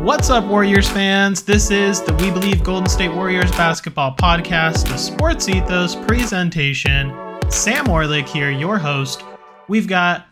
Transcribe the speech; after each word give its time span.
What's 0.00 0.30
up, 0.30 0.44
Warriors 0.44 0.88
fans? 0.88 1.42
This 1.42 1.70
is 1.70 2.00
the 2.00 2.14
We 2.14 2.30
Believe 2.30 2.64
Golden 2.64 2.88
State 2.88 3.10
Warriors 3.10 3.50
basketball 3.50 4.16
podcast, 4.16 4.88
the 4.88 4.96
Sports 4.96 5.46
Ethos 5.46 5.94
presentation. 5.94 7.10
Sam 7.50 7.84
Orlik 7.84 8.26
here, 8.26 8.50
your 8.50 8.78
host. 8.78 9.22
We've 9.68 9.86
got 9.86 10.26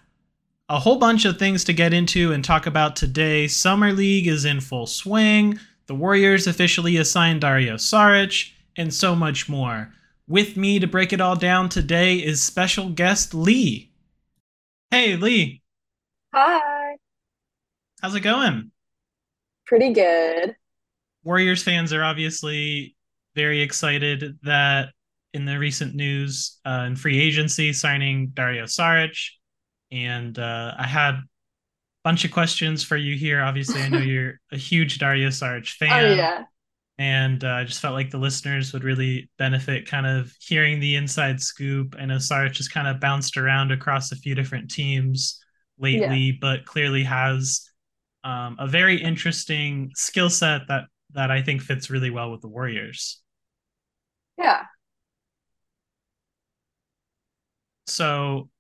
a 0.71 0.79
whole 0.79 0.97
bunch 0.97 1.27
of 1.27 1.39
things 1.39 1.65
to 1.65 1.75
get 1.75 1.93
into 1.93 2.33
and 2.33 2.43
talk 2.43 2.65
about 2.65 2.97
today. 2.97 3.47
Summer 3.47 3.93
League 3.93 4.27
is 4.27 4.47
in 4.47 4.63
full 4.63 4.87
swing. 4.87 5.61
The 5.85 5.95
Warriors 5.95 6.47
officially 6.47 6.97
assigned 6.97 7.43
Dario 7.43 7.75
Saric, 7.75 8.51
and 8.75 8.93
so 8.95 9.15
much 9.15 9.51
more. 9.51 9.93
With 10.27 10.57
me 10.57 10.79
to 10.79 10.87
break 10.87 11.13
it 11.13 11.21
all 11.21 11.37
down 11.37 11.69
today 11.69 12.17
is 12.17 12.43
special 12.43 12.89
guest 12.89 13.35
Li. 13.35 13.93
Hey, 14.91 15.17
Li. 15.17 15.61
Hi. 16.33 16.97
How's 18.01 18.15
it 18.15 18.21
going? 18.21 18.71
Pretty 19.69 19.93
good. 19.93 20.57
Warriors 21.25 21.63
fans 21.63 21.93
are 21.93 22.03
obviously 22.03 22.97
very 23.35 23.61
excited 23.61 24.39
that 24.43 24.89
in 25.35 25.45
the 25.45 25.59
recent 25.59 25.95
news 25.95 26.59
uh, 26.65 26.85
in 26.87 26.97
free 26.97 27.21
agency 27.21 27.75
signing 27.75 28.29
Dario 28.29 28.65
Saric, 28.65 29.29
and 29.93 30.39
uh, 30.39 30.75
I 30.79 30.87
had 30.87 31.15
a 31.17 31.23
bunch 32.03 32.25
of 32.25 32.31
questions 32.31 32.83
for 32.83 32.97
you 32.97 33.15
here. 33.15 33.43
Obviously, 33.43 33.83
I 33.83 33.91
know 33.91 33.99
you're 33.99 34.41
a 34.51 34.57
huge 34.57 34.99
Dario 34.99 35.29
Saric 35.29 35.69
fan. 35.69 35.93
Oh 35.93 36.15
yeah. 36.15 36.45
And 37.01 37.45
uh, 37.45 37.49
I 37.49 37.65
just 37.65 37.81
felt 37.81 37.95
like 37.95 38.11
the 38.11 38.19
listeners 38.19 38.73
would 38.73 38.83
really 38.83 39.31
benefit 39.39 39.87
kind 39.87 40.07
of 40.07 40.33
hearing 40.41 40.81
the 40.81 40.97
inside 40.97 41.41
scoop. 41.41 41.95
I 41.97 42.07
know 42.07 42.17
Saric 42.17 42.53
just 42.53 42.73
kind 42.73 42.89
of 42.89 43.01
bounced 43.01 43.37
around 43.37 43.71
across 43.71 44.13
a 44.13 44.17
few 44.17 44.35
different 44.35 44.71
teams 44.71 45.41
lately, 45.79 46.19
yeah. 46.19 46.33
but 46.41 46.65
clearly 46.65 47.05
has 47.05 47.68
um, 48.25 48.57
a 48.59 48.67
very 48.67 49.01
interesting 49.01 49.91
skill 49.95 50.31
set 50.31 50.63
that 50.69 50.85
that 51.15 51.31
I 51.31 51.43
think 51.43 51.63
fits 51.63 51.91
really 51.91 52.11
well 52.11 52.31
with 52.31 52.43
the 52.43 52.49
Warriors. 52.49 53.23
Yeah. 54.37 54.65
So, 57.87 58.51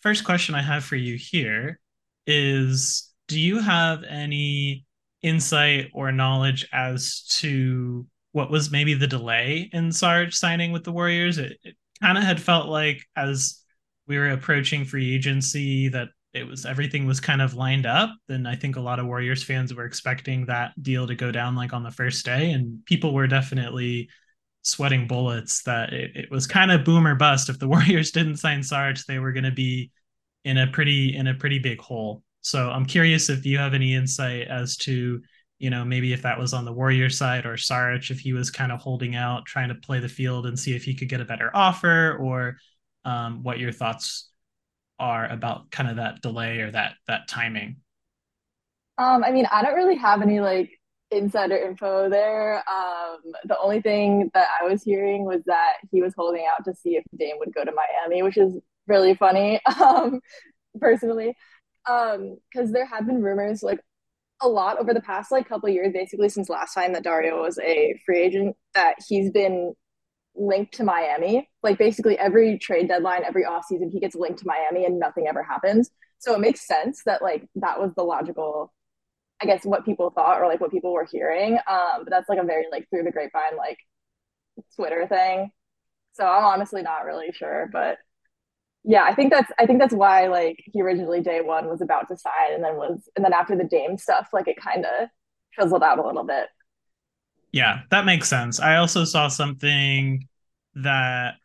first 0.00 0.24
question 0.24 0.54
I 0.54 0.62
have 0.62 0.84
for 0.84 0.96
you 0.96 1.16
here 1.16 1.78
is 2.26 3.12
do 3.28 3.38
you 3.38 3.60
have 3.60 4.02
any 4.04 4.86
insight 5.22 5.90
or 5.94 6.12
knowledge 6.12 6.66
as 6.72 7.22
to 7.28 8.06
what 8.32 8.50
was 8.50 8.70
maybe 8.70 8.94
the 8.94 9.06
delay 9.06 9.70
in 9.72 9.92
Sarge 9.92 10.34
signing 10.34 10.72
with 10.72 10.84
the 10.84 10.92
Warriors? 10.92 11.38
It, 11.38 11.58
it 11.62 11.76
kind 12.00 12.18
of 12.18 12.24
had 12.24 12.40
felt 12.40 12.68
like 12.68 13.02
as 13.16 13.62
we 14.06 14.18
were 14.18 14.30
approaching 14.30 14.84
free 14.84 15.14
agency 15.14 15.88
that 15.88 16.08
it 16.34 16.46
was 16.46 16.66
everything 16.66 17.06
was 17.06 17.20
kind 17.20 17.40
of 17.40 17.54
lined 17.54 17.86
up. 17.86 18.10
Then 18.28 18.46
i 18.46 18.56
think 18.56 18.76
a 18.76 18.80
lot 18.80 18.98
of 18.98 19.06
warriors 19.06 19.42
fans 19.42 19.72
were 19.72 19.84
expecting 19.84 20.46
that 20.46 20.72
deal 20.82 21.06
to 21.06 21.14
go 21.14 21.30
down 21.30 21.54
like 21.54 21.72
on 21.72 21.84
the 21.84 21.90
first 21.90 22.24
day. 22.24 22.50
And 22.50 22.84
people 22.84 23.14
were 23.14 23.26
definitely 23.26 24.08
sweating 24.62 25.06
bullets 25.06 25.62
that 25.62 25.92
it, 25.92 26.10
it 26.14 26.30
was 26.30 26.46
kind 26.46 26.72
of 26.72 26.84
boom 26.84 27.06
or 27.06 27.14
bust. 27.14 27.48
If 27.48 27.58
the 27.58 27.68
warriors 27.74 28.10
didn't 28.10 28.36
sign 28.36 28.62
sarge 28.62 29.04
they 29.06 29.18
were 29.18 29.32
going 29.32 29.44
to 29.44 29.52
be 29.52 29.90
in 30.44 30.58
a 30.58 30.66
pretty 30.66 31.16
in 31.16 31.28
a 31.28 31.34
pretty 31.34 31.58
big 31.58 31.80
hole. 31.80 32.22
So 32.42 32.68
i'm 32.70 32.84
curious 32.84 33.30
if 33.30 33.46
you 33.46 33.58
have 33.58 33.74
any 33.74 33.94
insight 33.94 34.48
as 34.48 34.76
to 34.78 35.22
you 35.58 35.70
know 35.70 35.84
maybe 35.84 36.12
if 36.12 36.22
that 36.22 36.38
was 36.38 36.52
on 36.52 36.64
the 36.64 36.72
warrior 36.72 37.08
side 37.08 37.46
or 37.46 37.56
sarge 37.56 38.10
if 38.10 38.20
he 38.20 38.32
was 38.32 38.50
kind 38.50 38.72
of 38.72 38.80
holding 38.80 39.14
out 39.14 39.46
trying 39.46 39.68
to 39.68 39.74
play 39.76 40.00
the 40.00 40.08
field 40.08 40.46
and 40.46 40.58
see 40.58 40.74
if 40.74 40.84
he 40.84 40.94
could 40.94 41.08
get 41.08 41.20
a 41.20 41.24
better 41.24 41.50
offer 41.54 42.18
or 42.20 42.56
um, 43.04 43.42
what 43.42 43.58
your 43.58 43.72
thoughts 43.72 44.30
are 44.98 45.28
about 45.28 45.70
kind 45.70 45.88
of 45.90 45.96
that 45.96 46.22
delay 46.22 46.60
or 46.60 46.70
that 46.70 46.94
that 47.06 47.28
timing? 47.28 47.76
Um, 48.98 49.24
I 49.24 49.32
mean, 49.32 49.46
I 49.50 49.62
don't 49.62 49.74
really 49.74 49.96
have 49.96 50.22
any 50.22 50.40
like 50.40 50.70
insider 51.10 51.56
info 51.56 52.08
there. 52.08 52.62
Um, 52.68 53.18
the 53.44 53.58
only 53.58 53.80
thing 53.80 54.30
that 54.34 54.48
I 54.60 54.64
was 54.64 54.82
hearing 54.82 55.24
was 55.24 55.42
that 55.46 55.74
he 55.90 56.00
was 56.00 56.14
holding 56.16 56.46
out 56.50 56.64
to 56.64 56.74
see 56.74 56.96
if 56.96 57.04
Dame 57.18 57.36
would 57.38 57.54
go 57.54 57.64
to 57.64 57.72
Miami, 57.72 58.22
which 58.22 58.36
is 58.36 58.56
really 58.86 59.14
funny, 59.14 59.60
um, 59.80 60.20
personally, 60.80 61.34
because 61.84 62.18
um, 62.18 62.72
there 62.72 62.86
have 62.86 63.06
been 63.06 63.22
rumors 63.22 63.62
like 63.62 63.80
a 64.42 64.48
lot 64.48 64.78
over 64.78 64.92
the 64.92 65.00
past 65.00 65.30
like 65.32 65.48
couple 65.48 65.68
years, 65.68 65.92
basically 65.92 66.28
since 66.28 66.48
last 66.48 66.74
time 66.74 66.92
that 66.92 67.04
Dario 67.04 67.40
was 67.40 67.58
a 67.58 67.98
free 68.04 68.20
agent, 68.20 68.56
that 68.74 68.96
he's 69.08 69.30
been 69.30 69.74
linked 70.36 70.74
to 70.74 70.84
Miami. 70.84 71.48
Like 71.62 71.78
basically 71.78 72.18
every 72.18 72.58
trade 72.58 72.88
deadline, 72.88 73.24
every 73.24 73.44
offseason, 73.44 73.90
he 73.90 74.00
gets 74.00 74.14
linked 74.14 74.40
to 74.40 74.46
Miami 74.46 74.84
and 74.84 74.98
nothing 74.98 75.26
ever 75.28 75.42
happens. 75.42 75.90
So 76.18 76.34
it 76.34 76.40
makes 76.40 76.66
sense 76.66 77.02
that 77.06 77.22
like 77.22 77.46
that 77.56 77.80
was 77.80 77.92
the 77.94 78.02
logical, 78.02 78.72
I 79.42 79.46
guess, 79.46 79.64
what 79.64 79.84
people 79.84 80.10
thought 80.10 80.40
or 80.40 80.46
like 80.46 80.60
what 80.60 80.70
people 80.70 80.92
were 80.92 81.08
hearing. 81.10 81.58
Um, 81.68 82.04
but 82.04 82.10
that's 82.10 82.28
like 82.28 82.38
a 82.38 82.44
very 82.44 82.64
like 82.70 82.88
through 82.90 83.04
the 83.04 83.12
grapevine 83.12 83.56
like 83.56 83.78
Twitter 84.76 85.06
thing. 85.08 85.50
So 86.14 86.24
I'm 86.24 86.44
honestly 86.44 86.82
not 86.82 87.04
really 87.04 87.32
sure, 87.32 87.68
but 87.72 87.98
yeah, 88.84 89.04
I 89.04 89.14
think 89.14 89.32
that's 89.32 89.50
I 89.58 89.66
think 89.66 89.80
that's 89.80 89.94
why 89.94 90.28
like 90.28 90.62
he 90.66 90.82
originally 90.82 91.20
day 91.22 91.40
one 91.40 91.68
was 91.68 91.80
about 91.80 92.08
to 92.08 92.16
sign 92.16 92.54
and 92.54 92.62
then 92.62 92.76
was 92.76 93.08
and 93.16 93.24
then 93.24 93.32
after 93.32 93.56
the 93.56 93.64
Dame 93.64 93.96
stuff, 93.96 94.28
like 94.32 94.46
it 94.46 94.56
kind 94.60 94.84
of 94.84 95.08
fizzled 95.58 95.82
out 95.82 95.98
a 95.98 96.06
little 96.06 96.24
bit. 96.24 96.46
Yeah, 97.54 97.82
that 97.90 98.04
makes 98.04 98.28
sense. 98.28 98.58
I 98.58 98.76
also 98.76 99.04
saw 99.04 99.28
something 99.28 100.26
that 100.74 101.36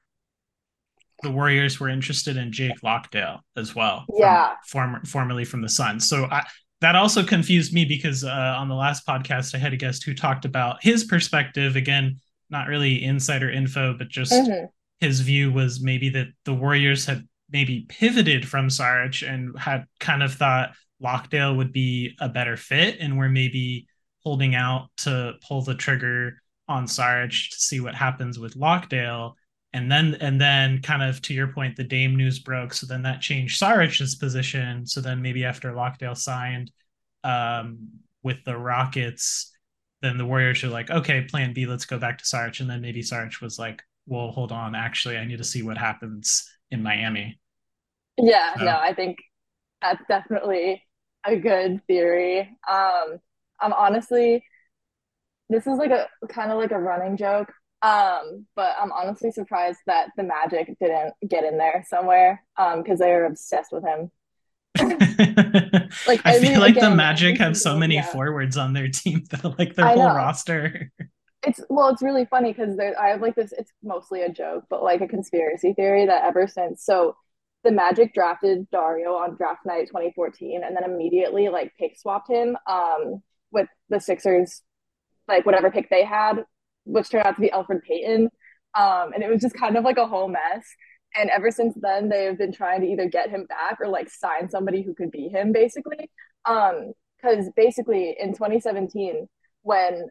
the 1.21 1.29
Warriors 1.29 1.79
were 1.79 1.87
interested 1.87 2.35
in 2.35 2.51
Jock 2.51 2.81
Landale 2.81 3.41
as 3.55 3.75
well. 3.75 4.05
Yeah. 4.17 4.55
Former, 4.65 5.05
formerly 5.05 5.45
from 5.45 5.61
the 5.61 5.69
Suns. 5.69 6.09
So 6.09 6.25
I, 6.25 6.43
that 6.81 6.95
also 6.95 7.23
confused 7.23 7.75
me 7.75 7.85
because 7.85 8.23
uh, 8.23 8.55
on 8.57 8.69
the 8.69 8.75
last 8.75 9.05
podcast, 9.05 9.53
I 9.53 9.59
had 9.59 9.71
a 9.71 9.77
guest 9.77 10.03
who 10.03 10.15
talked 10.15 10.45
about 10.45 10.81
his 10.81 11.03
perspective. 11.03 11.75
Again, 11.75 12.17
not 12.49 12.69
really 12.69 13.03
insider 13.03 13.51
info, 13.51 13.93
but 13.95 14.09
just 14.09 14.31
mm-hmm. 14.31 14.65
his 14.99 15.19
view 15.19 15.51
was 15.51 15.79
maybe 15.79 16.09
that 16.09 16.29
the 16.43 16.55
Warriors 16.55 17.05
had 17.05 17.27
maybe 17.51 17.85
pivoted 17.87 18.47
from 18.47 18.71
Sarge 18.71 19.21
and 19.21 19.59
had 19.59 19.85
kind 19.99 20.23
of 20.23 20.33
thought 20.33 20.71
Lockdale 21.03 21.55
would 21.55 21.71
be 21.71 22.15
a 22.19 22.29
better 22.29 22.57
fit 22.57 22.97
and 22.99 23.15
were 23.15 23.29
maybe 23.29 23.85
holding 24.24 24.56
out 24.56 24.90
to 24.97 25.34
pull 25.47 25.62
the 25.62 25.75
trigger 25.75 26.41
on 26.68 26.88
Sarge 26.88 27.50
to 27.50 27.57
see 27.57 27.80
what 27.80 27.96
happens 27.96 28.38
with 28.38 28.56
Landale. 28.56 29.35
And 29.74 29.91
then 29.91 30.16
and 30.19 30.41
then 30.41 30.81
kind 30.81 31.03
of 31.03 31.22
to 31.24 31.34
your 31.34 31.47
point, 31.47 31.75
the 31.75 31.84
Dame 31.84 32.16
news 32.16 32.40
broke. 32.40 32.74
So 32.74 32.88
then 32.88 33.03
that 33.03 33.22
changed 33.22 33.57
Sarge's 33.57 34.16
position. 34.16 34.85
So 34.85 35.02
then 35.02 35.22
maybe 35.22 35.46
after 35.46 35.75
Landale 35.75 36.16
signed 36.16 36.72
um, 37.24 37.88
with 38.24 38.44
the 38.46 38.57
Rockets, 38.57 39.52
then 40.02 40.18
the 40.18 40.25
Warriors 40.25 40.63
are 40.63 40.69
like, 40.69 40.90
okay, 40.90 41.22
plan 41.22 41.53
B, 41.53 41.66
let's 41.66 41.86
go 41.86 42.00
back 42.00 42.18
to 42.18 42.25
Sarge. 42.25 42.62
And 42.62 42.69
then 42.69 42.81
maybe 42.81 43.01
Sarge 43.01 43.41
was 43.41 43.59
like, 43.59 43.84
well, 44.07 44.31
hold 44.31 44.51
on, 44.51 44.74
actually, 44.74 45.18
I 45.18 45.25
need 45.25 45.38
to 45.38 45.44
see 45.44 45.62
what 45.62 45.78
happens 45.78 46.50
in 46.72 46.81
Miami. 46.81 47.40
Yeah, 48.18 48.56
so. 48.57 48.66
no, 48.66 48.78
I 48.78 48.94
think 48.94 49.18
that's 49.81 50.01
definitely 50.07 50.84
a 51.25 51.36
good 51.36 51.81
theory. 51.88 52.57
Um, 52.69 53.19
I'm 53.61 53.73
honestly, 53.73 54.43
this 55.49 55.67
is 55.67 55.77
like 55.77 55.91
a 55.91 56.07
kind 56.27 56.51
of 56.51 56.57
like 56.57 56.71
a 56.71 56.79
running 56.79 57.17
joke. 57.17 57.51
Um, 57.81 58.45
but 58.55 58.75
I'm 58.79 58.91
honestly 58.91 59.31
surprised 59.31 59.79
that 59.87 60.09
the 60.17 60.23
Magic 60.23 60.75
didn't 60.81 61.13
get 61.27 61.45
in 61.45 61.57
there 61.57 61.85
somewhere. 61.87 62.43
Um, 62.57 62.83
because 62.83 62.99
they 62.99 63.09
were 63.09 63.25
obsessed 63.25 63.71
with 63.71 63.83
him. 63.85 64.11
like 66.07 66.21
I 66.25 66.39
feel 66.39 66.59
like 66.59 66.77
again, 66.77 66.91
the 66.91 66.95
Magic 66.95 67.37
have 67.39 67.57
so 67.57 67.77
many 67.77 67.95
yeah. 67.95 68.05
forwards 68.05 68.57
on 68.57 68.73
their 68.73 68.87
team 68.87 69.23
that 69.31 69.57
like 69.57 69.75
their 69.75 69.87
whole 69.87 70.05
roster. 70.05 70.91
It's 71.45 71.61
well, 71.69 71.89
it's 71.89 72.01
really 72.01 72.25
funny 72.25 72.53
because 72.53 72.77
I 72.79 73.07
have 73.07 73.21
like 73.21 73.35
this. 73.35 73.53
It's 73.57 73.71
mostly 73.81 74.21
a 74.21 74.29
joke, 74.29 74.65
but 74.69 74.83
like 74.83 75.01
a 75.01 75.07
conspiracy 75.07 75.73
theory 75.73 76.05
that 76.05 76.25
ever 76.25 76.47
since 76.47 76.83
so 76.83 77.15
the 77.63 77.71
Magic 77.71 78.13
drafted 78.13 78.69
Dario 78.71 79.15
on 79.15 79.35
draft 79.35 79.65
night 79.65 79.88
2014, 79.88 80.63
and 80.63 80.75
then 80.75 80.83
immediately 80.83 81.50
like 81.50 81.73
pick 81.77 81.97
swapped 81.97 82.29
him. 82.29 82.57
Um, 82.67 83.21
with 83.51 83.68
the 83.90 84.00
Sixers, 84.00 84.62
like 85.28 85.46
whatever 85.46 85.72
pick 85.72 85.90
they 85.90 86.04
had, 86.04 86.44
which 86.86 87.10
turned 87.10 87.25
out 87.25 87.36
to 87.36 87.42
be 87.42 87.50
Elfrid 87.50 87.84
Payton. 87.84 88.30
Um, 88.75 89.13
and 89.13 89.24
it 89.24 89.30
was 89.30 89.42
just 89.42 89.56
kind 89.56 89.78
of 89.78 89.84
like 89.84 89.98
a 89.98 90.07
whole 90.07 90.28
mess. 90.28 90.66
And 91.16 91.30
ever 91.30 91.50
since 91.50 91.75
then, 91.81 92.10
they 92.10 92.25
have 92.25 92.38
been 92.38 92.51
trying 92.51 92.81
to 92.81 92.88
either 92.88 93.07
get 93.07 93.30
him 93.30 93.46
back 93.46 93.80
or 93.81 93.88
like 93.88 94.10
sign 94.10 94.50
somebody 94.50 94.84
who 94.84 94.94
could 94.94 95.12
be 95.12 95.28
him, 95.28 95.51
basically. 95.51 96.12
Um, 96.46 96.94
because 97.22 97.50
basically 97.56 98.16
in 98.19 98.34
2017, 98.34 99.28
when 99.63 100.07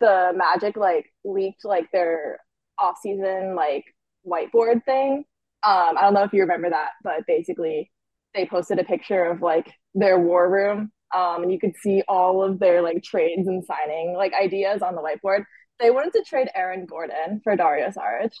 the 0.00 0.32
Magic 0.34 0.76
like 0.76 1.12
leaked 1.24 1.64
like 1.64 1.90
their 1.92 2.38
off-season 2.78 3.54
like 3.54 3.84
whiteboard 4.26 4.84
thing, 4.84 5.24
um, 5.62 5.98
I 5.98 6.02
don't 6.02 6.14
know 6.14 6.22
if 6.22 6.32
you 6.32 6.42
remember 6.42 6.70
that, 6.70 6.90
but 7.02 7.26
basically 7.26 7.90
they 8.34 8.46
posted 8.46 8.78
a 8.78 8.84
picture 8.84 9.24
of 9.24 9.42
like 9.42 9.72
their 9.94 10.18
war 10.18 10.48
room 10.50 10.92
um, 11.14 11.42
and 11.42 11.52
you 11.52 11.58
could 11.58 11.76
see 11.76 12.02
all 12.08 12.42
of 12.42 12.58
their 12.58 12.82
like 12.82 13.02
trades 13.02 13.48
and 13.48 13.64
signing 13.64 14.14
like 14.14 14.32
ideas 14.34 14.82
on 14.82 14.94
the 14.94 15.02
whiteboard. 15.02 15.44
They 15.80 15.90
wanted 15.90 16.12
to 16.14 16.24
trade 16.24 16.48
Aaron 16.54 16.86
Gordon 16.86 17.40
for 17.42 17.54
Dario 17.56 17.88
Saric 17.88 18.32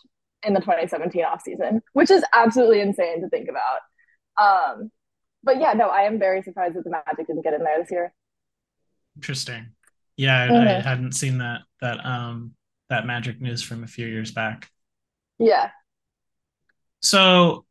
in 0.42 0.54
the 0.54 0.60
2017 0.60 1.24
offseason, 1.24 1.80
which 1.92 2.10
is 2.10 2.24
absolutely 2.34 2.80
insane 2.80 3.22
to 3.22 3.28
think 3.28 3.48
about. 3.48 3.80
Um, 4.40 4.90
but 5.42 5.60
yeah, 5.60 5.72
no, 5.72 5.88
I 5.88 6.02
am 6.02 6.18
very 6.18 6.42
surprised 6.42 6.74
that 6.74 6.84
the 6.84 6.90
Magic 6.90 7.26
didn't 7.26 7.42
get 7.42 7.54
in 7.54 7.62
there 7.62 7.78
this 7.78 7.90
year. 7.90 8.12
Interesting. 9.16 9.68
Yeah, 10.16 10.48
mm-hmm. 10.48 10.68
I 10.68 10.80
hadn't 10.80 11.12
seen 11.12 11.38
that 11.38 11.60
that 11.80 12.04
um 12.04 12.54
that 12.88 13.06
magic 13.06 13.40
news 13.40 13.62
from 13.62 13.84
a 13.84 13.86
few 13.86 14.06
years 14.06 14.32
back. 14.32 14.68
Yeah. 15.38 15.70
So 17.00 17.64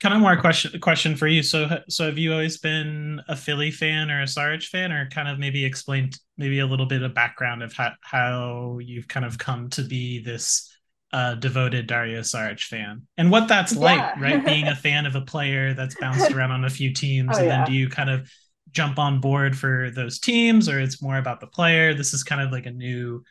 kind 0.00 0.14
of 0.14 0.20
more 0.20 0.36
question 0.36 0.78
question 0.80 1.16
for 1.16 1.26
you. 1.26 1.42
So 1.42 1.80
so 1.88 2.06
have 2.06 2.18
you 2.18 2.32
always 2.32 2.58
been 2.58 3.20
a 3.28 3.36
Philly 3.36 3.70
fan 3.70 4.10
or 4.10 4.22
a 4.22 4.26
Saric 4.26 4.66
fan, 4.66 4.92
or 4.92 5.08
kind 5.10 5.28
of 5.28 5.38
maybe 5.38 5.64
explain 5.64 6.10
maybe 6.36 6.58
a 6.58 6.66
little 6.66 6.86
bit 6.86 7.02
of 7.02 7.14
background 7.14 7.62
of 7.62 7.72
how 7.72 7.92
how 8.02 8.78
you've 8.78 9.08
kind 9.08 9.24
of 9.24 9.38
come 9.38 9.70
to 9.70 9.82
be 9.82 10.22
this 10.22 10.70
uh, 11.12 11.34
devoted 11.34 11.86
Dario 11.86 12.20
Saric 12.20 12.60
fan 12.60 13.02
and 13.16 13.30
what 13.30 13.48
that's 13.48 13.72
yeah. 13.72 13.80
like, 13.80 14.16
right? 14.20 14.44
Being 14.46 14.68
a 14.68 14.76
fan 14.76 15.06
of 15.06 15.14
a 15.14 15.22
player 15.22 15.72
that's 15.72 15.94
bounced 15.98 16.30
around 16.32 16.50
on 16.50 16.64
a 16.64 16.70
few 16.70 16.92
teams, 16.92 17.30
oh, 17.34 17.38
and 17.38 17.46
yeah. 17.46 17.56
then 17.58 17.66
do 17.66 17.72
you 17.72 17.88
kind 17.88 18.10
of 18.10 18.30
jump 18.72 18.98
on 18.98 19.20
board 19.20 19.56
for 19.56 19.90
those 19.90 20.18
teams, 20.18 20.68
or 20.68 20.78
it's 20.78 21.00
more 21.00 21.16
about 21.16 21.40
the 21.40 21.46
player? 21.46 21.94
This 21.94 22.12
is 22.12 22.22
kind 22.22 22.42
of 22.42 22.52
like 22.52 22.66
a 22.66 22.70
new 22.70 23.24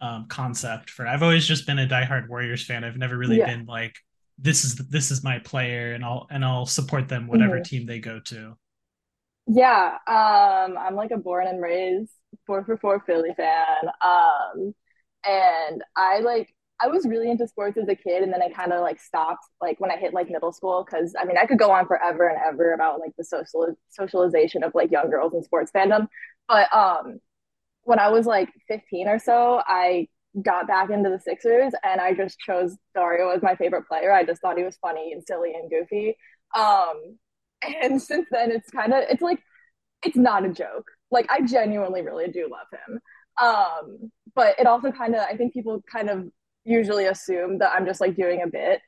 um, 0.00 0.26
concept 0.28 0.90
for. 0.90 1.06
I've 1.06 1.22
always 1.22 1.46
just 1.46 1.66
been 1.66 1.78
a 1.78 1.86
diehard 1.86 2.28
Warriors 2.28 2.64
fan. 2.64 2.82
I've 2.82 2.96
never 2.96 3.16
really 3.16 3.38
yeah. 3.38 3.46
been 3.46 3.66
like 3.66 3.94
this 4.38 4.64
is 4.64 4.76
this 4.76 5.10
is 5.10 5.24
my 5.24 5.38
player 5.40 5.92
and 5.92 6.04
I'll 6.04 6.26
and 6.30 6.44
I'll 6.44 6.66
support 6.66 7.08
them 7.08 7.26
whatever 7.26 7.54
mm-hmm. 7.54 7.62
team 7.64 7.86
they 7.86 7.98
go 7.98 8.20
to. 8.26 8.56
Yeah, 9.46 9.96
um, 10.06 10.76
I'm 10.78 10.94
like 10.94 11.10
a 11.10 11.16
born 11.16 11.46
and 11.46 11.60
raised 11.60 12.12
four 12.46 12.64
for 12.64 12.76
four 12.76 13.00
Philly 13.00 13.30
fan. 13.36 13.88
Um, 14.02 14.74
and 15.26 15.82
I 15.96 16.20
like 16.20 16.54
I 16.80 16.86
was 16.86 17.06
really 17.06 17.30
into 17.30 17.48
sports 17.48 17.76
as 17.76 17.88
a 17.88 17.96
kid, 17.96 18.22
and 18.22 18.32
then 18.32 18.42
I 18.42 18.50
kind 18.50 18.72
of 18.72 18.80
like 18.82 19.00
stopped 19.00 19.44
like 19.60 19.80
when 19.80 19.90
I 19.90 19.96
hit 19.96 20.14
like 20.14 20.30
middle 20.30 20.52
school 20.52 20.84
because 20.84 21.14
I 21.18 21.24
mean 21.24 21.36
I 21.36 21.46
could 21.46 21.58
go 21.58 21.70
on 21.72 21.86
forever 21.86 22.28
and 22.28 22.38
ever 22.46 22.72
about 22.74 23.00
like 23.00 23.12
the 23.18 23.24
social 23.24 23.74
socialization 23.88 24.62
of 24.62 24.74
like 24.74 24.90
young 24.92 25.10
girls 25.10 25.34
in 25.34 25.42
sports 25.42 25.72
fandom, 25.74 26.08
but 26.46 26.72
um, 26.74 27.18
when 27.82 27.98
I 27.98 28.10
was 28.10 28.26
like 28.26 28.50
15 28.68 29.08
or 29.08 29.18
so, 29.18 29.62
I 29.66 30.08
got 30.42 30.66
back 30.66 30.90
into 30.90 31.10
the 31.10 31.20
Sixers 31.20 31.72
and 31.84 32.00
I 32.00 32.14
just 32.14 32.38
chose 32.38 32.76
Dario 32.94 33.30
as 33.30 33.42
my 33.42 33.54
favorite 33.56 33.86
player. 33.88 34.12
I 34.12 34.24
just 34.24 34.40
thought 34.40 34.58
he 34.58 34.64
was 34.64 34.78
funny 34.78 35.12
and 35.12 35.22
silly 35.26 35.54
and 35.54 35.70
goofy. 35.70 36.16
Um, 36.56 37.18
and 37.82 38.00
since 38.02 38.26
then, 38.30 38.50
it's 38.50 38.70
kind 38.70 38.92
of, 38.92 39.04
it's 39.08 39.22
like, 39.22 39.40
it's 40.04 40.16
not 40.16 40.44
a 40.44 40.48
joke. 40.52 40.86
Like, 41.10 41.30
I 41.30 41.42
genuinely 41.42 42.02
really 42.02 42.28
do 42.28 42.48
love 42.50 42.66
him. 42.72 43.00
Um, 43.40 44.10
but 44.34 44.58
it 44.58 44.66
also 44.66 44.92
kind 44.92 45.14
of, 45.14 45.20
I 45.22 45.36
think 45.36 45.52
people 45.52 45.82
kind 45.90 46.10
of 46.10 46.28
usually 46.64 47.06
assume 47.06 47.58
that 47.58 47.72
I'm 47.74 47.86
just 47.86 48.00
like 48.00 48.16
doing 48.16 48.42
a 48.42 48.46
bit 48.48 48.80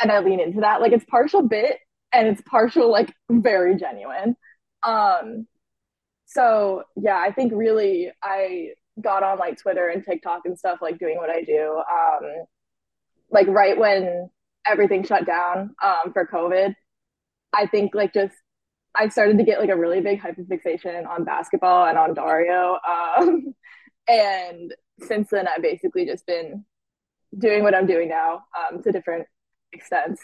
and 0.00 0.12
I 0.12 0.20
lean 0.20 0.40
into 0.40 0.60
that. 0.60 0.80
Like, 0.80 0.92
it's 0.92 1.04
partial 1.08 1.42
bit 1.42 1.78
and 2.12 2.28
it's 2.28 2.42
partial, 2.42 2.90
like, 2.90 3.12
very 3.30 3.76
genuine. 3.76 4.36
Um, 4.82 5.46
so 6.26 6.82
yeah, 6.96 7.16
I 7.18 7.32
think 7.32 7.52
really 7.54 8.10
I 8.22 8.70
got 9.00 9.22
on 9.22 9.38
like 9.38 9.58
Twitter 9.58 9.88
and 9.88 10.04
TikTok 10.04 10.42
and 10.44 10.58
stuff, 10.58 10.78
like 10.80 10.98
doing 10.98 11.16
what 11.16 11.30
I 11.30 11.42
do. 11.42 11.82
Um, 11.90 12.44
like 13.30 13.46
right 13.48 13.76
when 13.76 14.30
everything 14.66 15.04
shut 15.04 15.26
down 15.26 15.74
um, 15.82 16.12
for 16.12 16.26
COVID, 16.26 16.74
I 17.52 17.66
think 17.66 17.94
like 17.94 18.12
just 18.12 18.34
I 18.94 19.08
started 19.08 19.38
to 19.38 19.44
get 19.44 19.60
like 19.60 19.68
a 19.68 19.76
really 19.76 20.00
big 20.00 20.20
hyperfixation 20.20 21.06
on 21.06 21.24
basketball 21.24 21.86
and 21.86 21.98
on 21.98 22.14
Dario. 22.14 22.78
Um, 22.86 23.54
and 24.08 24.74
since 25.00 25.28
then, 25.30 25.46
I've 25.46 25.62
basically 25.62 26.06
just 26.06 26.26
been 26.26 26.64
doing 27.36 27.62
what 27.62 27.74
I'm 27.74 27.86
doing 27.86 28.08
now 28.08 28.44
um, 28.58 28.82
to 28.82 28.92
different 28.92 29.26
extents. 29.72 30.22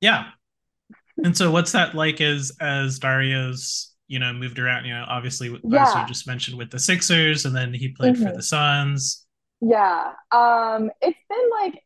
Yeah. 0.00 0.28
And 1.22 1.36
so 1.36 1.50
what's 1.50 1.72
that 1.72 1.94
like 1.94 2.20
as 2.20 2.52
as 2.60 2.98
Dario's 2.98 3.89
you 4.10 4.18
know, 4.18 4.32
moved 4.32 4.58
around, 4.58 4.84
you 4.86 4.92
know, 4.92 5.04
obviously, 5.06 5.56
yeah. 5.62 5.84
as 5.84 5.94
you 5.94 6.04
just 6.08 6.26
mentioned 6.26 6.58
with 6.58 6.68
the 6.68 6.80
Sixers, 6.80 7.46
and 7.46 7.54
then 7.54 7.72
he 7.72 7.90
played 7.90 8.16
mm-hmm. 8.16 8.26
for 8.26 8.32
the 8.32 8.42
Suns. 8.42 9.24
Yeah. 9.60 10.14
Um, 10.32 10.90
it's 11.00 11.18
been 11.28 11.50
like, 11.62 11.80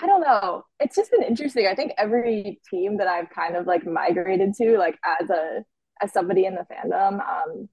I 0.00 0.06
don't 0.06 0.22
know. 0.22 0.64
It's 0.80 0.96
just 0.96 1.10
been 1.10 1.22
interesting. 1.22 1.66
I 1.66 1.74
think 1.74 1.92
every 1.98 2.58
team 2.70 2.96
that 2.96 3.06
I've 3.06 3.28
kind 3.28 3.54
of 3.54 3.66
like 3.66 3.86
migrated 3.86 4.54
to, 4.54 4.78
like 4.78 4.98
as 5.20 5.28
a, 5.28 5.62
as 6.00 6.10
somebody 6.10 6.46
in 6.46 6.54
the 6.54 6.66
fandom, 6.72 7.20
um, 7.20 7.68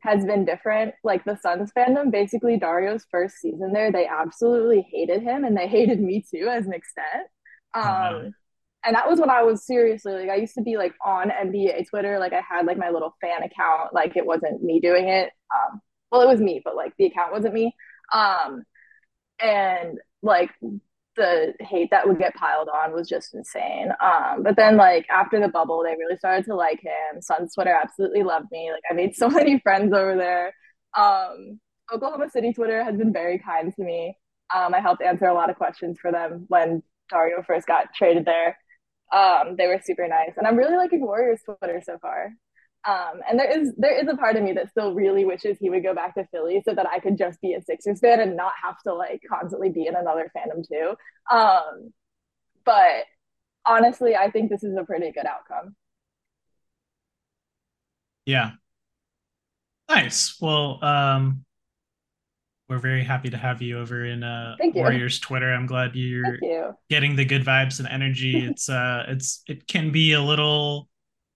has 0.00 0.26
been 0.26 0.44
different. 0.44 0.94
Like 1.02 1.24
the 1.24 1.38
Suns 1.40 1.72
fandom, 1.74 2.10
basically 2.10 2.58
Dario's 2.58 3.06
first 3.10 3.36
season 3.36 3.72
there, 3.72 3.90
they 3.90 4.06
absolutely 4.06 4.86
hated 4.92 5.22
him 5.22 5.44
and 5.44 5.56
they 5.56 5.66
hated 5.78 5.98
me 5.98 6.22
too 6.30 6.46
as 6.50 6.66
an 6.66 6.74
extent. 6.74 7.26
Um, 7.74 7.84
oh, 7.86 8.22
no 8.24 8.32
and 8.84 8.96
that 8.96 9.08
was 9.08 9.20
when 9.20 9.30
I 9.30 9.42
was 9.42 9.64
seriously 9.64 10.12
like 10.12 10.30
I 10.30 10.36
used 10.36 10.54
to 10.54 10.62
be 10.62 10.76
like 10.76 10.94
on 11.04 11.30
NBA 11.30 11.88
Twitter, 11.88 12.18
like 12.18 12.32
I 12.32 12.42
had 12.48 12.66
like 12.66 12.78
my 12.78 12.90
little 12.90 13.14
fan 13.20 13.42
account, 13.42 13.94
like 13.94 14.16
it 14.16 14.26
wasn't 14.26 14.62
me 14.62 14.80
doing 14.80 15.08
it. 15.08 15.30
Um, 15.54 15.80
well, 16.10 16.22
it 16.22 16.28
was 16.28 16.40
me, 16.40 16.60
but 16.64 16.76
like 16.76 16.92
the 16.98 17.06
account 17.06 17.32
wasn't 17.32 17.54
me. 17.54 17.74
Um, 18.12 18.64
and 19.40 19.98
like 20.22 20.50
the 21.16 21.54
hate 21.60 21.90
that 21.90 22.08
would 22.08 22.18
get 22.18 22.34
piled 22.34 22.68
on 22.68 22.92
was 22.92 23.08
just 23.08 23.34
insane. 23.34 23.90
Um, 24.00 24.42
but 24.42 24.56
then 24.56 24.76
like 24.76 25.06
after 25.10 25.40
the 25.40 25.48
bubble, 25.48 25.82
they 25.84 25.94
really 25.96 26.16
started 26.16 26.44
to 26.46 26.54
like 26.54 26.80
him. 26.80 27.20
Suns 27.20 27.54
Twitter 27.54 27.72
absolutely 27.74 28.22
loved 28.22 28.46
me. 28.50 28.70
Like 28.72 28.82
I 28.90 28.94
made 28.94 29.14
so 29.14 29.28
many 29.30 29.58
friends 29.60 29.92
over 29.92 30.16
there. 30.16 30.54
Um, 30.96 31.60
Oklahoma 31.92 32.30
City 32.30 32.52
Twitter 32.52 32.82
has 32.82 32.96
been 32.96 33.12
very 33.12 33.38
kind 33.38 33.72
to 33.74 33.82
me. 33.82 34.16
Um, 34.54 34.74
I 34.74 34.80
helped 34.80 35.02
answer 35.02 35.26
a 35.26 35.34
lot 35.34 35.50
of 35.50 35.56
questions 35.56 35.98
for 36.00 36.10
them 36.12 36.44
when 36.48 36.82
Dario 37.10 37.42
first 37.42 37.66
got 37.66 37.94
traded 37.94 38.24
there. 38.24 38.56
Um, 39.12 39.56
they 39.56 39.66
were 39.66 39.80
super 39.84 40.08
nice, 40.08 40.32
and 40.36 40.46
I'm 40.46 40.56
really 40.56 40.76
liking 40.76 41.02
Warriors 41.02 41.40
Twitter 41.44 41.82
so 41.84 41.98
far. 41.98 42.30
Um, 42.84 43.20
and 43.28 43.38
there 43.38 43.60
is 43.60 43.72
there 43.76 43.96
is 43.96 44.08
a 44.08 44.16
part 44.16 44.36
of 44.36 44.42
me 44.42 44.52
that 44.54 44.70
still 44.70 44.92
really 44.94 45.24
wishes 45.24 45.56
he 45.60 45.70
would 45.70 45.84
go 45.84 45.94
back 45.94 46.14
to 46.14 46.26
Philly 46.32 46.62
so 46.64 46.74
that 46.74 46.86
I 46.86 46.98
could 46.98 47.16
just 47.16 47.40
be 47.40 47.54
a 47.54 47.62
Sixers 47.62 48.00
fan 48.00 48.18
and 48.20 48.36
not 48.36 48.52
have 48.62 48.76
to 48.84 48.94
like 48.94 49.20
constantly 49.28 49.68
be 49.68 49.86
in 49.86 49.94
another 49.94 50.32
fandom 50.36 50.66
too. 50.66 50.94
Um, 51.30 51.92
but 52.64 53.04
honestly, 53.64 54.16
I 54.16 54.30
think 54.30 54.50
this 54.50 54.64
is 54.64 54.76
a 54.76 54.84
pretty 54.84 55.12
good 55.12 55.26
outcome. 55.26 55.76
Yeah. 58.24 58.52
Nice. 59.88 60.36
Well, 60.40 60.82
um, 60.82 61.44
we're 62.72 62.78
very 62.78 63.04
happy 63.04 63.28
to 63.28 63.36
have 63.36 63.60
you 63.60 63.78
over 63.78 64.06
in 64.06 64.22
uh, 64.22 64.56
Warriors 64.74 65.20
Twitter. 65.20 65.52
I'm 65.52 65.66
glad 65.66 65.94
you're 65.94 66.38
you. 66.40 66.72
getting 66.88 67.16
the 67.16 67.24
good 67.24 67.44
vibes 67.44 67.80
and 67.80 67.88
energy. 67.88 68.46
it's 68.48 68.68
uh, 68.68 69.04
it's 69.08 69.42
it 69.46 69.66
can 69.66 69.92
be 69.92 70.14
a 70.14 70.22
little 70.22 70.88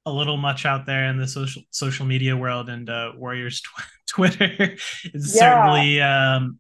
a 0.07 0.11
little 0.11 0.39
much 0.39 0.65
out 0.65 0.87
there 0.87 1.05
in 1.05 1.19
the 1.19 1.29
social 1.29 1.63
social 1.71 2.07
media 2.07 2.35
world, 2.35 2.71
and 2.71 2.89
uh, 2.89 3.13
Warriors 3.17 3.61
tw- 3.61 3.83
Twitter 4.09 4.77
is 5.13 5.37
yeah. 5.37 5.41
certainly 5.41 6.01
um, 6.01 6.59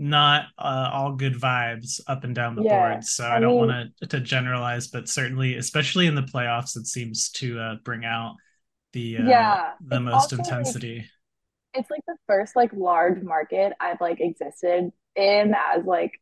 not 0.00 0.46
uh, 0.58 0.90
all 0.92 1.12
good 1.12 1.34
vibes 1.34 2.00
up 2.08 2.24
and 2.24 2.34
down 2.34 2.56
the 2.56 2.64
yeah. 2.64 2.90
board. 2.90 3.04
So 3.04 3.24
I, 3.24 3.36
I 3.36 3.40
don't 3.40 3.54
want 3.54 3.92
to 4.00 4.06
to 4.08 4.18
generalize, 4.18 4.88
but 4.88 5.08
certainly, 5.08 5.54
especially 5.54 6.08
in 6.08 6.16
the 6.16 6.22
playoffs, 6.22 6.76
it 6.76 6.88
seems 6.88 7.30
to 7.32 7.60
uh, 7.60 7.74
bring 7.84 8.04
out 8.04 8.34
the 8.92 9.18
uh, 9.18 9.28
yeah, 9.28 9.70
the 9.80 10.00
most 10.00 10.32
intensity. 10.32 10.96
Like, 10.96 11.10
it's 11.76 11.90
like 11.90 12.02
the 12.06 12.16
first 12.26 12.56
like 12.56 12.72
large 12.72 13.22
market 13.22 13.72
I've 13.80 14.00
like 14.00 14.20
existed 14.20 14.90
in 15.14 15.54
as 15.74 15.84
like 15.84 16.12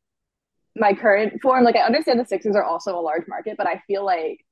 my 0.76 0.94
current 0.94 1.40
form. 1.40 1.64
Like 1.64 1.76
I 1.76 1.80
understand 1.80 2.20
the 2.20 2.24
Sixers 2.24 2.56
are 2.56 2.64
also 2.64 2.98
a 2.98 3.00
large 3.00 3.26
market, 3.28 3.56
but 3.56 3.66
I 3.66 3.82
feel 3.86 4.04
like 4.04 4.44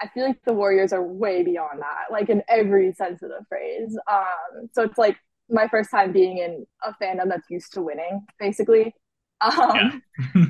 I 0.00 0.08
feel 0.08 0.26
like 0.26 0.42
the 0.44 0.52
Warriors 0.52 0.92
are 0.92 1.02
way 1.02 1.42
beyond 1.42 1.80
that, 1.80 2.12
like 2.12 2.28
in 2.28 2.42
every 2.48 2.92
sense 2.92 3.22
of 3.22 3.30
the 3.30 3.44
phrase. 3.48 3.96
Um, 4.10 4.68
so 4.72 4.82
it's 4.82 4.98
like 4.98 5.16
my 5.48 5.68
first 5.68 5.90
time 5.90 6.12
being 6.12 6.38
in 6.38 6.66
a 6.82 6.92
fandom 7.02 7.28
that's 7.28 7.48
used 7.48 7.72
to 7.74 7.82
winning, 7.82 8.26
basically. 8.38 8.94
Um, 9.40 10.02
yeah. 10.34 10.44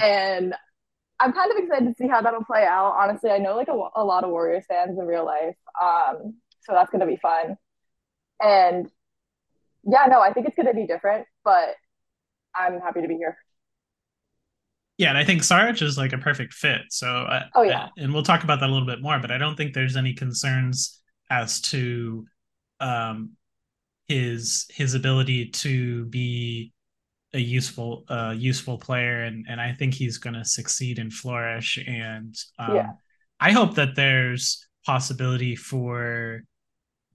and 0.02 0.54
I'm 1.20 1.32
kind 1.32 1.52
of 1.52 1.58
excited 1.58 1.86
to 1.86 1.94
see 1.96 2.08
how 2.08 2.20
that'll 2.20 2.44
play 2.44 2.64
out. 2.64 2.96
Honestly, 2.98 3.30
I 3.30 3.38
know 3.38 3.56
like 3.56 3.68
a, 3.68 3.88
a 3.96 4.04
lot 4.04 4.24
of 4.24 4.30
Warriors 4.30 4.64
fans 4.68 4.98
in 4.98 5.06
real 5.06 5.24
life, 5.24 5.56
um, 5.82 6.34
so 6.62 6.72
that's 6.72 6.90
gonna 6.90 7.06
be 7.06 7.16
fun. 7.16 7.56
And 8.42 8.90
yeah, 9.84 10.06
no, 10.08 10.20
I 10.20 10.32
think 10.32 10.46
it's 10.46 10.56
going 10.56 10.66
to 10.66 10.74
be 10.74 10.86
different, 10.86 11.26
but 11.44 11.74
I'm 12.54 12.80
happy 12.80 13.02
to 13.02 13.08
be 13.08 13.16
here. 13.16 13.36
Yeah, 14.98 15.08
and 15.08 15.18
I 15.18 15.24
think 15.24 15.42
Saric 15.42 15.82
is 15.82 15.96
like 15.96 16.12
a 16.12 16.18
perfect 16.18 16.52
fit. 16.52 16.82
So, 16.90 17.08
uh, 17.08 17.44
oh 17.54 17.62
yeah, 17.62 17.84
uh, 17.84 17.88
and 17.96 18.12
we'll 18.12 18.22
talk 18.22 18.44
about 18.44 18.60
that 18.60 18.68
a 18.68 18.72
little 18.72 18.86
bit 18.86 19.02
more. 19.02 19.18
But 19.18 19.30
I 19.30 19.38
don't 19.38 19.56
think 19.56 19.74
there's 19.74 19.96
any 19.96 20.12
concerns 20.12 21.00
as 21.30 21.60
to 21.62 22.26
um, 22.78 23.32
his 24.06 24.66
his 24.70 24.94
ability 24.94 25.46
to 25.46 26.04
be 26.06 26.72
a 27.32 27.38
useful 27.38 28.04
uh, 28.08 28.34
useful 28.36 28.78
player, 28.78 29.22
and 29.22 29.46
and 29.48 29.60
I 29.60 29.72
think 29.72 29.94
he's 29.94 30.18
going 30.18 30.34
to 30.34 30.44
succeed 30.44 30.98
and 30.98 31.12
flourish. 31.12 31.78
And 31.84 32.36
um, 32.58 32.76
yeah. 32.76 32.90
I 33.40 33.50
hope 33.50 33.74
that 33.76 33.96
there's 33.96 34.64
possibility 34.84 35.56
for 35.56 36.42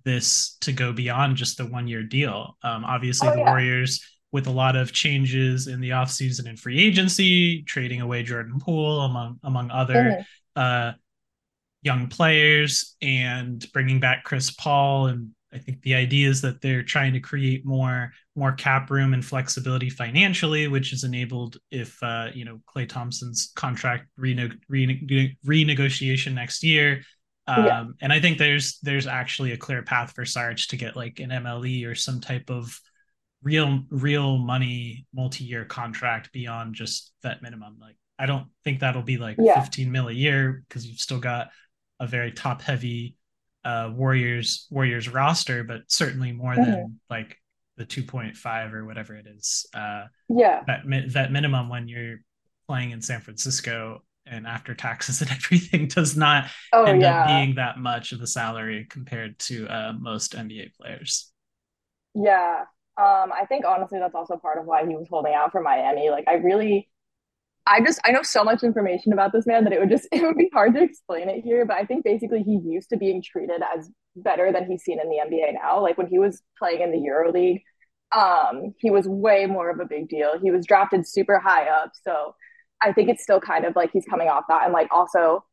this 0.07 0.57
to 0.61 0.71
go 0.71 0.93
beyond 0.93 1.35
just 1.35 1.57
the 1.57 1.65
one 1.65 1.87
year 1.87 2.01
deal. 2.01 2.57
Um, 2.63 2.85
obviously, 2.85 3.27
oh, 3.27 3.31
the 3.31 3.39
yeah. 3.39 3.49
Warriors, 3.49 4.01
with 4.31 4.47
a 4.47 4.51
lot 4.51 4.75
of 4.75 4.91
changes 4.91 5.67
in 5.67 5.81
the 5.81 5.91
offseason 5.91 6.47
and 6.47 6.57
free 6.57 6.79
agency, 6.79 7.63
trading 7.63 8.01
away 8.01 8.23
Jordan 8.23 8.59
Poole, 8.59 9.01
among 9.01 9.39
among 9.43 9.69
other 9.69 9.93
mm-hmm. 9.93 10.21
uh, 10.55 10.91
young 11.83 12.07
players 12.07 12.95
and 13.01 13.65
bringing 13.73 13.99
back 13.99 14.23
Chris 14.23 14.51
Paul 14.51 15.07
and 15.07 15.31
I 15.53 15.59
think 15.59 15.81
the 15.81 15.95
idea 15.95 16.29
is 16.29 16.41
that 16.41 16.61
they're 16.61 16.83
trying 16.83 17.13
to 17.13 17.19
create 17.19 17.65
more 17.65 18.11
more 18.35 18.51
cap 18.51 18.91
room 18.91 19.13
and 19.13 19.25
flexibility 19.25 19.89
financially, 19.89 20.67
which 20.67 20.93
is 20.93 21.03
enabled 21.03 21.57
if 21.71 21.97
uh, 22.03 22.27
you 22.33 22.45
know 22.45 22.59
Klay 22.67 22.87
Thompson's 22.87 23.51
contract 23.55 24.07
rene- 24.17 24.51
rene- 24.67 25.37
renegotiation 25.45 26.33
next 26.33 26.63
year. 26.63 27.01
Um, 27.47 27.65
yeah. 27.65 27.85
And 28.01 28.13
I 28.13 28.19
think 28.19 28.37
there's 28.37 28.79
there's 28.79 29.07
actually 29.07 29.53
a 29.53 29.57
clear 29.57 29.81
path 29.81 30.11
for 30.13 30.25
Sarge 30.25 30.67
to 30.69 30.77
get 30.77 30.95
like 30.95 31.19
an 31.19 31.29
MLE 31.29 31.87
or 31.87 31.95
some 31.95 32.19
type 32.19 32.49
of 32.49 32.79
real 33.43 33.83
real 33.89 34.37
money 34.37 35.05
multi-year 35.13 35.63
contract 35.65 36.31
beyond 36.33 36.75
just 36.75 37.13
that 37.23 37.41
minimum. 37.41 37.77
Like 37.79 37.95
I 38.19 38.25
don't 38.25 38.47
think 38.63 38.81
that'll 38.81 39.03
be 39.03 39.17
like 39.17 39.37
yeah. 39.39 39.61
15 39.61 39.91
mil 39.91 40.09
a 40.09 40.13
year 40.13 40.63
because 40.67 40.85
you've 40.85 40.99
still 40.99 41.19
got 41.19 41.49
a 41.99 42.07
very 42.07 42.31
top 42.31 42.61
heavy 42.61 43.15
uh, 43.63 43.91
Warriors 43.93 44.67
Warriors 44.69 45.09
roster, 45.09 45.63
but 45.63 45.81
certainly 45.87 46.31
more 46.31 46.53
mm-hmm. 46.53 46.71
than 46.71 46.99
like 47.09 47.37
the 47.77 47.85
2.5 47.85 48.73
or 48.73 48.85
whatever 48.85 49.15
it 49.15 49.27
is. 49.27 49.65
Uh, 49.73 50.05
yeah, 50.29 50.63
that 50.67 50.81
that 51.13 51.31
minimum 51.31 51.69
when 51.69 51.87
you're 51.87 52.17
playing 52.67 52.91
in 52.91 53.01
San 53.01 53.21
Francisco 53.21 54.03
and 54.29 54.47
after 54.47 54.73
taxes 54.73 55.21
and 55.21 55.31
everything 55.31 55.87
does 55.87 56.15
not 56.15 56.45
oh, 56.73 56.83
end 56.83 57.01
yeah. 57.01 57.21
up 57.21 57.27
being 57.27 57.55
that 57.55 57.77
much 57.77 58.11
of 58.11 58.21
a 58.21 58.27
salary 58.27 58.85
compared 58.89 59.37
to 59.39 59.67
uh, 59.67 59.93
most 59.97 60.33
NBA 60.33 60.73
players. 60.75 61.31
Yeah, 62.13 62.65
um, 62.97 63.31
I 63.31 63.45
think 63.47 63.65
honestly 63.65 63.99
that's 63.99 64.15
also 64.15 64.37
part 64.37 64.57
of 64.57 64.65
why 64.65 64.85
he 64.85 64.95
was 64.95 65.07
holding 65.09 65.33
out 65.33 65.51
for 65.51 65.61
Miami. 65.61 66.09
Like 66.09 66.27
I 66.27 66.35
really 66.35 66.89
I 67.67 67.81
just 67.81 67.99
I 68.05 68.11
know 68.11 68.23
so 68.23 68.43
much 68.43 68.63
information 68.63 69.13
about 69.13 69.33
this 69.33 69.45
man 69.45 69.63
that 69.65 69.73
it 69.73 69.79
would 69.79 69.89
just 69.89 70.07
it 70.11 70.23
would 70.23 70.37
be 70.37 70.49
hard 70.53 70.73
to 70.75 70.81
explain 70.81 71.29
it 71.29 71.43
here. 71.43 71.65
But 71.65 71.77
I 71.77 71.85
think 71.85 72.03
basically 72.03 72.43
he's 72.43 72.65
used 72.65 72.89
to 72.89 72.97
being 72.97 73.21
treated 73.21 73.61
as 73.75 73.89
better 74.15 74.51
than 74.51 74.65
he's 74.65 74.83
seen 74.83 74.99
in 74.99 75.09
the 75.09 75.17
NBA 75.17 75.53
now. 75.53 75.81
Like 75.81 75.97
when 75.97 76.07
he 76.07 76.19
was 76.19 76.41
playing 76.57 76.81
in 76.81 76.91
the 76.91 76.99
Euro 76.99 77.31
League, 77.31 77.61
um, 78.15 78.73
he 78.77 78.89
was 78.89 79.07
way 79.07 79.45
more 79.45 79.69
of 79.69 79.79
a 79.79 79.85
big 79.85 80.07
deal. 80.07 80.39
He 80.41 80.49
was 80.49 80.65
drafted 80.65 81.07
super 81.07 81.39
high 81.39 81.67
up. 81.67 81.91
So 82.03 82.35
I 82.81 82.93
think 82.93 83.09
it's 83.09 83.23
still 83.23 83.39
kind 83.39 83.65
of 83.65 83.75
like 83.75 83.91
he's 83.91 84.05
coming 84.05 84.27
off 84.27 84.45
that 84.49 84.63
and 84.63 84.73
like 84.73 84.87
also 84.91 85.43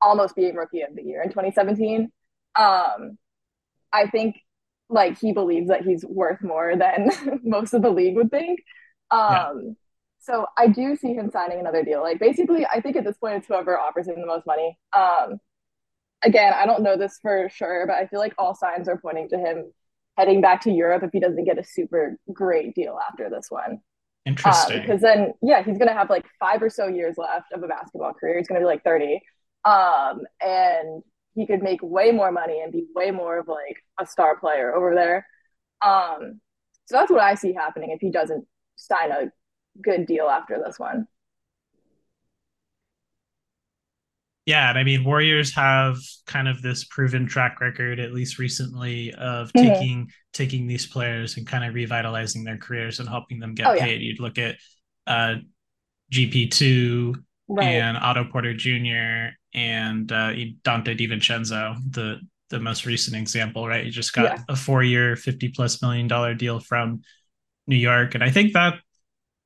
almost 0.00 0.34
being 0.34 0.54
rookie 0.54 0.82
of 0.82 0.94
the 0.94 1.02
year 1.02 1.22
in 1.22 1.28
2017. 1.28 2.10
Um, 2.56 3.18
I 3.92 4.08
think 4.10 4.36
like 4.88 5.18
he 5.18 5.32
believes 5.32 5.68
that 5.68 5.82
he's 5.82 6.04
worth 6.04 6.42
more 6.42 6.74
than 6.76 7.10
most 7.44 7.74
of 7.74 7.82
the 7.82 7.90
league 7.90 8.16
would 8.16 8.30
think. 8.30 8.60
Um, 9.10 9.20
yeah 9.30 9.72
so 10.24 10.46
I 10.56 10.68
do 10.68 10.96
see 10.96 11.12
him 11.12 11.30
signing 11.30 11.60
another 11.60 11.84
deal. 11.84 12.00
Like 12.00 12.18
basically, 12.18 12.66
I 12.66 12.80
think 12.80 12.96
at 12.96 13.04
this 13.04 13.18
point 13.18 13.36
it's 13.36 13.46
whoever 13.46 13.78
offers 13.78 14.08
him 14.08 14.20
the 14.20 14.26
most 14.26 14.46
money. 14.46 14.78
Um, 14.96 15.38
again, 16.22 16.54
I 16.54 16.64
don't 16.64 16.82
know 16.82 16.96
this 16.96 17.18
for 17.20 17.48
sure, 17.50 17.86
but 17.86 17.96
I 17.96 18.06
feel 18.06 18.20
like 18.20 18.34
all 18.38 18.54
signs 18.54 18.88
are 18.88 18.96
pointing 18.96 19.28
to 19.30 19.38
him 19.38 19.72
heading 20.16 20.40
back 20.40 20.62
to 20.62 20.70
Europe 20.70 21.02
if 21.02 21.10
he 21.12 21.20
doesn't 21.20 21.44
get 21.44 21.58
a 21.58 21.64
super 21.64 22.16
great 22.32 22.74
deal 22.74 22.98
after 23.10 23.28
this 23.28 23.48
one. 23.50 23.80
Interesting. 24.26 24.80
Because 24.80 25.00
then, 25.00 25.34
yeah, 25.42 25.62
he's 25.62 25.78
gonna 25.78 25.92
have 25.92 26.08
like 26.08 26.24
five 26.40 26.62
or 26.62 26.70
so 26.70 26.86
years 26.86 27.16
left 27.18 27.52
of 27.52 27.62
a 27.62 27.68
basketball 27.68 28.14
career. 28.14 28.38
He's 28.38 28.48
gonna 28.48 28.60
be 28.60 28.66
like 28.66 28.82
thirty, 28.82 29.20
um, 29.64 30.22
and 30.40 31.02
he 31.34 31.46
could 31.46 31.62
make 31.62 31.80
way 31.82 32.10
more 32.10 32.32
money 32.32 32.60
and 32.60 32.72
be 32.72 32.86
way 32.94 33.10
more 33.10 33.38
of 33.38 33.48
like 33.48 33.82
a 34.00 34.06
star 34.06 34.36
player 34.36 34.74
over 34.74 34.94
there. 34.94 35.26
Um, 35.84 36.40
so 36.86 36.96
that's 36.96 37.10
what 37.10 37.20
I 37.20 37.34
see 37.34 37.52
happening 37.52 37.90
if 37.90 38.00
he 38.00 38.10
doesn't 38.10 38.46
sign 38.76 39.10
a 39.10 39.30
good 39.82 40.06
deal 40.06 40.28
after 40.28 40.62
this 40.64 40.78
one. 40.78 41.06
Yeah, 44.46 44.68
and 44.68 44.78
I 44.78 44.84
mean 44.84 45.04
Warriors 45.04 45.54
have 45.54 45.98
kind 46.26 46.48
of 46.48 46.60
this 46.60 46.84
proven 46.84 47.26
track 47.26 47.60
record, 47.60 47.98
at 47.98 48.12
least 48.12 48.38
recently, 48.38 49.12
of 49.14 49.52
mm-hmm. 49.52 49.68
taking 49.68 50.10
taking 50.34 50.66
these 50.66 50.86
players 50.86 51.36
and 51.36 51.46
kind 51.46 51.64
of 51.64 51.74
revitalizing 51.74 52.44
their 52.44 52.58
careers 52.58 53.00
and 53.00 53.08
helping 53.08 53.38
them 53.38 53.54
get 53.54 53.66
oh, 53.66 53.78
paid. 53.78 54.00
Yeah. 54.00 54.08
You'd 54.08 54.20
look 54.20 54.38
at 54.38 54.56
uh, 55.06 55.36
GP 56.12 56.50
two 56.50 57.14
right. 57.48 57.64
and 57.64 57.96
Otto 57.96 58.24
Porter 58.24 58.54
Jr. 58.54 59.34
and 59.54 60.10
uh, 60.12 60.32
Donte 60.62 60.98
DiVincenzo, 60.98 61.76
the 61.90 62.20
the 62.50 62.60
most 62.60 62.84
recent 62.84 63.16
example, 63.16 63.66
right? 63.66 63.84
You 63.84 63.90
just 63.90 64.12
got 64.12 64.24
yeah. 64.24 64.38
a 64.48 64.56
four 64.56 64.82
year, 64.82 65.16
fifty 65.16 65.48
plus 65.48 65.80
million 65.80 66.06
dollar 66.06 66.34
deal 66.34 66.60
from 66.60 67.00
New 67.66 67.76
York, 67.76 68.14
and 68.14 68.22
I 68.22 68.30
think 68.30 68.52
that 68.52 68.74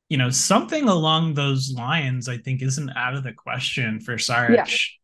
you 0.09 0.17
know, 0.17 0.31
something 0.31 0.89
along 0.89 1.35
those 1.35 1.73
lines, 1.73 2.29
I 2.29 2.39
think, 2.39 2.63
isn't 2.63 2.91
out 2.97 3.15
of 3.15 3.25
the 3.25 3.33
question 3.33 4.01
for 4.01 4.17
Sarge. 4.17 4.99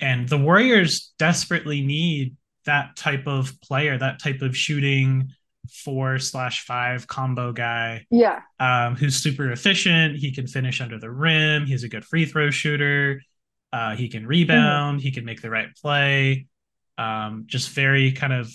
Yeah. 0.00 0.08
And 0.08 0.28
the 0.28 0.38
Warriors 0.38 1.12
desperately 1.18 1.82
need 1.82 2.36
that 2.70 2.94
type 2.94 3.26
of 3.26 3.60
player, 3.60 3.98
that 3.98 4.22
type 4.22 4.42
of 4.42 4.56
shooting 4.56 5.28
four 5.68 6.20
slash 6.20 6.64
five 6.64 7.08
combo 7.08 7.52
guy. 7.52 8.06
Yeah. 8.10 8.42
Um, 8.60 8.94
who's 8.94 9.16
super 9.16 9.50
efficient. 9.50 10.16
He 10.16 10.32
can 10.32 10.46
finish 10.46 10.80
under 10.80 10.98
the 10.98 11.10
rim. 11.10 11.66
He's 11.66 11.82
a 11.82 11.88
good 11.88 12.04
free 12.04 12.26
throw 12.26 12.50
shooter. 12.50 13.20
Uh, 13.72 13.96
he 13.96 14.08
can 14.08 14.24
rebound. 14.24 14.98
Mm-hmm. 14.98 15.02
He 15.02 15.10
can 15.10 15.24
make 15.24 15.42
the 15.42 15.50
right 15.50 15.68
play. 15.82 16.46
Um, 16.96 17.44
just 17.46 17.70
very 17.70 18.12
kind 18.12 18.32
of 18.32 18.52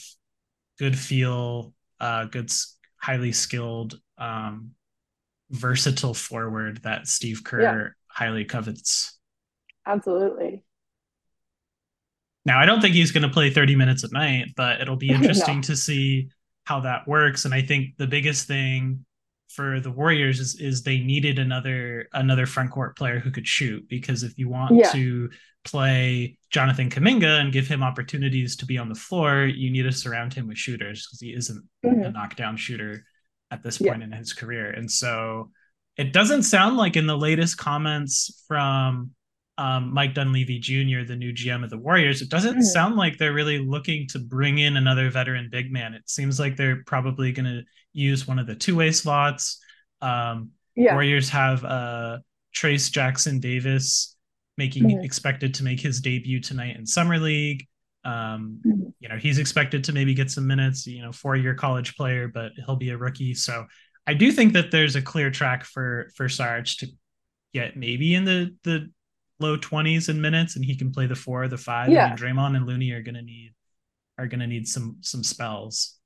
good 0.80 0.98
feel, 0.98 1.74
uh, 2.00 2.26
good, 2.26 2.52
highly 2.98 3.34
skilled 3.34 4.00
um, 4.18 4.72
versatile 5.50 6.14
forward 6.14 6.84
that 6.84 7.08
Steve 7.08 7.44
Kerr 7.44 7.62
yeah. 7.62 7.88
highly 8.08 8.46
covets. 8.46 9.20
Absolutely. 9.86 10.64
Now, 12.46 12.60
I 12.60 12.66
don't 12.66 12.82
think 12.82 12.94
he's 12.94 13.12
going 13.12 13.24
to 13.24 13.30
play 13.30 13.50
30 13.50 13.75
minutes 13.75 14.04
a 14.04 14.14
night, 14.14 14.50
but 14.56 14.82
it'll 14.82 14.96
be 14.96 15.10
interesting 15.14 15.58
no. 15.58 15.62
to 15.64 15.75
see 15.75 16.30
how 16.66 16.82
that 16.82 17.08
works. 17.08 17.46
And 17.46 17.54
I 17.54 17.62
think 17.62 17.98
the 17.98 18.08
biggest 18.08 18.48
thing 18.48 19.06
for 19.50 19.80
the 19.80 19.92
Warriors 19.92 20.40
is, 20.40 20.56
is 20.60 20.84
they 20.84 21.00
needed 21.00 21.40
another 21.40 22.10
another 22.14 22.46
front 22.46 22.72
court 22.72 22.98
player 22.98 23.20
who 23.20 23.32
could 23.32 23.48
shoot 23.48 23.88
because 23.88 24.24
if 24.24 24.38
you 24.38 24.50
want 24.50 24.75
yeah. 24.75 24.92
to 24.92 25.30
play 25.64 26.38
Jonathan 26.52 26.90
Kuminga 26.90 27.40
and 27.40 27.54
give 27.54 27.68
him 27.68 27.82
opportunities 27.82 28.56
to 28.58 28.66
be 28.66 28.78
on 28.78 28.90
the 28.90 28.96
floor, 28.96 29.46
you 29.46 29.72
need 29.72 29.84
to 29.84 29.92
surround 29.92 30.34
him 30.34 30.48
with 30.48 30.58
shooters 30.58 31.08
because 31.08 31.20
he 31.22 31.34
isn't 31.34 31.64
mm-hmm. 31.86 32.04
a 32.04 32.12
knockdown 32.12 32.58
shooter 32.58 33.06
at 33.50 33.64
this 33.64 33.78
point 33.78 34.00
yeah. 34.00 34.06
in 34.06 34.12
his 34.12 34.34
career. 34.34 34.70
And 34.70 34.92
so 34.92 35.52
it 35.98 36.12
doesn't 36.12 36.44
sound 36.44 36.78
like 36.78 36.98
in 36.98 37.08
the 37.08 37.18
latest 37.18 37.58
comments 37.58 38.44
from 38.48 39.12
um, 39.58 39.94
Mike 39.94 40.14
Dunleavy 40.14 40.60
Jr., 40.60 41.06
the 41.08 41.16
new 41.16 41.34
GM 41.34 41.64
of 41.64 41.70
the 41.70 41.78
Warriors, 41.78 42.22
it 42.22 42.30
doesn't 42.30 42.54
mm-hmm. 42.54 42.62
sound 42.62 42.96
like 42.96 43.18
they're 43.18 43.34
really 43.34 43.60
looking 43.60 44.08
to 44.10 44.20
bring 44.20 44.58
in 44.58 44.78
another 44.78 45.10
veteran 45.10 45.50
big 45.52 45.72
man. 45.72 45.94
It 45.94 46.10
seems 46.10 46.40
like 46.40 46.58
they're 46.58 46.84
probably 46.86 47.32
going 47.32 47.46
to 47.46 47.64
use 47.94 48.28
one 48.28 48.40
of 48.40 48.48
the 48.48 48.56
two 48.56 48.76
way 48.76 48.92
slots. 48.92 49.60
Um, 50.02 50.52
yeah. 50.76 50.94
Warriors 50.94 51.30
have 51.30 51.64
uh, 51.64 52.18
Trayce 52.54 52.92
Jackson 52.92 53.40
Davis 53.40 54.16
making 54.58 54.84
mm-hmm. 54.84 55.04
expected 55.04 55.54
to 55.56 55.64
make 55.64 55.80
his 55.80 56.02
debut 56.02 56.40
tonight 56.40 56.76
in 56.78 56.86
Summer 56.86 57.18
League. 57.18 57.66
Um, 58.04 58.60
mm-hmm. 58.66 58.90
you 59.00 59.10
know, 59.10 59.18
he's 59.18 59.40
expected 59.40 59.84
to 59.86 59.94
maybe 59.94 60.14
get 60.14 60.30
some 60.30 60.46
minutes, 60.46 60.86
you 60.86 61.02
know, 61.02 61.12
four 61.12 61.36
year 61.36 61.56
college 61.56 61.96
player, 61.96 62.28
but 62.28 62.52
he'll 62.66 62.76
be 62.76 62.90
a 62.90 62.98
rookie. 62.98 63.34
So 63.34 63.66
I 64.06 64.14
do 64.14 64.32
think 64.32 64.54
that 64.54 64.72
there's 64.72 64.96
a 64.96 65.02
clear 65.02 65.32
track 65.32 65.64
for 65.64 66.12
for 66.16 66.30
Sarge 66.30 66.78
to 66.78 66.88
get 67.54 67.76
maybe 67.76 68.14
in 68.14 68.26
the 68.26 68.56
the 68.64 68.92
low 69.39 69.58
20s 69.58 70.10
in 70.10 70.22
minutes 70.22 70.56
and 70.56 70.63
he 70.63 70.75
can 70.75 70.92
play 70.92 71.08
the 71.08 71.15
four 71.15 71.44
or 71.44 71.48
the 71.48 71.58
five. 71.58 71.89
Yeah. 71.89 72.06
I 72.06 72.10
mean, 72.10 72.18
Draymond 72.18 72.56
and 72.56 72.65
Looney 72.65 72.92
are 72.92 73.01
gonna 73.01 73.22
need 73.22 73.54
are 74.18 74.27
gonna 74.27 74.48
need 74.48 74.68
some 74.68 74.98
some 75.01 75.24
spells. 75.24 75.98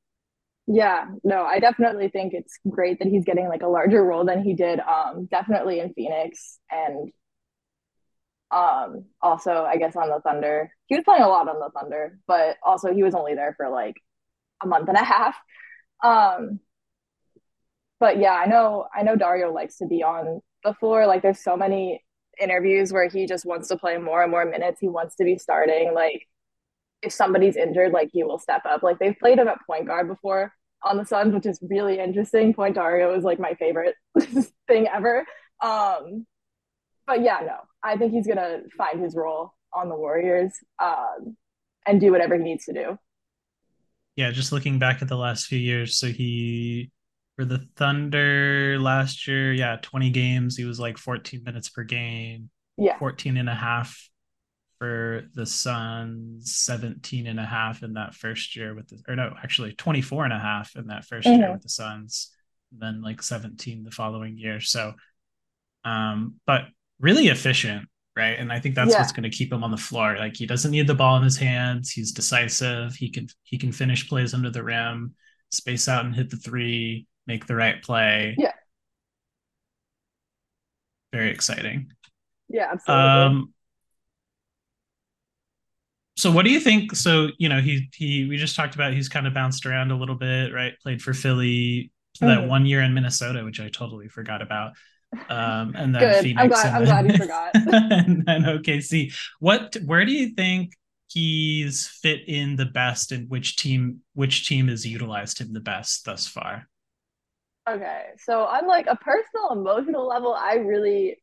Yeah, 0.68 1.06
no, 1.24 1.44
I 1.44 1.60
definitely 1.60 2.10
think 2.10 2.34
it's 2.34 2.60
great 2.70 3.00
that 3.00 3.08
he's 3.08 3.26
getting 3.26 3.48
like 3.48 3.64
a 3.64 3.68
larger 3.68 4.04
role 4.04 4.24
than 4.26 4.44
he 4.44 4.54
did 4.54 4.80
um 4.80 5.28
definitely 5.32 5.80
in 5.80 5.94
Phoenix 5.94 6.60
and 6.70 7.12
um, 8.52 9.06
also, 9.22 9.64
I 9.64 9.78
guess 9.78 9.96
on 9.96 10.10
the 10.10 10.20
Thunder, 10.22 10.72
he 10.88 10.96
was 10.96 11.04
playing 11.04 11.22
a 11.22 11.28
lot 11.28 11.48
on 11.48 11.60
the 11.60 11.70
Thunder, 11.70 12.20
but 12.28 12.58
also 12.66 12.94
he 12.94 13.04
was 13.04 13.14
only 13.14 13.36
there 13.36 13.54
for 13.56 13.70
like 13.70 13.96
a 14.64 14.68
month 14.68 14.90
and 14.90 14.98
a 14.98 15.04
half. 15.04 15.36
Um, 16.04 16.60
but 18.00 18.18
yeah, 18.18 18.34
I 18.34 18.46
know 18.48 18.88
I 18.94 19.04
know 19.04 19.16
Dario 19.16 19.54
likes 19.54 19.78
to 19.78 19.88
be 19.88 20.04
on 20.04 20.42
the 20.64 20.74
floor. 20.74 21.06
Like, 21.06 21.22
there's 21.22 21.44
so 21.44 21.58
many 21.58 22.04
interviews 22.40 22.92
where 22.94 23.08
he 23.08 23.26
just 23.26 23.46
wants 23.46 23.68
to 23.70 23.78
play 23.78 23.98
more 23.98 24.22
and 24.22 24.32
more 24.32 24.46
minutes. 24.46 24.80
He 24.80 24.88
wants 24.88 25.16
to 25.18 25.24
be 25.24 25.38
starting. 25.38 25.94
Like, 25.94 26.28
if 27.02 27.14
somebody's 27.14 27.56
injured, 27.56 27.92
like 27.92 28.10
he 28.12 28.24
will 28.24 28.40
step 28.40 28.62
up. 28.66 28.84
Like 28.84 29.00
they've 29.00 29.18
played 29.18 29.40
him 29.40 29.48
at 29.48 29.66
point 29.66 29.88
guard 29.88 30.08
before 30.08 30.54
on 30.84 30.98
the 30.98 31.06
Suns, 31.06 31.34
which 31.34 31.46
is 31.46 31.60
really 31.62 32.00
interesting. 32.00 32.54
Point 32.54 32.76
Dario 32.76 33.16
is 33.16 33.24
like 33.24 33.40
my 33.40 33.54
favorite 33.56 33.96
thing 34.68 34.88
ever. 34.88 35.26
Um, 35.62 36.26
but 37.08 37.22
yeah, 37.22 37.40
no, 37.42 37.56
I 37.84 37.98
think 37.98 38.14
he's 38.14 38.28
gonna 38.28 38.60
find 38.78 39.02
his 39.02 39.16
role 39.16 39.54
on 39.74 39.90
the 39.90 39.96
Warriors 39.96 40.54
um, 40.82 41.36
and 41.86 42.00
do 42.00 42.12
whatever 42.12 42.38
he 42.38 42.44
needs 42.44 42.66
to 42.66 42.74
do. 42.74 42.98
Yeah, 44.16 44.32
just 44.32 44.52
looking 44.52 44.80
back 44.80 45.02
at 45.02 45.08
the 45.08 45.16
last 45.16 45.48
few 45.48 45.60
years, 45.60 45.98
so 45.98 46.08
he 46.08 46.92
for 47.40 47.46
the 47.46 47.66
Thunder 47.78 48.78
last 48.82 49.26
year, 49.26 49.54
yeah, 49.54 49.78
20 49.82 50.10
games, 50.10 50.58
he 50.58 50.66
was 50.66 50.78
like 50.78 50.98
14 50.98 51.42
minutes 51.42 51.70
per 51.70 51.84
game. 51.84 52.50
Yeah. 52.76 53.00
14 53.00 53.38
and 53.38 53.48
a 53.48 53.56
half 53.56 54.10
for 54.78 55.24
the 55.36 55.46
Suns, 55.46 56.54
17 56.54 57.28
and 57.28 57.40
a 57.40 57.46
half 57.46 57.82
in 57.82 57.94
that 57.94 58.14
first 58.14 58.58
year 58.58 58.76
with 58.76 58.90
the, 58.90 59.02
or 59.08 59.16
no, 59.16 59.34
actually 59.42 59.72
24 59.72 60.26
and 60.26 60.34
a 60.34 60.40
half 60.40 60.76
in 60.76 60.88
that 60.88 61.06
1st 61.06 61.22
mm-hmm. 61.22 61.40
year 61.40 61.52
with 61.54 61.62
the 61.62 61.70
Suns, 61.70 62.30
then 62.78 63.02
like 63.02 63.24
17 63.24 63.86
the 63.86 63.92
following 63.92 64.38
year. 64.38 64.60
So, 64.60 64.96
um, 65.86 66.36
but 66.46 66.64
really 67.00 67.30
efficient, 67.30 67.88
right? 68.18 68.38
And 68.38 68.52
I 68.52 68.60
think 68.60 68.76
that's 68.76 68.92
yeah. 68.92 69.00
what's 69.00 69.14
going 69.14 69.24
to 69.24 69.38
keep 69.38 69.54
him 69.54 69.64
on 69.64 69.72
the 69.72 69.78
floor. 69.78 70.18
Like 70.18 70.36
he 70.36 70.46
doesn't 70.46 70.72
need 70.72 70.88
the 70.88 70.94
ball 70.94 71.16
in 71.16 71.24
his 71.24 71.38
hands. 71.38 71.90
He's 71.90 72.12
decisive. 72.12 72.96
He 72.96 73.10
can, 73.10 73.28
he 73.44 73.58
can 73.58 73.72
finish 73.72 74.10
plays 74.10 74.34
under 74.34 74.50
the 74.50 74.62
rim, 74.62 75.16
space 75.52 75.88
out 75.88 76.04
and 76.04 76.14
hit 76.14 76.30
the 76.30 76.36
three, 76.36 77.08
make 77.30 77.46
the 77.46 77.56
right 77.56 77.82
play. 77.82 78.36
Yeah. 78.38 78.54
Very 81.14 81.32
exciting. 81.32 81.92
Yeah, 82.50 82.70
absolutely. 82.72 83.06
Um, 83.06 83.54
so 86.18 86.30
what 86.32 86.44
do 86.44 86.52
you 86.52 86.60
think 86.60 86.96
so 86.96 87.30
you 87.38 87.48
know 87.48 87.62
he 87.62 87.90
he 87.96 88.28
we 88.28 88.36
just 88.36 88.56
talked 88.56 88.76
about 88.76 88.92
he's 88.94 89.08
kind 89.08 89.26
of 89.26 89.34
bounced 89.34 89.66
around 89.66 89.90
a 89.90 89.96
little 89.96 90.16
bit 90.16 90.54
right 90.54 90.74
played 90.84 91.02
for 91.02 91.14
philly 91.14 91.94
that 92.20 92.40
mm. 92.40 92.48
one 92.50 92.66
year 92.66 92.82
in 92.82 92.94
minnesota 92.94 93.46
which 93.46 93.62
i 93.62 93.70
totally 93.70 94.10
forgot 94.10 94.42
about 94.42 94.74
um 95.30 95.74
and 95.78 95.96
then 95.96 96.02
Good. 96.02 96.24
phoenix 96.24 96.42
i'm 96.42 96.50
glad, 96.50 96.74
I'm 96.74 96.84
glad 96.84 97.12
you 97.12 97.18
forgot 97.18 97.52
and 97.56 98.26
then 98.26 98.42
okc 98.44 99.14
what 99.40 99.78
where 99.86 100.04
do 100.04 100.12
you 100.12 100.36
think 100.36 100.74
he's 101.08 101.88
fit 101.88 102.28
in 102.28 102.58
the 102.58 102.66
best 102.66 103.14
and 103.14 103.30
which 103.30 103.56
team 103.56 104.02
which 104.14 104.46
team 104.46 104.68
has 104.68 104.86
utilized 104.86 105.40
him 105.40 105.54
the 105.54 105.62
best 105.62 106.04
thus 106.04 106.28
far 106.28 106.68
okay 107.70 108.06
so 108.18 108.42
on 108.42 108.68
like 108.68 108.88
a 108.88 108.96
personal 108.96 109.52
emotional 109.52 110.08
level 110.08 110.34
i 110.34 110.56
really 110.56 111.18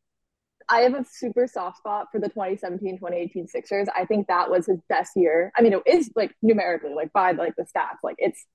I 0.69 0.81
have 0.81 0.93
a 0.93 1.05
super 1.09 1.47
soft 1.47 1.77
spot 1.77 2.07
for 2.11 2.19
the 2.19 2.27
2017 2.27 2.97
2018 2.97 3.47
Sixers. 3.47 3.87
I 3.95 4.05
think 4.05 4.27
that 4.27 4.49
was 4.49 4.65
his 4.65 4.79
best 4.89 5.13
year. 5.15 5.51
I 5.57 5.61
mean, 5.61 5.73
it 5.73 5.81
is 5.85 6.11
like 6.15 6.33
numerically, 6.41 6.93
like 6.93 7.13
by 7.13 7.31
like 7.31 7.55
the 7.55 7.63
stats, 7.63 7.99
like 8.03 8.17
it's 8.17 8.45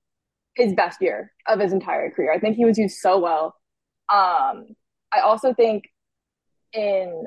his 0.55 0.75
best 0.75 1.01
year 1.01 1.33
of 1.47 1.59
his 1.59 1.73
entire 1.73 2.11
career. 2.11 2.33
I 2.33 2.39
think 2.39 2.57
he 2.57 2.65
was 2.65 2.79
used 2.79 2.99
so 2.99 3.19
well. 3.19 3.55
Um, 4.13 4.67
I 5.13 5.21
also 5.25 5.55
think 5.55 5.85
in 6.73 7.25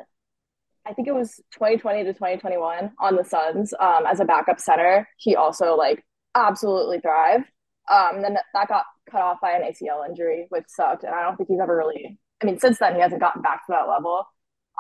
I 0.87 0.93
think 0.93 1.07
it 1.07 1.15
was 1.15 1.37
2020 1.53 2.03
to 2.03 2.13
2021 2.13 2.91
on 2.99 3.15
the 3.15 3.23
Suns 3.23 3.73
um, 3.79 4.05
as 4.07 4.19
a 4.19 4.25
backup 4.25 4.59
center. 4.59 5.07
He 5.17 5.35
also 5.35 5.75
like 5.75 6.03
absolutely 6.35 6.99
thrived. 6.99 7.45
Um, 7.91 8.21
then 8.21 8.37
that 8.53 8.67
got 8.67 8.85
cut 9.09 9.21
off 9.21 9.37
by 9.41 9.51
an 9.51 9.61
ACL 9.61 10.07
injury, 10.07 10.47
which 10.49 10.65
sucked. 10.67 11.03
And 11.03 11.13
I 11.13 11.23
don't 11.23 11.37
think 11.37 11.49
he's 11.49 11.59
ever 11.59 11.75
really. 11.75 12.19
I 12.41 12.45
mean, 12.45 12.59
since 12.59 12.79
then 12.79 12.95
he 12.95 13.01
hasn't 13.01 13.21
gotten 13.21 13.41
back 13.41 13.65
to 13.65 13.71
that 13.71 13.89
level. 13.89 14.25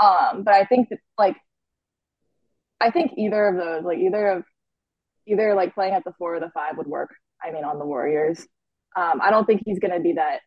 Um, 0.01 0.43
but 0.43 0.53
I 0.53 0.65
think 0.65 0.89
that 0.89 0.99
like 1.17 1.37
I 2.81 2.91
think 2.91 3.13
either 3.17 3.47
of 3.47 3.55
those, 3.55 3.83
like 3.83 3.99
either 3.99 4.27
of 4.27 4.43
either 5.27 5.55
like 5.55 5.73
playing 5.73 5.93
at 5.93 6.03
the 6.03 6.13
four 6.17 6.35
or 6.35 6.39
the 6.39 6.51
five 6.53 6.77
would 6.77 6.87
work. 6.87 7.09
I 7.43 7.51
mean, 7.51 7.63
on 7.63 7.79
the 7.79 7.85
Warriors. 7.85 8.39
Um, 8.95 9.19
I 9.21 9.29
don't 9.29 9.45
think 9.45 9.63
he's 9.65 9.79
gonna 9.79 9.99
be 9.99 10.13
that 10.13 10.39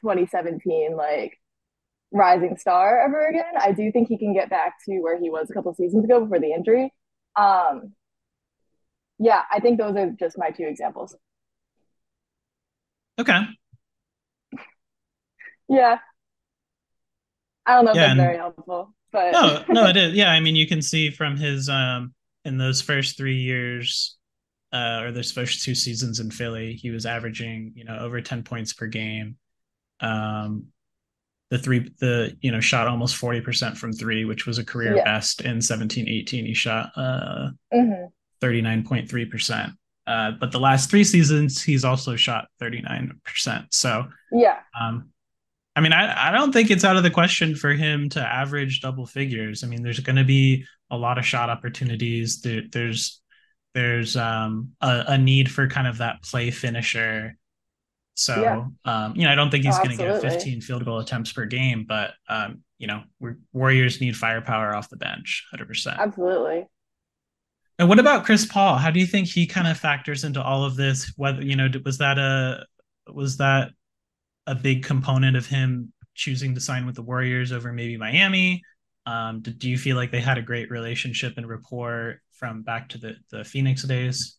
2017 0.00 0.96
like 0.96 1.38
rising 2.12 2.56
star 2.56 3.00
ever 3.04 3.28
again. 3.28 3.54
I 3.60 3.72
do 3.72 3.90
think 3.92 4.08
he 4.08 4.18
can 4.18 4.32
get 4.32 4.50
back 4.50 4.74
to 4.86 5.00
where 5.00 5.20
he 5.20 5.30
was 5.30 5.50
a 5.50 5.54
couple 5.54 5.74
seasons 5.74 6.04
ago 6.04 6.20
before 6.20 6.40
the 6.40 6.52
injury. 6.52 6.92
Um, 7.36 7.94
yeah, 9.18 9.42
I 9.50 9.60
think 9.60 9.78
those 9.78 9.96
are 9.96 10.10
just 10.18 10.38
my 10.38 10.50
two 10.50 10.66
examples. 10.66 11.16
Okay. 13.18 13.40
Yeah. 15.68 15.98
I 17.66 17.74
don't 17.74 17.84
know 17.84 17.92
yeah, 17.94 18.12
if 18.12 18.16
that's 18.16 18.16
very 18.16 18.36
helpful, 18.36 18.94
but 19.12 19.32
no, 19.32 19.64
no, 19.68 19.86
it 19.88 19.96
is. 19.98 20.14
Yeah, 20.14 20.30
I 20.30 20.40
mean, 20.40 20.56
you 20.56 20.66
can 20.66 20.80
see 20.80 21.10
from 21.10 21.36
his 21.36 21.68
um 21.68 22.14
in 22.44 22.56
those 22.56 22.80
first 22.80 23.18
three 23.18 23.36
years, 23.36 24.16
uh, 24.72 25.02
or 25.02 25.12
those 25.12 25.32
first 25.32 25.62
two 25.62 25.74
seasons 25.74 26.18
in 26.18 26.30
Philly, 26.30 26.72
he 26.74 26.90
was 26.90 27.04
averaging 27.04 27.72
you 27.74 27.84
know 27.84 27.98
over 27.98 28.22
ten 28.22 28.42
points 28.42 28.72
per 28.72 28.86
game. 28.86 29.36
Um, 30.00 30.68
the 31.50 31.58
three 31.58 31.90
the 32.00 32.36
you 32.40 32.52
know 32.52 32.60
shot 32.60 32.88
almost 32.88 33.20
40% 33.20 33.76
from 33.76 33.92
three 33.92 34.24
which 34.24 34.46
was 34.46 34.58
a 34.58 34.64
career 34.64 34.96
yeah. 34.96 35.04
best 35.04 35.40
in 35.40 35.60
17 35.62 36.08
18 36.08 36.44
he 36.44 36.54
shot 36.54 36.92
uh 36.96 37.48
mm-hmm. 37.72 38.06
39.3% 38.44 39.72
uh, 40.08 40.30
but 40.32 40.50
the 40.50 40.58
last 40.58 40.90
three 40.90 41.04
seasons, 41.04 41.62
he's 41.62 41.84
also 41.84 42.16
shot 42.16 42.46
39%. 42.62 43.66
So, 43.70 44.08
yeah. 44.32 44.60
Um, 44.80 45.10
I 45.76 45.80
mean, 45.80 45.92
I, 45.92 46.28
I 46.28 46.32
don't 46.32 46.50
think 46.50 46.70
it's 46.70 46.82
out 46.82 46.96
of 46.96 47.02
the 47.02 47.10
question 47.10 47.54
for 47.54 47.74
him 47.74 48.08
to 48.10 48.20
average 48.20 48.80
double 48.80 49.04
figures. 49.04 49.62
I 49.62 49.66
mean, 49.66 49.82
there's 49.82 50.00
going 50.00 50.16
to 50.16 50.24
be 50.24 50.64
a 50.90 50.96
lot 50.96 51.18
of 51.18 51.26
shot 51.26 51.50
opportunities. 51.50 52.40
There, 52.40 52.62
there's 52.72 53.20
there's 53.74 54.16
um, 54.16 54.72
a, 54.80 55.04
a, 55.08 55.18
need 55.18 55.50
for 55.52 55.68
kind 55.68 55.86
of 55.86 55.98
that 55.98 56.22
play 56.22 56.50
finisher. 56.50 57.36
So, 58.14 58.40
yeah. 58.40 58.64
um, 58.86 59.14
you 59.14 59.24
know, 59.24 59.30
I 59.30 59.34
don't 59.34 59.50
think 59.50 59.66
he's 59.66 59.78
oh, 59.78 59.84
going 59.84 59.96
to 59.96 60.04
get 60.04 60.22
15 60.22 60.62
field 60.62 60.84
goal 60.86 60.98
attempts 60.98 61.32
per 61.32 61.44
game, 61.44 61.84
but 61.86 62.12
um, 62.28 62.62
you 62.78 62.86
know, 62.86 63.02
Warriors 63.52 64.00
need 64.00 64.16
firepower 64.16 64.74
off 64.74 64.88
the 64.88 64.96
bench, 64.96 65.46
100%. 65.54 65.98
Absolutely. 65.98 66.66
And 67.78 67.88
what 67.88 67.98
about 67.98 68.24
Chris 68.24 68.44
Paul? 68.44 68.76
How 68.76 68.90
do 68.90 68.98
you 68.98 69.06
think 69.06 69.28
he 69.28 69.46
kind 69.46 69.68
of 69.68 69.78
factors 69.78 70.24
into 70.24 70.42
all 70.42 70.64
of 70.64 70.76
this? 70.76 71.12
Whether 71.16 71.42
you 71.42 71.54
know, 71.54 71.68
was 71.84 71.98
that 71.98 72.18
a 72.18 72.66
was 73.06 73.36
that 73.36 73.70
a 74.46 74.54
big 74.54 74.84
component 74.84 75.36
of 75.36 75.46
him 75.46 75.92
choosing 76.14 76.54
to 76.54 76.60
sign 76.60 76.86
with 76.86 76.96
the 76.96 77.02
Warriors 77.02 77.52
over 77.52 77.72
maybe 77.72 77.96
Miami? 77.96 78.62
Um, 79.06 79.40
do, 79.40 79.52
do 79.52 79.70
you 79.70 79.78
feel 79.78 79.96
like 79.96 80.10
they 80.10 80.20
had 80.20 80.38
a 80.38 80.42
great 80.42 80.70
relationship 80.70 81.34
and 81.36 81.48
rapport 81.48 82.20
from 82.32 82.62
back 82.62 82.88
to 82.90 82.98
the, 82.98 83.14
the 83.30 83.44
Phoenix 83.44 83.84
days? 83.84 84.36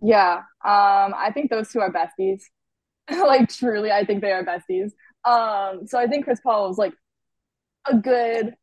Yeah, 0.00 0.38
um, 0.64 1.14
I 1.14 1.30
think 1.34 1.50
those 1.50 1.68
two 1.68 1.80
are 1.80 1.92
besties. 1.92 2.42
like 3.10 3.48
truly, 3.50 3.92
I 3.92 4.04
think 4.04 4.22
they 4.22 4.32
are 4.32 4.44
besties. 4.44 4.92
Um, 5.24 5.86
so 5.86 5.98
I 5.98 6.06
think 6.06 6.24
Chris 6.24 6.40
Paul 6.40 6.68
was 6.68 6.78
like 6.78 6.94
a 7.86 7.96
good, 7.96 8.54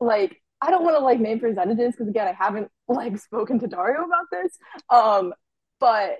like 0.00 0.40
I 0.66 0.70
don't 0.72 0.82
want 0.82 0.96
to 0.96 1.04
like 1.04 1.20
name 1.20 1.38
percentages 1.38 1.92
because 1.92 2.08
again, 2.08 2.26
I 2.26 2.32
haven't 2.32 2.68
like 2.88 3.16
spoken 3.18 3.60
to 3.60 3.68
Dario 3.68 4.04
about 4.04 4.26
this. 4.32 4.58
Um, 4.90 5.32
but 5.78 6.18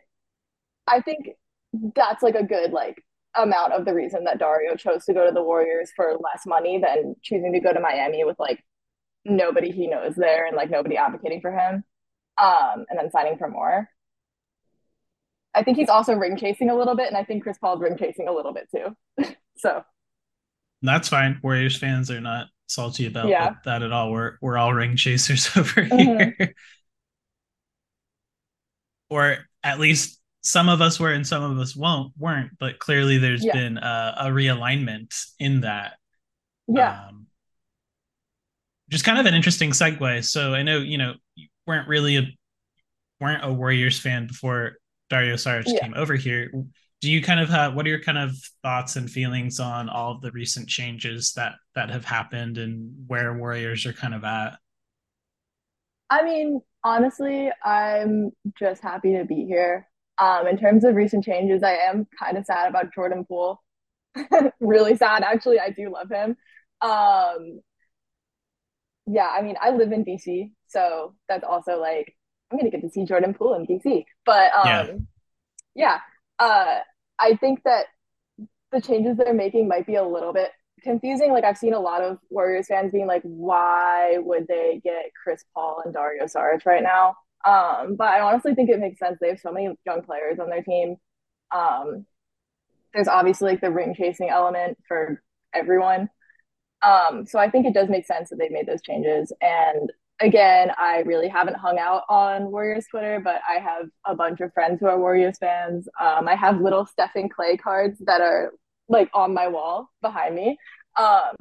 I 0.87 1.01
think 1.01 1.31
that's 1.97 2.23
like 2.23 2.37
a 2.37 2.45
good 2.45 2.71
like 2.71 3.03
amount 3.35 3.73
of 3.73 3.85
the 3.85 3.93
reason 3.93 4.23
that 4.25 4.39
Dario 4.39 4.77
chose 4.77 5.05
to 5.07 5.15
go 5.15 5.27
to 5.27 5.33
the 5.33 5.43
Warriors 5.43 5.91
for 5.97 6.13
less 6.13 6.47
money 6.47 6.81
than 6.81 7.17
choosing 7.23 7.53
to 7.55 7.61
go 7.61 7.73
to 7.73 7.81
Miami 7.81 8.23
with 8.23 8.39
like 8.39 8.65
nobody 9.25 9.73
he 9.73 9.89
knows 9.89 10.15
there 10.15 10.47
and 10.47 10.57
like 10.57 10.71
nobody 10.71 10.97
advocating 10.97 11.41
for 11.41 11.51
him. 11.51 11.83
Um, 12.41 12.85
and 12.89 12.97
then 12.97 13.11
signing 13.11 13.39
for 13.39 13.49
more. 13.49 13.89
I 15.55 15.65
think 15.65 15.77
he's 15.77 15.89
also 15.89 16.15
ring 16.15 16.37
chasing 16.37 16.71
a 16.71 16.77
little 16.77 16.95
bit, 16.95 17.09
and 17.09 17.17
I 17.17 17.25
think 17.25 17.43
Chris 17.43 17.59
Paul's 17.59 17.81
ring 17.81 17.97
chasing 17.99 18.29
a 18.29 18.33
little 18.33 18.53
bit 18.53 18.69
too. 18.71 19.35
so 19.57 19.83
that's 20.83 21.09
fine. 21.09 21.41
Warriors 21.43 21.77
fans 21.77 22.11
are 22.11 22.21
not 22.21 22.49
salty 22.67 23.07
about 23.07 23.29
yeah. 23.29 23.55
that 23.65 23.83
at 23.83 23.93
all. 23.93 24.11
We're 24.11 24.37
we're 24.41 24.59
all 24.59 24.73
ring 24.73 24.97
chasers 24.97 25.51
over 25.57 25.83
mm-hmm. 25.83 26.43
here. 26.43 26.55
or 29.11 29.39
at 29.63 29.79
least 29.79 30.21
some 30.47 30.69
of 30.69 30.81
us 30.81 31.01
were 31.01 31.13
and 31.13 31.27
some 31.27 31.43
of 31.43 31.59
us 31.59 31.75
won't 31.75 32.13
weren't 32.17 32.53
but 32.59 32.79
clearly 32.79 33.19
there's 33.19 33.45
yeah. 33.45 33.53
been 33.53 33.79
a, 33.79 34.15
a, 34.21 34.27
realignment 34.27 35.13
in 35.41 35.63
that 35.63 35.95
yeah 36.69 37.07
um, 37.09 37.27
just 38.89 39.05
kind 39.05 39.19
of 39.19 39.27
an 39.27 39.35
interesting 39.35 39.71
segue 39.71 40.25
so 40.25 40.55
i 40.55 40.63
know 40.63 40.79
you 40.79 40.99
know 40.99 41.15
you 41.35 41.49
weren't 41.67 41.89
really 41.89 42.17
a 42.17 42.23
weren't 43.21 43.45
a 43.45 43.53
warriors 43.53 43.99
fan 43.99 44.29
before 44.29 44.77
dario 45.11 45.35
saric 45.35 45.65
yeah. 45.67 45.81
came 45.81 45.95
over 45.95 46.15
here 46.15 46.51
do 47.01 47.11
you 47.11 47.23
kind 47.23 47.41
of 47.41 47.49
have 47.49 47.75
what 47.75 47.87
are 47.87 47.91
your 47.91 48.03
kind 48.03 48.19
of 48.19 48.33
thoughts 48.63 48.97
and 48.97 49.11
feelings 49.11 49.61
on 49.61 49.89
all 49.89 50.13
of 50.13 50.21
the 50.23 50.31
recent 50.33 50.69
changes 50.69 51.33
that 51.35 51.55
that 51.75 51.91
have 51.91 52.05
happened 52.05 52.59
and 52.59 52.93
where 53.07 53.35
warriors 53.35 53.87
are 53.87 53.93
kind 53.93 54.15
of 54.15 54.25
at 54.25 54.57
i 56.11 56.23
mean 56.23 56.61
honestly 56.85 57.51
i'm 57.65 58.31
just 58.59 58.83
happy 58.83 59.17
to 59.17 59.25
be 59.25 59.45
here 59.45 59.87
um, 60.19 60.47
in 60.47 60.57
terms 60.57 60.85
of 60.85 60.95
recent 60.95 61.25
changes, 61.25 61.63
I 61.63 61.75
am 61.75 62.07
kind 62.19 62.39
of 62.39 62.45
sad 62.45 62.69
about 62.69 62.95
Jordan 62.95 63.25
Poole. 63.27 63.63
really 64.61 64.97
sad, 64.97 65.23
actually. 65.23 65.61
I 65.61 65.71
do 65.71 65.93
love 65.93 66.11
him. 66.11 66.37
Um, 66.81 67.61
yeah, 69.07 69.29
I 69.29 69.43
mean, 69.43 69.57
I 69.61 69.71
live 69.71 69.93
in 69.93 70.05
DC, 70.05 70.53
so 70.69 71.15
that's 71.29 71.45
also 71.45 71.79
like 71.79 72.15
I'm 72.51 72.59
gonna 72.59 72.71
get 72.71 72.81
to 72.83 72.91
see 72.91 73.05
Jordan 73.05 73.35
Poole 73.35 73.55
in 73.55 73.67
DC. 73.67 74.05
But 74.25 74.53
um, 74.55 74.67
yeah, 74.67 74.87
yeah 75.75 75.99
uh, 76.39 76.79
I 77.19 77.37
think 77.37 77.63
that 77.65 77.87
the 78.73 78.81
changes 78.81 79.17
they're 79.17 79.35
making 79.35 79.69
might 79.69 79.87
be 79.87 79.97
a 79.97 80.05
little 80.07 80.33
bit 80.33 80.51
confusing. 80.83 81.33
Like 81.33 81.45
I've 81.45 81.59
seen 81.59 81.75
a 81.75 81.81
lot 81.81 82.03
of 82.03 82.19
Warriors 82.31 82.67
fans 82.69 82.93
being 82.93 83.07
like, 83.07 83.23
"Why 83.23 84.19
would 84.19 84.47
they 84.49 84.81
get 84.85 85.13
Chris 85.23 85.45
Paul 85.55 85.83
and 85.85 85.95
Dario 85.95 86.25
Saric 86.25 86.67
right 86.67 86.83
now?" 86.83 87.17
Um, 87.45 87.97
but 87.97 88.09
I 88.09 88.21
honestly 88.21 88.55
think 88.55 88.71
it 88.71 88.81
makes 88.81 88.99
sense. 88.99 89.19
They 89.21 89.29
have 89.29 89.41
so 89.41 89.53
many 89.53 89.75
young 89.87 90.03
players 90.03 90.39
on 90.39 90.51
their 90.51 90.63
team. 90.63 90.97
Um, 91.55 92.07
there's 92.95 93.09
obviously 93.09 93.51
like 93.51 93.61
the 93.61 93.71
ring 93.71 93.95
chasing 93.95 94.31
element 94.31 94.79
for 94.89 95.23
everyone. 95.55 96.09
Um, 96.83 97.27
so 97.27 97.39
I 97.39 97.51
think 97.51 97.67
it 97.67 97.75
does 97.75 97.89
make 97.89 98.07
sense 98.07 98.31
that 98.31 98.37
they 98.39 98.49
made 98.49 98.67
those 98.67 98.83
changes. 98.83 99.33
And 99.41 99.93
again, 100.21 100.71
I 100.79 101.01
really 101.01 101.29
haven't 101.29 101.57
hung 101.57 101.79
out 101.79 102.03
on 102.09 102.51
Warriors 102.51 102.87
Twitter, 102.91 103.21
but 103.23 103.41
I 103.49 103.61
have 103.61 103.89
a 104.05 104.15
bunch 104.15 104.41
of 104.41 104.53
friends 104.53 104.81
who 104.81 104.87
are 104.87 104.99
Warriors 104.99 105.39
fans. 105.39 105.89
Um, 106.01 106.29
I 106.29 106.35
have 106.35 106.61
little 106.61 106.87
Stephen 106.87 107.29
Klay 107.29 107.59
cards 107.61 107.99
that 108.07 108.21
are 108.21 108.53
like 108.89 109.11
on 109.13 109.35
my 109.35 109.49
wall 109.49 109.91
behind 110.01 110.35
me. 110.35 110.59
Um, 110.99 111.35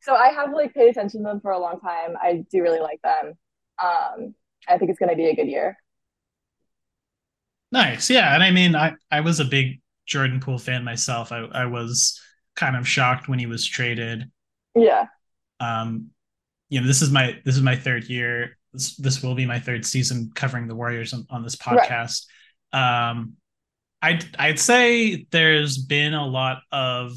so 0.00 0.14
I 0.14 0.28
have 0.28 0.52
like 0.52 0.74
paid 0.74 0.90
attention 0.90 1.22
to 1.22 1.28
them 1.28 1.40
for 1.40 1.50
a 1.50 1.58
long 1.58 1.80
time. 1.80 2.16
I 2.20 2.44
do 2.50 2.62
really 2.62 2.80
like 2.80 3.00
them. 3.02 3.34
Um, 3.82 4.34
I 4.68 4.78
think 4.78 4.90
it's 4.90 4.98
going 4.98 5.10
to 5.10 5.16
be 5.16 5.26
a 5.26 5.34
good 5.34 5.48
year. 5.48 5.76
Nice, 7.72 8.10
yeah, 8.10 8.34
and 8.34 8.42
I 8.42 8.50
mean, 8.50 8.74
I 8.74 8.94
I 9.12 9.20
was 9.20 9.38
a 9.38 9.44
big 9.44 9.80
Jordan 10.04 10.40
Poole 10.40 10.58
fan 10.58 10.82
myself. 10.82 11.30
I 11.30 11.38
I 11.52 11.66
was 11.66 12.20
kind 12.56 12.76
of 12.76 12.86
shocked 12.86 13.28
when 13.28 13.38
he 13.38 13.46
was 13.46 13.64
traded. 13.64 14.24
Yeah. 14.74 15.06
Um, 15.60 16.10
you 16.70 16.80
know, 16.80 16.86
this 16.86 17.02
is 17.02 17.10
my 17.10 17.38
this 17.44 17.56
is 17.56 17.62
my 17.62 17.76
third 17.76 18.04
year. 18.04 18.56
This 18.72 18.96
this 18.96 19.22
will 19.22 19.34
be 19.34 19.44
my 19.44 19.58
third 19.58 19.84
season 19.84 20.30
covering 20.34 20.68
the 20.68 20.76
Warriors 20.76 21.12
on, 21.12 21.26
on 21.28 21.42
this 21.42 21.56
podcast. 21.56 22.26
Right. 22.72 23.10
Um, 23.10 23.34
I'd 24.00 24.24
I'd 24.38 24.58
say 24.58 25.26
there's 25.30 25.76
been 25.76 26.14
a 26.14 26.26
lot 26.26 26.62
of 26.72 27.12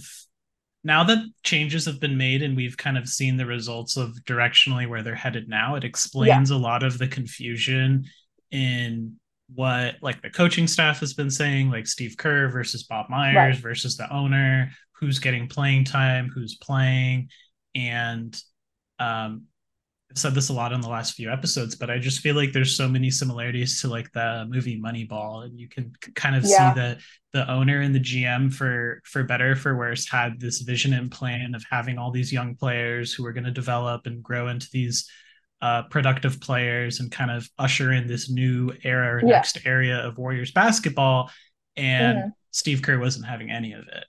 now 0.83 1.03
that 1.05 1.19
changes 1.43 1.85
have 1.85 2.01
been 2.01 2.17
made 2.17 2.41
and 2.41 2.57
we've 2.57 2.75
kind 2.75 2.97
of 2.97 3.07
seen 3.07 3.37
the 3.37 3.45
results 3.45 3.95
of 3.95 4.17
directionally 4.25 4.89
where 4.89 5.01
they're 5.01 5.15
headed 5.15 5.47
now, 5.47 5.75
it 5.75 5.85
explains 5.85 6.49
yeah. 6.49 6.57
a 6.57 6.59
lot 6.59 6.83
of 6.83 6.97
the 6.97 7.07
confusion 7.07 8.03
in 8.51 9.15
what 9.55 9.95
like 10.01 10.21
the 10.21 10.29
coaching 10.29 10.67
staff 10.67 10.99
has 10.99 11.13
been 11.13 11.29
saying, 11.29 11.69
like 11.69 11.87
Steve 11.87 12.15
Kerr 12.17 12.49
versus 12.49 12.83
Bob 12.83 13.09
Myers 13.09 13.35
right. 13.35 13.55
versus 13.55 13.95
the 13.95 14.11
owner, 14.13 14.71
who's 14.99 15.19
getting 15.19 15.47
playing 15.47 15.85
time, 15.85 16.29
who's 16.33 16.55
playing, 16.55 17.29
and 17.75 18.37
um, 18.99 19.43
I've 20.13 20.17
said 20.19 20.35
this 20.35 20.49
a 20.49 20.53
lot 20.53 20.73
in 20.73 20.81
the 20.81 20.89
last 20.89 21.15
few 21.15 21.31
episodes, 21.31 21.75
but 21.75 21.89
I 21.89 21.97
just 21.97 22.19
feel 22.19 22.35
like 22.35 22.51
there's 22.51 22.77
so 22.77 22.87
many 22.87 23.09
similarities 23.09 23.81
to 23.81 23.87
like 23.87 24.11
the 24.11 24.45
movie 24.47 24.79
Moneyball, 24.79 25.45
and 25.45 25.59
you 25.59 25.67
can 25.67 25.91
kind 26.13 26.35
of 26.35 26.43
yeah. 26.45 26.73
see 26.73 26.79
the 26.79 26.97
the 27.33 27.51
owner 27.51 27.81
and 27.81 27.95
the 27.95 27.99
GM 27.99 28.53
for 28.53 29.01
for 29.05 29.23
better 29.23 29.55
for 29.55 29.75
worse 29.75 30.07
had 30.07 30.39
this 30.39 30.61
vision 30.61 30.93
and 30.93 31.11
plan 31.11 31.55
of 31.55 31.65
having 31.69 31.97
all 31.97 32.11
these 32.11 32.31
young 32.31 32.55
players 32.55 33.11
who 33.11 33.25
are 33.25 33.33
going 33.33 33.43
to 33.45 33.51
develop 33.51 34.05
and 34.05 34.21
grow 34.21 34.49
into 34.49 34.67
these 34.71 35.09
uh, 35.63 35.81
productive 35.83 36.39
players 36.39 36.99
and 36.99 37.11
kind 37.11 37.31
of 37.31 37.49
usher 37.57 37.93
in 37.93 38.05
this 38.05 38.29
new 38.29 38.71
era, 38.83 39.19
yeah. 39.23 39.29
next 39.29 39.65
area 39.65 39.97
of 40.05 40.17
Warriors 40.17 40.51
basketball. 40.51 41.31
And 41.75 42.17
mm-hmm. 42.17 42.29
Steve 42.51 42.81
Kerr 42.83 42.99
wasn't 42.99 43.25
having 43.25 43.49
any 43.49 43.73
of 43.73 43.87
it. 43.87 44.03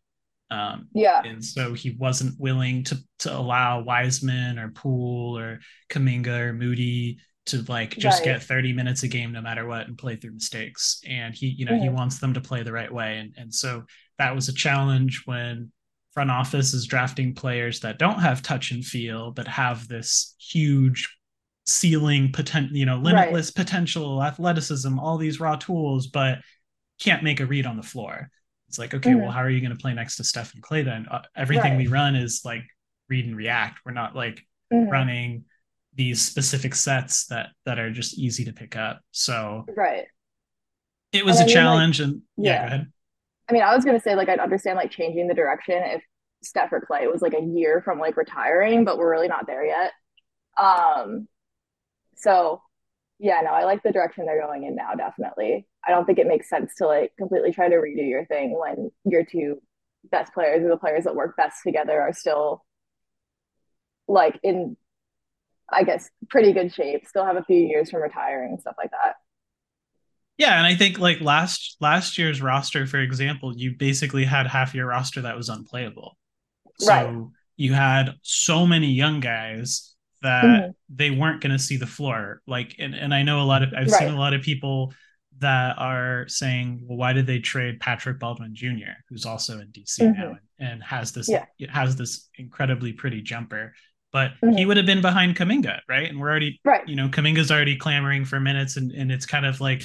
Um, 0.51 0.89
yeah. 0.95 1.23
And 1.25 1.45
so 1.45 1.73
he 1.73 1.97
wasn't 1.99 2.39
willing 2.39 2.85
to 2.85 2.99
to 3.21 3.37
allow 3.37 3.83
Wiseman 3.83 4.59
or 4.59 4.71
Poole 4.71 5.39
or 5.39 5.61
Kuminga 5.91 6.39
or 6.41 6.53
Moody 6.53 7.19
to 7.47 7.63
like 7.69 7.91
just 7.91 8.21
right. 8.21 8.33
get 8.35 8.43
30 8.43 8.73
minutes 8.73 9.03
a 9.03 9.09
game 9.09 9.33
no 9.33 9.41
matter 9.41 9.67
what 9.67 9.87
and 9.87 9.99
play 9.99 10.17
through 10.17 10.33
mistakes. 10.33 11.01
And 11.07 11.35
he, 11.35 11.49
you 11.49 11.65
know, 11.65 11.73
mm-hmm. 11.73 11.83
he 11.83 11.89
wants 11.91 12.19
them 12.19 12.35
to 12.35 12.41
play 12.41 12.63
the 12.63 12.73
right 12.73 12.93
way. 12.93 13.19
And 13.19 13.35
and 13.37 13.55
so 13.55 13.85
that 14.19 14.35
was 14.35 14.49
a 14.49 14.55
challenge 14.55 15.23
when 15.25 15.73
front 16.13 16.31
office 16.31 16.73
is 16.73 16.87
drafting 16.87 17.35
players 17.35 17.81
that 17.81 17.99
don't 17.99 18.21
have 18.21 18.41
touch 18.41 18.71
and 18.71 18.85
feel, 18.85 19.33
but 19.33 19.49
have 19.49 19.89
this 19.89 20.37
huge 20.39 21.09
ceiling 21.67 22.31
potential, 22.33 22.77
you 22.77 22.87
know, 22.87 22.99
limitless 22.99 23.49
right. 23.49 23.65
potential, 23.65 24.23
athleticism, 24.23 24.99
all 24.99 25.19
these 25.19 25.41
raw 25.41 25.57
tools, 25.57 26.07
but 26.07 26.39
can't 27.01 27.25
make 27.25 27.41
a 27.41 27.47
read 27.47 27.67
on 27.67 27.77
the 27.77 27.83
floor. 27.83 28.31
It's 28.75 28.79
like, 28.81 28.93
okay, 28.93 29.11
mm-hmm. 29.11 29.21
well, 29.21 29.31
how 29.31 29.39
are 29.39 29.51
you 29.51 29.61
going 29.61 29.71
to 29.71 29.81
play 29.81 29.95
next 29.95 30.17
to 30.17 30.25
Steph 30.25 30.53
and 30.53 30.61
Klay 30.61 30.85
then? 30.85 31.07
Uh, 31.09 31.23
everything 31.37 31.75
right. 31.75 31.79
we 31.79 31.87
run 31.87 32.17
is 32.17 32.41
like 32.45 32.65
read 33.09 33.25
and 33.25 33.37
react. 33.37 33.79
We're 33.87 33.93
not 33.93 34.17
like 34.17 34.45
mm-hmm. 34.73 34.91
running 34.91 35.45
these 35.95 36.21
specific 36.21 36.75
sets 36.75 37.27
that 37.27 37.51
that 37.67 37.79
are 37.79 37.93
just 37.93 38.19
easy 38.19 38.47
to 38.47 38.53
pick 38.53 38.75
up. 38.75 39.01
So 39.13 39.65
right, 39.77 40.07
it 41.13 41.25
was 41.25 41.39
and 41.39 41.45
a 41.45 41.47
mean, 41.47 41.55
challenge, 41.55 42.01
like, 42.01 42.09
and 42.09 42.23
yeah, 42.37 42.51
yeah, 42.51 42.61
go 42.63 42.67
ahead. 42.67 42.93
I 43.49 43.53
mean, 43.53 43.63
I 43.63 43.77
was 43.77 43.85
going 43.85 43.97
to 43.97 44.03
say 44.03 44.17
like 44.17 44.29
I'd 44.29 44.41
understand 44.41 44.77
like 44.77 44.91
changing 44.91 45.29
the 45.29 45.35
direction 45.35 45.81
if 45.85 46.03
Steph 46.43 46.73
or 46.73 46.85
Klay 46.85 47.09
was 47.09 47.23
like 47.23 47.35
a 47.35 47.45
year 47.45 47.81
from 47.81 48.01
like 48.01 48.17
retiring, 48.17 48.85
but 48.85 48.99
we're 48.99 49.09
really 49.09 49.29
not 49.29 49.47
there 49.47 49.65
yet. 49.65 49.93
Um, 50.61 51.29
so 52.17 52.61
yeah, 53.19 53.41
no, 53.43 53.51
I 53.51 53.65
like 53.65 53.83
the 53.83 53.93
direction 53.93 54.27
they're 54.27 54.41
going 54.41 54.65
in 54.65 54.75
now, 54.75 54.95
definitely. 54.95 55.67
I 55.87 55.91
don't 55.91 56.05
think 56.05 56.19
it 56.19 56.27
makes 56.27 56.49
sense 56.49 56.75
to 56.77 56.87
like 56.87 57.13
completely 57.17 57.53
try 57.53 57.69
to 57.69 57.77
redo 57.77 58.09
your 58.09 58.27
thing 58.27 58.59
when 58.59 58.91
your 59.05 59.25
two 59.25 59.61
best 60.11 60.35
players 60.35 60.65
or 60.65 60.69
the 60.69 60.77
players 60.77 61.05
that 61.05 61.15
work 61.15 61.37
best 61.37 61.59
together 61.65 62.01
are 62.01 62.13
still 62.13 62.65
like 64.09 64.39
in 64.43 64.77
I 65.73 65.83
guess 65.85 66.11
pretty 66.29 66.53
good 66.53 66.75
shape, 66.75 67.07
still 67.07 67.25
have 67.25 67.37
a 67.37 67.45
few 67.45 67.57
years 67.57 67.91
from 67.91 68.03
retiring 68.03 68.51
and 68.51 68.61
stuff 68.61 68.75
like 68.77 68.91
that. 68.91 69.15
Yeah, 70.37 70.59
and 70.59 70.67
I 70.67 70.75
think 70.75 70.99
like 70.99 71.21
last 71.21 71.77
last 71.81 72.19
year's 72.19 72.43
roster, 72.43 72.87
for 72.87 72.99
example, 72.99 73.57
you 73.57 73.75
basically 73.79 74.25
had 74.25 74.47
half 74.47 74.75
your 74.75 74.87
roster 74.87 75.23
that 75.23 75.37
was 75.37 75.49
unplayable. 75.49 76.19
So 76.79 76.93
right. 76.93 77.17
you 77.57 77.73
had 77.73 78.17
so 78.23 78.67
many 78.67 78.89
young 78.89 79.21
guys 79.21 79.94
that 80.25 80.45
mm-hmm. 80.45 80.71
they 80.89 81.11
weren't 81.11 81.41
going 81.43 81.53
to 81.53 81.59
see 81.59 81.77
the 81.77 81.87
floor. 81.87 82.41
Like, 82.47 82.77
and, 82.79 82.95
and 82.95 83.15
I 83.15 83.23
know 83.23 83.43
a 83.43 83.45
lot 83.45 83.63
of 83.63 83.73
I've 83.75 83.91
right. 83.93 84.01
seen 84.01 84.13
a 84.13 84.19
lot 84.19 84.35
of 84.35 84.43
people 84.43 84.93
that 85.39 85.77
are 85.79 86.27
saying, 86.29 86.81
well, 86.83 86.97
why 86.97 87.13
did 87.13 87.27
they 87.27 87.39
trade 87.39 87.79
Patrick 87.79 88.19
Baldwin 88.19 88.55
Jr., 88.55 88.97
who's 89.09 89.27
also 89.27 89.61
in 89.61 89.69
DC 89.69 90.01
mm-hmm. 90.01 90.21
now 90.21 90.37
and, 90.59 90.69
and, 90.69 90.83
has 90.83 91.13
this 91.13 91.29
yeah. 91.29 91.45
has 91.69 91.97
this 91.97 92.29
incredibly 92.37 92.93
pretty 92.93 93.21
jumper. 93.21 93.75
But 94.13 94.33
mm-hmm. 94.43 94.57
he 94.57 94.65
would 94.65 94.79
have 94.79 94.87
been 94.87 95.03
behind 95.03 95.37
Kuminga, 95.37 95.81
right? 95.89 96.09
And 96.09 96.19
we're 96.19 96.31
already, 96.31 96.61
right. 96.65 96.89
you 96.89 96.97
know, 96.97 97.09
Kuminga's 97.09 97.51
already 97.51 97.77
clamoring 97.77 98.25
for 98.25 98.41
minutes, 98.41 98.77
and, 98.77 98.93
and 98.93 99.13
it's 99.13 99.27
kind 99.27 99.45
of 99.45 99.61
like 99.61 99.83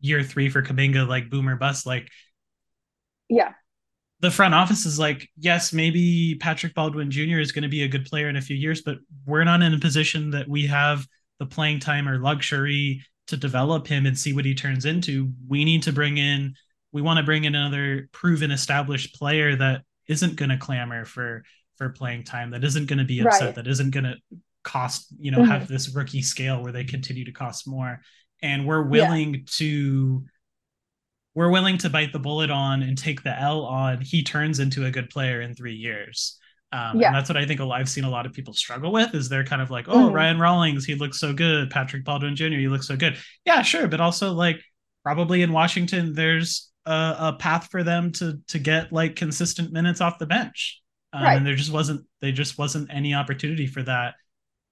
year 0.00 0.22
three 0.22 0.50
for 0.50 0.62
Kuminga, 0.62 1.08
like 1.08 1.30
boomer 1.30 1.56
bust. 1.56 1.86
Like, 1.86 2.08
yeah, 3.28 3.54
the 4.24 4.30
front 4.30 4.54
office 4.54 4.86
is 4.86 4.98
like, 4.98 5.28
yes, 5.36 5.72
maybe 5.72 6.36
Patrick 6.40 6.74
Baldwin 6.74 7.10
Jr. 7.10 7.38
is 7.38 7.52
going 7.52 7.62
to 7.62 7.68
be 7.68 7.84
a 7.84 7.88
good 7.88 8.04
player 8.06 8.28
in 8.28 8.36
a 8.36 8.40
few 8.40 8.56
years, 8.56 8.82
but 8.82 8.98
we're 9.26 9.44
not 9.44 9.62
in 9.62 9.74
a 9.74 9.78
position 9.78 10.30
that 10.30 10.48
we 10.48 10.66
have 10.66 11.06
the 11.38 11.46
playing 11.46 11.80
time 11.80 12.08
or 12.08 12.18
luxury 12.18 13.02
to 13.26 13.36
develop 13.36 13.86
him 13.86 14.06
and 14.06 14.18
see 14.18 14.32
what 14.32 14.44
he 14.44 14.54
turns 14.54 14.84
into, 14.84 15.32
we 15.48 15.64
need 15.64 15.82
to 15.82 15.92
bring 15.92 16.18
in 16.18 16.54
we 16.94 17.02
want 17.02 17.18
to 17.18 17.24
bring 17.24 17.44
in 17.44 17.56
another 17.56 18.08
proven 18.12 18.52
established 18.52 19.16
player 19.16 19.56
that 19.56 19.82
isn't 20.06 20.36
going 20.36 20.48
to 20.48 20.56
clamor 20.56 21.04
for 21.04 21.42
for 21.76 21.88
playing 21.88 22.22
time, 22.22 22.50
that 22.50 22.62
isn't 22.62 22.86
going 22.86 23.00
to 23.00 23.04
be 23.04 23.18
upset, 23.18 23.42
right. 23.42 23.54
that 23.56 23.66
isn't 23.66 23.90
going 23.90 24.04
to 24.04 24.14
cost, 24.62 25.08
you 25.18 25.32
know, 25.32 25.38
mm-hmm. 25.38 25.50
have 25.50 25.66
this 25.66 25.92
rookie 25.92 26.22
scale 26.22 26.62
where 26.62 26.70
they 26.70 26.84
continue 26.84 27.24
to 27.24 27.32
cost 27.32 27.66
more. 27.66 28.00
And 28.40 28.64
we're 28.64 28.84
willing 28.84 29.34
yeah. 29.34 29.40
to 29.56 30.24
we're 31.34 31.50
willing 31.50 31.78
to 31.78 31.90
bite 31.90 32.12
the 32.12 32.18
bullet 32.18 32.50
on 32.50 32.82
and 32.82 32.96
take 32.96 33.22
the 33.22 33.38
L 33.38 33.64
on 33.64 34.00
he 34.00 34.22
turns 34.22 34.60
into 34.60 34.86
a 34.86 34.90
good 34.90 35.10
player 35.10 35.40
in 35.40 35.54
three 35.54 35.74
years. 35.74 36.38
Um, 36.72 37.00
yeah. 37.00 37.08
And 37.08 37.16
that's 37.16 37.28
what 37.28 37.36
I 37.36 37.46
think 37.46 37.60
I've 37.60 37.88
seen 37.88 38.04
a 38.04 38.10
lot 38.10 38.26
of 38.26 38.32
people 38.32 38.52
struggle 38.52 38.90
with 38.90 39.14
is 39.14 39.28
they're 39.28 39.44
kind 39.44 39.62
of 39.62 39.70
like, 39.70 39.86
oh, 39.88 40.06
mm-hmm. 40.06 40.14
Ryan 40.14 40.40
Rollins, 40.40 40.84
he 40.84 40.96
looks 40.96 41.20
so 41.20 41.32
good. 41.32 41.70
Patrick 41.70 42.04
Baldwin 42.04 42.34
Jr., 42.34 42.46
he 42.46 42.68
looks 42.68 42.88
so 42.88 42.96
good. 42.96 43.16
Yeah, 43.44 43.62
sure. 43.62 43.86
But 43.86 44.00
also 44.00 44.32
like 44.32 44.60
probably 45.04 45.42
in 45.42 45.52
Washington, 45.52 46.14
there's 46.14 46.72
a, 46.84 47.16
a 47.18 47.36
path 47.38 47.68
for 47.70 47.84
them 47.84 48.10
to 48.12 48.40
to 48.48 48.58
get 48.58 48.92
like 48.92 49.16
consistent 49.16 49.72
minutes 49.72 50.00
off 50.00 50.18
the 50.18 50.26
bench. 50.26 50.80
Um, 51.12 51.22
right. 51.22 51.36
And 51.36 51.46
there 51.46 51.54
just 51.54 51.72
wasn't 51.72 52.06
there 52.20 52.32
just 52.32 52.58
wasn't 52.58 52.90
any 52.92 53.14
opportunity 53.14 53.68
for 53.68 53.82
that 53.84 54.14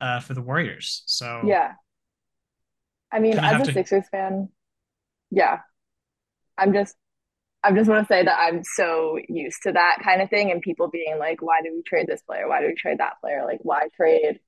uh, 0.01 0.20
for 0.20 0.35
the 0.35 0.42
Warriors. 0.42 1.05
So 1.07 1.42
yeah. 1.44 1.72
I 3.12 3.20
mean, 3.20 3.38
as 3.38 3.62
a 3.62 3.64
to... 3.66 3.72
Sixers 3.72 4.09
fan, 4.11 4.48
yeah. 5.31 5.59
I'm 6.62 6.72
just 6.72 6.94
I 7.64 7.72
just 7.72 7.88
want 7.88 8.07
to 8.07 8.12
say 8.12 8.25
that 8.25 8.38
I'm 8.40 8.62
so 8.64 9.18
used 9.29 9.62
to 9.64 9.72
that 9.72 9.98
kind 10.03 10.20
of 10.20 10.31
thing 10.31 10.51
and 10.51 10.61
people 10.61 10.88
being 10.88 11.16
like, 11.18 11.42
why 11.42 11.61
do 11.62 11.72
we 11.72 11.83
trade 11.83 12.07
this 12.09 12.22
player? 12.22 12.48
Why 12.48 12.61
do 12.61 12.66
we 12.66 12.75
trade 12.75 12.98
that 12.98 13.20
player? 13.20 13.44
Like, 13.44 13.61
why 13.62 13.87
trade? 13.94 14.40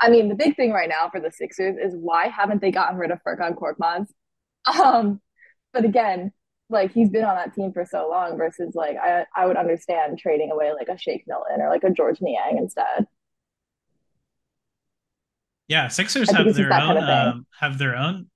I 0.00 0.10
mean, 0.10 0.28
the 0.28 0.36
big 0.36 0.54
thing 0.54 0.70
right 0.70 0.88
now 0.88 1.08
for 1.10 1.20
the 1.20 1.32
Sixers 1.32 1.76
is 1.76 1.94
why 1.96 2.28
haven't 2.28 2.60
they 2.60 2.70
gotten 2.70 2.98
rid 2.98 3.10
of 3.10 3.20
Furkan 3.26 3.56
Korkmaz? 3.56 4.06
Um, 4.66 5.20
but 5.72 5.84
again, 5.84 6.32
like 6.70 6.92
he's 6.92 7.08
been 7.08 7.24
on 7.24 7.36
that 7.36 7.54
team 7.54 7.72
for 7.72 7.84
so 7.84 8.08
long 8.10 8.36
versus 8.36 8.74
like 8.74 8.96
I, 8.96 9.26
I 9.36 9.46
would 9.46 9.56
understand 9.56 10.18
trading 10.18 10.50
away 10.50 10.72
like 10.72 10.88
a 10.88 10.98
Shake 10.98 11.22
Milton 11.28 11.60
or 11.60 11.68
like 11.68 11.84
a 11.84 11.90
George 11.90 12.20
Niang 12.20 12.58
instead. 12.58 13.06
Yeah, 15.68 15.86
Sixers 15.86 16.32
have 16.32 16.52
their 16.52 16.72
own 16.72 16.80
kind 16.80 16.98
of 16.98 17.04
um, 17.04 17.46
have 17.60 17.78
their 17.78 17.94
own 17.94 18.26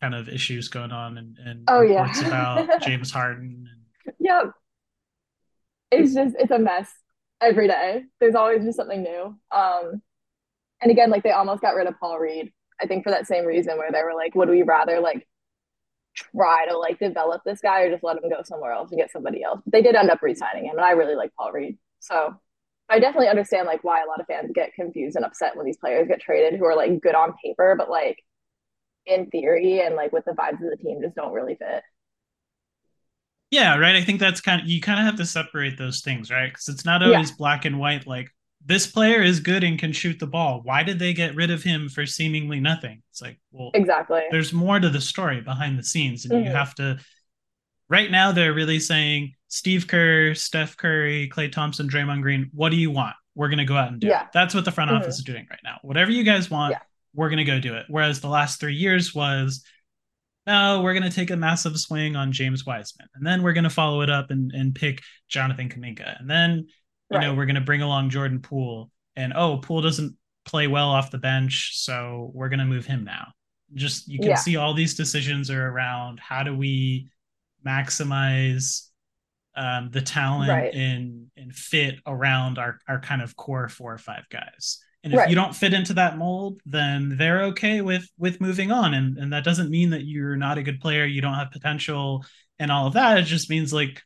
kind 0.00 0.14
of 0.14 0.28
issues 0.28 0.68
going 0.68 0.92
on 0.92 1.18
and, 1.18 1.38
and 1.38 1.64
oh 1.68 1.80
yeah 1.80 2.10
about 2.26 2.82
James 2.82 3.10
Harden. 3.10 3.68
And... 4.04 4.14
Yep, 4.20 4.52
it's 5.90 6.14
just 6.14 6.36
it's 6.38 6.50
a 6.50 6.58
mess 6.58 6.92
every 7.40 7.68
day. 7.68 8.02
There's 8.20 8.34
always 8.34 8.64
just 8.64 8.76
something 8.76 9.02
new. 9.02 9.36
Um, 9.50 10.02
and 10.82 10.90
again, 10.90 11.10
like 11.10 11.22
they 11.22 11.30
almost 11.30 11.62
got 11.62 11.74
rid 11.74 11.86
of 11.86 11.98
Paul 11.98 12.18
Reed. 12.18 12.52
I 12.80 12.86
think 12.86 13.04
for 13.04 13.10
that 13.10 13.26
same 13.26 13.46
reason, 13.46 13.78
where 13.78 13.90
they 13.90 14.02
were 14.02 14.14
like, 14.14 14.34
would 14.34 14.50
we 14.50 14.62
rather 14.62 15.00
like 15.00 15.26
try 16.14 16.66
to 16.68 16.76
like 16.78 16.98
develop 16.98 17.42
this 17.44 17.60
guy 17.60 17.82
or 17.82 17.90
just 17.90 18.04
let 18.04 18.16
him 18.16 18.28
go 18.28 18.42
somewhere 18.44 18.72
else 18.72 18.90
and 18.90 19.00
get 19.00 19.10
somebody 19.10 19.42
else? 19.42 19.60
But 19.64 19.72
they 19.72 19.82
did 19.82 19.94
end 19.94 20.10
up 20.10 20.22
re-signing 20.22 20.66
him, 20.66 20.76
and 20.76 20.84
I 20.84 20.90
really 20.90 21.14
like 21.14 21.32
Paul 21.38 21.52
Reed. 21.52 21.78
So 22.00 22.34
I 22.88 23.00
definitely 23.00 23.28
understand 23.28 23.66
like 23.66 23.82
why 23.82 24.02
a 24.02 24.06
lot 24.06 24.20
of 24.20 24.26
fans 24.26 24.50
get 24.54 24.74
confused 24.74 25.16
and 25.16 25.24
upset 25.24 25.56
when 25.56 25.66
these 25.66 25.78
players 25.78 26.08
get 26.08 26.20
traded 26.20 26.58
who 26.58 26.66
are 26.66 26.76
like 26.76 27.00
good 27.00 27.14
on 27.14 27.34
paper, 27.42 27.74
but 27.76 27.90
like 27.90 28.22
in 29.06 29.26
theory 29.30 29.80
and 29.80 29.94
like 29.94 30.12
with 30.12 30.24
the 30.24 30.32
vibes 30.32 30.62
of 30.64 30.70
the 30.70 30.76
team 30.76 31.00
just 31.02 31.14
don't 31.14 31.32
really 31.32 31.54
fit. 31.54 31.82
Yeah, 33.50 33.78
right. 33.78 33.96
I 33.96 34.02
think 34.02 34.18
that's 34.18 34.40
kind 34.40 34.60
of 34.60 34.66
you 34.66 34.80
kind 34.80 34.98
of 34.98 35.06
have 35.06 35.16
to 35.16 35.26
separate 35.26 35.78
those 35.78 36.00
things, 36.00 36.30
right? 36.30 36.48
Because 36.48 36.68
it's 36.68 36.84
not 36.84 37.02
always 37.02 37.30
yeah. 37.30 37.36
black 37.38 37.64
and 37.64 37.78
white. 37.78 38.06
Like 38.06 38.30
this 38.64 38.86
player 38.86 39.22
is 39.22 39.38
good 39.38 39.62
and 39.62 39.78
can 39.78 39.92
shoot 39.92 40.18
the 40.18 40.26
ball. 40.26 40.60
Why 40.64 40.82
did 40.82 40.98
they 40.98 41.12
get 41.12 41.36
rid 41.36 41.50
of 41.50 41.62
him 41.62 41.88
for 41.88 42.04
seemingly 42.04 42.58
nothing? 42.58 43.02
It's 43.10 43.22
like, 43.22 43.38
well, 43.52 43.70
exactly. 43.74 44.22
There's 44.30 44.52
more 44.52 44.80
to 44.80 44.90
the 44.90 45.00
story 45.00 45.40
behind 45.40 45.78
the 45.78 45.84
scenes, 45.84 46.24
and 46.24 46.34
mm-hmm. 46.34 46.46
you 46.46 46.52
have 46.52 46.74
to. 46.76 46.98
Right 47.88 48.10
now, 48.10 48.32
they're 48.32 48.52
really 48.52 48.80
saying 48.80 49.34
Steve 49.46 49.86
Kerr, 49.86 50.34
Steph 50.34 50.76
Curry, 50.76 51.30
Klay 51.32 51.52
Thompson, 51.52 51.88
Draymond 51.88 52.22
Green. 52.22 52.50
What 52.52 52.70
do 52.70 52.76
you 52.76 52.90
want? 52.90 53.14
We're 53.36 53.48
going 53.48 53.58
to 53.58 53.64
go 53.64 53.76
out 53.76 53.92
and 53.92 54.00
do 54.00 54.08
yeah. 54.08 54.22
it. 54.22 54.28
That's 54.34 54.56
what 54.56 54.64
the 54.64 54.72
front 54.72 54.90
mm-hmm. 54.90 55.02
office 55.02 55.18
is 55.18 55.24
doing 55.24 55.46
right 55.48 55.60
now. 55.62 55.78
Whatever 55.82 56.10
you 56.10 56.24
guys 56.24 56.50
want, 56.50 56.72
yeah. 56.72 56.80
We're 57.16 57.30
going 57.30 57.38
to 57.38 57.44
go 57.44 57.58
do 57.58 57.74
it. 57.74 57.86
Whereas 57.88 58.20
the 58.20 58.28
last 58.28 58.60
three 58.60 58.74
years 58.74 59.14
was, 59.14 59.64
no, 60.46 60.82
we're 60.82 60.92
going 60.92 61.10
to 61.10 61.14
take 61.14 61.30
a 61.30 61.36
massive 61.36 61.76
swing 61.78 62.14
on 62.14 62.30
James 62.30 62.64
Wiseman, 62.64 63.08
and 63.16 63.26
then 63.26 63.42
we're 63.42 63.52
going 63.54 63.64
to 63.64 63.70
follow 63.70 64.02
it 64.02 64.10
up 64.10 64.30
and, 64.30 64.52
and 64.52 64.74
pick 64.74 65.02
Jonathan 65.28 65.68
Kuminga, 65.68 66.20
and 66.20 66.30
then 66.30 66.66
you 67.10 67.18
right. 67.18 67.22
know 67.22 67.34
we're 67.34 67.46
going 67.46 67.56
to 67.56 67.60
bring 67.60 67.82
along 67.82 68.10
Jordan 68.10 68.40
Poole, 68.40 68.90
and 69.16 69.32
oh, 69.34 69.58
Poole 69.58 69.82
doesn't 69.82 70.16
play 70.44 70.68
well 70.68 70.88
off 70.88 71.10
the 71.10 71.18
bench, 71.18 71.72
so 71.74 72.30
we're 72.32 72.48
going 72.48 72.60
to 72.60 72.64
move 72.64 72.86
him 72.86 73.02
now. 73.02 73.32
Just 73.74 74.06
you 74.06 74.20
can 74.20 74.28
yeah. 74.28 74.36
see 74.36 74.54
all 74.54 74.72
these 74.72 74.94
decisions 74.94 75.50
are 75.50 75.68
around 75.68 76.20
how 76.20 76.44
do 76.44 76.54
we 76.54 77.10
maximize 77.66 78.86
um, 79.56 79.90
the 79.90 80.02
talent 80.02 80.50
right. 80.50 80.72
and 80.72 81.26
and 81.36 81.52
fit 81.52 81.96
around 82.06 82.58
our 82.58 82.78
our 82.86 83.00
kind 83.00 83.22
of 83.22 83.34
core 83.34 83.68
four 83.68 83.92
or 83.92 83.98
five 83.98 84.28
guys. 84.30 84.78
And 85.06 85.14
if 85.14 85.20
right. 85.20 85.28
you 85.28 85.36
don't 85.36 85.54
fit 85.54 85.72
into 85.72 85.94
that 85.94 86.18
mold, 86.18 86.60
then 86.66 87.16
they're 87.16 87.44
okay 87.44 87.80
with 87.80 88.10
with 88.18 88.40
moving 88.40 88.72
on. 88.72 88.92
And 88.92 89.16
and 89.18 89.32
that 89.32 89.44
doesn't 89.44 89.70
mean 89.70 89.90
that 89.90 90.04
you're 90.04 90.34
not 90.34 90.58
a 90.58 90.64
good 90.64 90.80
player, 90.80 91.06
you 91.06 91.20
don't 91.20 91.34
have 91.34 91.52
potential 91.52 92.24
and 92.58 92.72
all 92.72 92.88
of 92.88 92.94
that. 92.94 93.18
It 93.18 93.22
just 93.22 93.48
means 93.48 93.72
like 93.72 94.02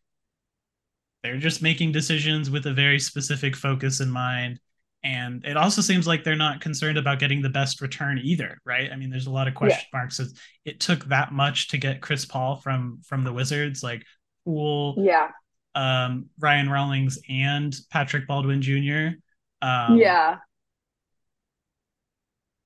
they're 1.23 1.39
just 1.39 1.63
making 1.63 1.93
decisions 1.93 2.51
with 2.51 2.67
a 2.67 2.75
very 2.75 2.99
specific 2.99 3.57
focus 3.57 4.01
in 4.01 4.11
mind. 4.11 4.61
And 5.03 5.43
it 5.47 5.57
also 5.57 5.81
seems 5.81 6.07
like 6.07 6.23
they're 6.23 6.37
not 6.37 6.61
concerned 6.61 6.99
about 6.99 7.19
getting 7.19 7.41
the 7.41 7.49
best 7.49 7.81
return 7.81 8.21
either, 8.23 8.59
right? 8.67 8.93
I 8.93 8.97
mean, 8.97 9.09
there's 9.09 9.27
a 9.27 9.31
lot 9.31 9.49
of 9.49 9.55
question 9.55 9.87
yeah. 9.91 9.99
marks. 9.99 10.21
It 10.67 10.81
took 10.81 11.07
that 11.07 11.33
much 11.33 11.69
to 11.69 11.79
get 11.79 12.03
Chris 12.03 12.27
Paul 12.27 12.57
from 12.57 13.01
from 13.07 13.25
the 13.25 13.33
Wizards, 13.33 13.83
like 13.83 14.05
cool 14.45 14.97
yeah, 14.99 15.29
um, 15.75 16.27
Ryan 16.39 16.69
Rollins 16.69 17.19
and 17.27 17.75
Patrick 17.91 18.27
Baldwin 18.27 18.61
Jr. 18.61 19.17
Um, 19.63 19.97
yeah. 19.97 20.37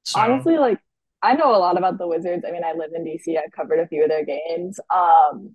So. 0.04 0.20
Honestly, 0.20 0.58
like 0.58 0.78
I 1.22 1.34
know 1.34 1.54
a 1.54 1.58
lot 1.58 1.78
about 1.78 1.98
the 1.98 2.06
Wizards. 2.06 2.44
I 2.46 2.52
mean, 2.52 2.64
I 2.64 2.72
live 2.72 2.90
in 2.94 3.04
DC. 3.04 3.36
I've 3.36 3.52
covered 3.52 3.80
a 3.80 3.88
few 3.88 4.02
of 4.02 4.10
their 4.10 4.24
games. 4.24 4.78
Um, 4.94 5.54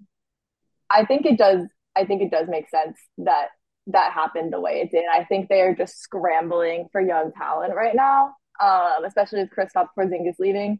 I 0.89 1.05
think 1.05 1.25
it 1.25 1.37
does 1.37 1.65
I 1.95 2.05
think 2.05 2.21
it 2.21 2.31
does 2.31 2.47
make 2.47 2.69
sense 2.69 2.97
that 3.19 3.49
that 3.87 4.13
happened 4.13 4.53
the 4.53 4.59
way 4.59 4.81
it 4.81 4.91
did. 4.91 5.05
I 5.11 5.23
think 5.25 5.49
they 5.49 5.61
are 5.61 5.75
just 5.75 5.99
scrambling 5.99 6.87
for 6.91 7.01
young 7.01 7.31
talent 7.33 7.75
right 7.75 7.95
now, 7.95 8.35
um, 8.61 9.03
especially 9.05 9.41
with 9.41 9.49
Kristaps 9.49 9.89
Porzingis 9.97 10.39
leaving, 10.39 10.79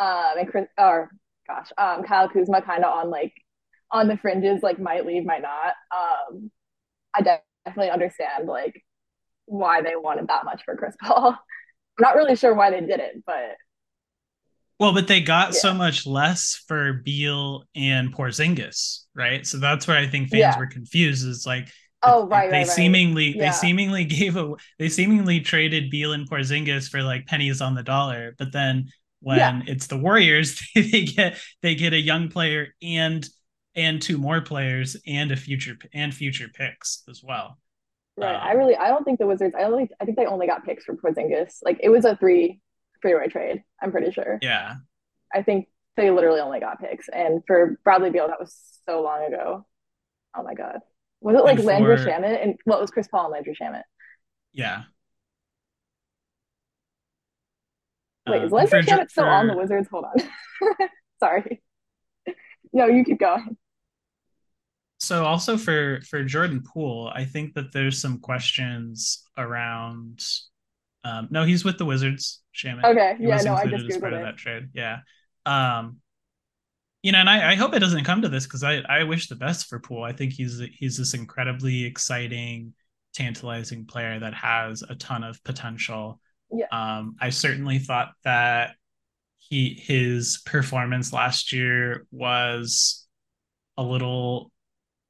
um, 0.00 0.32
and 0.38 0.48
Chris, 0.48 0.66
or 0.78 1.10
gosh, 1.46 1.68
um, 1.78 2.02
Kyle 2.04 2.28
Kuzma 2.28 2.62
kind 2.62 2.84
of 2.84 2.92
on 2.92 3.10
like 3.10 3.32
on 3.92 4.08
the 4.08 4.16
fringes, 4.16 4.62
like 4.62 4.78
might 4.78 5.06
leave, 5.06 5.24
might 5.24 5.42
not. 5.42 5.74
Um, 5.94 6.50
I 7.14 7.40
definitely 7.66 7.90
understand 7.90 8.46
like 8.46 8.82
why 9.46 9.82
they 9.82 9.96
wanted 9.96 10.28
that 10.28 10.44
much 10.44 10.62
for 10.64 10.76
Chris 10.76 10.96
Paul. 11.00 11.36
I'm 12.00 12.14
not 12.14 12.16
really 12.16 12.36
sure 12.36 12.54
why 12.54 12.70
they 12.70 12.80
did 12.80 13.00
it, 13.00 13.22
but 13.26 13.56
well, 14.78 14.94
but 14.94 15.08
they 15.08 15.20
got 15.20 15.48
yeah. 15.48 15.60
so 15.60 15.74
much 15.74 16.06
less 16.06 16.64
for 16.66 16.94
Beal 17.04 17.64
and 17.74 18.14
Porzingis, 18.14 19.00
right? 19.14 19.46
So 19.46 19.58
that's 19.58 19.86
where 19.86 19.98
I 19.98 20.06
think 20.06 20.30
fans 20.30 20.40
yeah. 20.40 20.58
were 20.58 20.66
confused. 20.66 21.26
Is 21.26 21.44
like, 21.44 21.68
oh 22.02 22.26
right, 22.26 22.50
they 22.50 22.60
right, 22.60 22.66
seemingly 22.66 23.32
right. 23.32 23.40
they 23.40 23.50
seemingly 23.50 24.04
gave 24.04 24.38
a 24.38 24.54
they 24.78 24.88
seemingly 24.88 25.40
traded 25.40 25.90
Beal 25.90 26.14
and 26.14 26.28
Porzingis 26.28 26.88
for 26.88 27.02
like 27.02 27.26
pennies 27.26 27.60
on 27.60 27.74
the 27.74 27.82
dollar, 27.82 28.34
but 28.38 28.52
then 28.52 28.88
when 29.20 29.36
yeah. 29.36 29.60
it's 29.66 29.86
the 29.86 29.98
Warriors, 29.98 30.58
they 30.74 31.04
get 31.04 31.38
they 31.60 31.74
get 31.74 31.92
a 31.92 32.00
young 32.00 32.30
player 32.30 32.68
and 32.82 33.28
and 33.74 34.00
two 34.00 34.16
more 34.16 34.40
players 34.40 34.96
and 35.06 35.30
a 35.30 35.36
future 35.36 35.76
and 35.92 36.14
future 36.14 36.48
picks 36.48 37.02
as 37.06 37.22
well. 37.22 37.58
Right. 38.16 38.34
Um, 38.34 38.40
I 38.42 38.52
really 38.52 38.76
I 38.76 38.88
don't 38.88 39.04
think 39.04 39.18
the 39.18 39.26
Wizards 39.26 39.54
I 39.58 39.62
only 39.62 39.88
I 40.00 40.04
think 40.04 40.16
they 40.16 40.26
only 40.26 40.46
got 40.46 40.64
picks 40.64 40.84
for 40.84 40.94
Porzingis. 40.96 41.58
Like 41.62 41.78
it 41.82 41.88
was 41.88 42.04
a 42.04 42.16
three 42.16 42.60
freeway 43.00 43.28
trade. 43.28 43.62
I'm 43.82 43.92
pretty 43.92 44.10
sure. 44.12 44.38
Yeah. 44.42 44.74
I 45.34 45.42
think 45.42 45.68
they 45.96 46.10
literally 46.10 46.40
only 46.40 46.60
got 46.60 46.80
picks, 46.80 47.08
and 47.08 47.42
for 47.46 47.78
Bradley 47.84 48.10
Beal, 48.10 48.28
that 48.28 48.40
was 48.40 48.56
so 48.88 49.02
long 49.02 49.24
ago. 49.26 49.66
Oh 50.36 50.42
my 50.42 50.54
god, 50.54 50.78
was 51.20 51.36
it 51.36 51.44
like 51.44 51.58
for... 51.58 51.64
Landry 51.64 51.96
Shamet 51.96 52.42
and 52.42 52.54
what 52.64 52.74
well, 52.74 52.80
was 52.80 52.90
Chris 52.90 53.08
Paul 53.08 53.24
and 53.26 53.32
Landry 53.32 53.56
Shamet? 53.60 53.82
Yeah. 54.52 54.84
Wait, 58.28 58.42
is 58.44 58.52
uh, 58.52 58.56
Landry 58.56 58.82
Shamet 58.82 59.04
for... 59.04 59.08
still 59.08 59.24
on 59.24 59.46
the 59.46 59.56
Wizards? 59.56 59.88
Hold 59.90 60.04
on. 60.04 60.88
Sorry. 61.20 61.62
no, 62.72 62.86
you 62.86 63.04
keep 63.04 63.18
going. 63.18 63.56
So 65.00 65.24
also 65.24 65.56
for 65.56 66.00
for 66.08 66.22
Jordan 66.22 66.62
Poole, 66.62 67.10
I 67.14 67.24
think 67.24 67.54
that 67.54 67.72
there's 67.72 68.00
some 68.00 68.20
questions 68.20 69.24
around 69.36 70.20
um, 71.04 71.28
no, 71.30 71.44
he's 71.44 71.64
with 71.64 71.78
the 71.78 71.84
Wizards. 71.84 72.42
Shamet. 72.54 72.84
Okay. 72.84 73.16
He 73.18 73.26
yeah. 73.26 73.40
No, 73.42 73.54
I 73.54 73.66
just 73.66 73.86
as 73.86 73.98
part 73.98 74.12
it. 74.12 74.16
of 74.16 74.22
that 74.22 74.36
trade. 74.36 74.68
Yeah. 74.74 74.98
Um, 75.46 75.98
you 77.02 77.12
know, 77.12 77.18
and 77.18 77.30
I, 77.30 77.52
I 77.52 77.54
hope 77.54 77.72
it 77.74 77.78
doesn't 77.78 78.04
come 78.04 78.22
to 78.22 78.28
this 78.28 78.44
because 78.44 78.62
I, 78.62 78.82
I 78.88 79.04
wish 79.04 79.28
the 79.28 79.36
best 79.36 79.68
for 79.68 79.78
Poole. 79.78 80.04
I 80.04 80.12
think 80.12 80.32
he's 80.32 80.60
he's 80.78 80.98
this 80.98 81.14
incredibly 81.14 81.84
exciting, 81.84 82.74
tantalizing 83.14 83.86
player 83.86 84.18
that 84.20 84.34
has 84.34 84.82
a 84.82 84.94
ton 84.94 85.24
of 85.24 85.42
potential. 85.44 86.20
Yeah. 86.52 86.66
Um, 86.70 87.16
I 87.20 87.30
certainly 87.30 87.78
thought 87.78 88.12
that 88.24 88.74
he 89.38 89.80
his 89.82 90.42
performance 90.44 91.12
last 91.12 91.52
year 91.52 92.06
was 92.10 93.06
a 93.78 93.82
little 93.82 94.52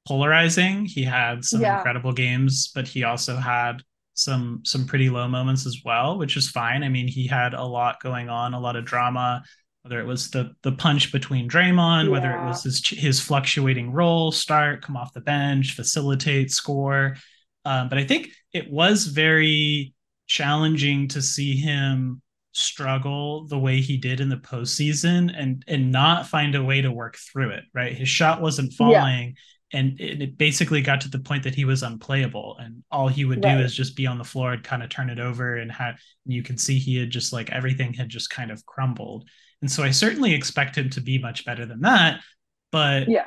polarizing. 0.06 0.86
He 0.86 1.02
had 1.02 1.44
some 1.44 1.60
yeah. 1.60 1.76
incredible 1.76 2.12
games, 2.12 2.70
but 2.74 2.88
he 2.88 3.04
also 3.04 3.36
had 3.36 3.82
some 4.14 4.60
some 4.64 4.86
pretty 4.86 5.08
low 5.08 5.28
moments 5.28 5.66
as 5.66 5.80
well, 5.84 6.18
which 6.18 6.36
is 6.36 6.50
fine. 6.50 6.82
I 6.82 6.88
mean, 6.88 7.08
he 7.08 7.26
had 7.26 7.54
a 7.54 7.64
lot 7.64 8.02
going 8.02 8.28
on, 8.28 8.54
a 8.54 8.60
lot 8.60 8.76
of 8.76 8.84
drama, 8.84 9.42
whether 9.82 10.00
it 10.00 10.06
was 10.06 10.30
the 10.30 10.52
the 10.62 10.72
punch 10.72 11.12
between 11.12 11.48
Draymond, 11.48 12.04
yeah. 12.04 12.10
whether 12.10 12.32
it 12.32 12.44
was 12.44 12.64
his 12.64 12.86
his 12.86 13.20
fluctuating 13.20 13.92
role, 13.92 14.32
start, 14.32 14.82
come 14.82 14.96
off 14.96 15.12
the 15.12 15.20
bench, 15.20 15.74
facilitate, 15.74 16.50
score. 16.50 17.16
Um, 17.64 17.88
but 17.88 17.98
I 17.98 18.04
think 18.04 18.30
it 18.52 18.70
was 18.70 19.06
very 19.06 19.94
challenging 20.26 21.08
to 21.08 21.22
see 21.22 21.56
him 21.56 22.22
struggle 22.52 23.46
the 23.46 23.58
way 23.58 23.80
he 23.80 23.96
did 23.96 24.20
in 24.20 24.28
the 24.28 24.36
postseason 24.36 25.32
and 25.36 25.64
and 25.66 25.92
not 25.92 26.26
find 26.26 26.54
a 26.54 26.64
way 26.64 26.82
to 26.82 26.90
work 26.90 27.16
through 27.16 27.50
it. 27.50 27.64
Right, 27.72 27.96
his 27.96 28.08
shot 28.08 28.42
wasn't 28.42 28.72
falling. 28.72 29.28
Yeah 29.28 29.42
and 29.72 30.00
it 30.00 30.36
basically 30.36 30.80
got 30.80 31.00
to 31.00 31.08
the 31.08 31.18
point 31.18 31.44
that 31.44 31.54
he 31.54 31.64
was 31.64 31.82
unplayable 31.82 32.56
and 32.60 32.82
all 32.90 33.08
he 33.08 33.24
would 33.24 33.40
do 33.40 33.48
is 33.48 33.74
just 33.74 33.96
be 33.96 34.06
on 34.06 34.18
the 34.18 34.24
floor 34.24 34.52
and 34.52 34.64
kind 34.64 34.82
of 34.82 34.88
turn 34.88 35.10
it 35.10 35.20
over 35.20 35.56
and 35.56 35.70
have 35.70 35.98
you 36.26 36.42
can 36.42 36.58
see 36.58 36.78
he 36.78 36.98
had 36.98 37.10
just 37.10 37.32
like 37.32 37.50
everything 37.50 37.92
had 37.92 38.08
just 38.08 38.30
kind 38.30 38.50
of 38.50 38.64
crumbled. 38.66 39.28
And 39.62 39.70
so 39.70 39.82
i 39.82 39.90
certainly 39.90 40.32
expect 40.34 40.76
him 40.76 40.90
to 40.90 41.00
be 41.00 41.18
much 41.18 41.44
better 41.44 41.66
than 41.66 41.80
that 41.82 42.20
but 42.72 43.08
yeah. 43.08 43.26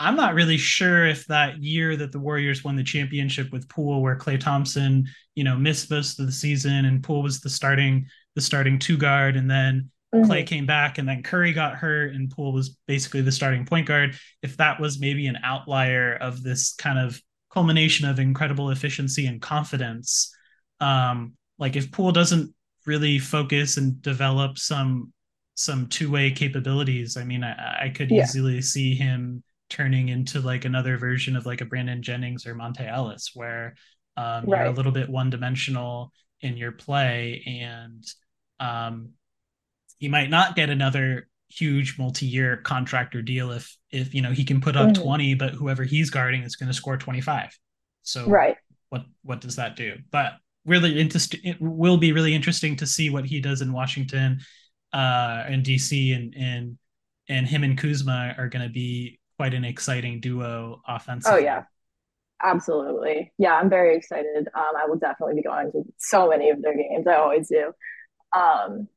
I'm 0.00 0.16
not 0.16 0.34
really 0.34 0.56
sure 0.56 1.06
if 1.06 1.26
that 1.28 1.62
year 1.62 1.96
that 1.96 2.10
the 2.10 2.18
warriors 2.18 2.64
won 2.64 2.74
the 2.74 2.82
championship 2.82 3.52
with 3.52 3.68
Poole 3.68 4.02
where 4.02 4.18
Klay 4.18 4.40
Thompson 4.40 5.06
you 5.34 5.44
know 5.44 5.56
missed 5.56 5.90
most 5.90 6.18
of 6.18 6.26
the 6.26 6.32
season 6.32 6.84
and 6.84 7.02
Poole 7.02 7.22
was 7.22 7.40
the 7.40 7.50
starting 7.50 8.06
the 8.34 8.40
starting 8.40 8.78
two 8.78 8.96
guard 8.96 9.36
and 9.36 9.50
then 9.50 9.90
mm-hmm. 10.14 10.30
Klay 10.30 10.46
came 10.46 10.66
back 10.66 10.98
and 10.98 11.08
then 11.08 11.22
Curry 11.22 11.52
got 11.52 11.74
hurt 11.74 12.14
and 12.14 12.30
Poole 12.30 12.52
was 12.52 12.76
basically 12.86 13.20
the 13.20 13.32
starting 13.32 13.64
point 13.64 13.86
guard. 13.86 14.16
If 14.42 14.56
that 14.58 14.80
was 14.80 15.00
maybe 15.00 15.26
an 15.26 15.38
outlier 15.42 16.14
of 16.14 16.42
this 16.42 16.74
kind 16.74 16.98
of 16.98 17.20
culmination 17.50 18.08
of 18.08 18.18
incredible 18.18 18.70
efficiency 18.70 19.26
and 19.26 19.40
confidence, 19.40 20.34
um, 20.80 21.34
like 21.58 21.76
if 21.76 21.92
Poole 21.92 22.12
doesn't 22.12 22.54
really 22.86 23.18
focus 23.18 23.76
and 23.76 24.00
develop 24.02 24.58
some 24.58 25.12
some 25.56 25.86
two-way 25.86 26.32
capabilities, 26.32 27.16
I 27.16 27.22
mean, 27.22 27.44
I, 27.44 27.84
I 27.84 27.88
could 27.88 28.10
yeah. 28.10 28.24
easily 28.24 28.60
see 28.60 28.94
him 28.96 29.44
turning 29.70 30.08
into 30.08 30.40
like 30.40 30.64
another 30.64 30.98
version 30.98 31.36
of 31.36 31.46
like 31.46 31.60
a 31.60 31.64
Brandon 31.64 32.02
Jennings 32.02 32.44
or 32.44 32.56
Monta 32.56 32.90
Ellis, 32.90 33.30
where 33.34 33.76
um, 34.16 34.46
right. 34.46 34.62
you're 34.62 34.72
a 34.72 34.72
little 34.72 34.90
bit 34.90 35.08
one-dimensional 35.08 36.12
in 36.40 36.56
your 36.56 36.72
play 36.72 37.42
and 37.46 38.04
um, 38.60 39.10
he 39.98 40.08
might 40.08 40.30
not 40.30 40.56
get 40.56 40.70
another 40.70 41.28
huge 41.48 41.98
multi-year 41.98 42.56
contract 42.58 43.14
or 43.14 43.22
deal 43.22 43.52
if 43.52 43.76
if 43.90 44.14
you 44.14 44.20
know 44.22 44.32
he 44.32 44.44
can 44.44 44.60
put 44.60 44.76
up 44.76 44.88
mm-hmm. 44.88 45.02
20 45.02 45.34
but 45.34 45.50
whoever 45.50 45.84
he's 45.84 46.10
guarding 46.10 46.42
is 46.42 46.56
going 46.56 46.66
to 46.66 46.74
score 46.74 46.96
25 46.96 47.56
so 48.02 48.26
right 48.26 48.56
what 48.94 49.04
what 49.22 49.40
does 49.40 49.56
that 49.56 49.74
do? 49.74 49.96
But 50.12 50.34
really 50.64 50.98
interesting. 50.98 51.40
It 51.42 51.56
will 51.60 51.96
be 51.96 52.12
really 52.12 52.32
interesting 52.32 52.76
to 52.76 52.86
see 52.86 53.10
what 53.10 53.24
he 53.24 53.40
does 53.40 53.60
in 53.60 53.72
Washington, 53.72 54.38
uh, 54.92 55.42
and 55.48 55.64
DC, 55.64 56.14
and 56.14 56.32
and 56.36 56.78
and 57.28 57.46
him 57.46 57.64
and 57.64 57.76
Kuzma 57.76 58.36
are 58.38 58.48
going 58.48 58.66
to 58.66 58.72
be 58.72 59.18
quite 59.36 59.52
an 59.52 59.64
exciting 59.64 60.20
duo 60.20 60.80
offensively. 60.86 61.40
Oh 61.40 61.42
yeah, 61.42 61.64
absolutely. 62.40 63.32
Yeah, 63.36 63.54
I'm 63.54 63.68
very 63.68 63.96
excited. 63.96 64.48
Um, 64.54 64.76
I 64.76 64.86
will 64.86 64.98
definitely 64.98 65.34
be 65.34 65.42
going 65.42 65.72
to 65.72 65.82
so 65.98 66.28
many 66.28 66.50
of 66.50 66.62
their 66.62 66.76
games. 66.76 67.06
I 67.08 67.14
always 67.14 67.48
do. 67.48 67.72
Um, 68.32 68.88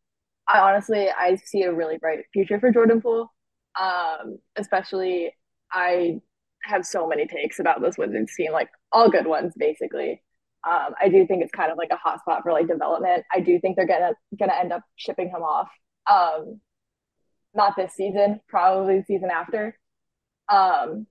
I 0.47 0.59
honestly 0.59 1.07
I 1.09 1.35
see 1.35 1.63
a 1.63 1.73
really 1.73 1.97
bright 1.97 2.19
future 2.33 2.59
for 2.59 2.71
Jordan 2.71 3.01
Poole. 3.01 3.31
Um, 3.79 4.39
especially 4.55 5.31
I 5.71 6.19
have 6.63 6.85
so 6.85 7.07
many 7.07 7.27
takes 7.27 7.59
about 7.59 7.81
this 7.81 7.97
Wizards 7.97 8.33
team, 8.35 8.51
like 8.51 8.69
all 8.91 9.09
good 9.09 9.27
ones, 9.27 9.53
basically. 9.57 10.21
Um, 10.67 10.93
I 10.99 11.09
do 11.09 11.25
think 11.27 11.43
it's 11.43 11.51
kind 11.51 11.71
of 11.71 11.77
like 11.77 11.91
a 11.91 11.95
hotspot 11.95 12.43
for 12.43 12.51
like 12.51 12.67
development. 12.67 13.23
I 13.33 13.39
do 13.39 13.59
think 13.59 13.75
they're 13.75 13.87
gonna 13.87 14.13
gonna 14.37 14.55
end 14.59 14.73
up 14.73 14.81
shipping 14.95 15.29
him 15.29 15.43
off. 15.43 15.69
Um, 16.09 16.59
not 17.53 17.75
this 17.75 17.93
season, 17.93 18.39
probably 18.47 18.99
the 18.99 19.05
season 19.05 19.29
after. 19.31 19.77
Um, 20.49 21.07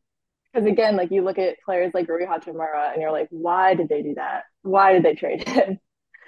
because 0.53 0.71
again, 0.71 0.97
like 0.97 1.11
you 1.11 1.23
look 1.23 1.39
at 1.39 1.57
players 1.65 1.93
like 1.93 2.09
Rui 2.09 2.27
Hachimura 2.27 2.93
and 2.93 3.03
you're 3.03 3.13
like, 3.13 3.29
why 3.31 3.75
did 3.75 3.89
they 3.89 4.03
do 4.03 4.15
that? 4.15 4.45
Why 4.63 4.95
did 4.95 5.03
they 5.03 5.15
trade 5.15 5.47
him? 5.47 5.79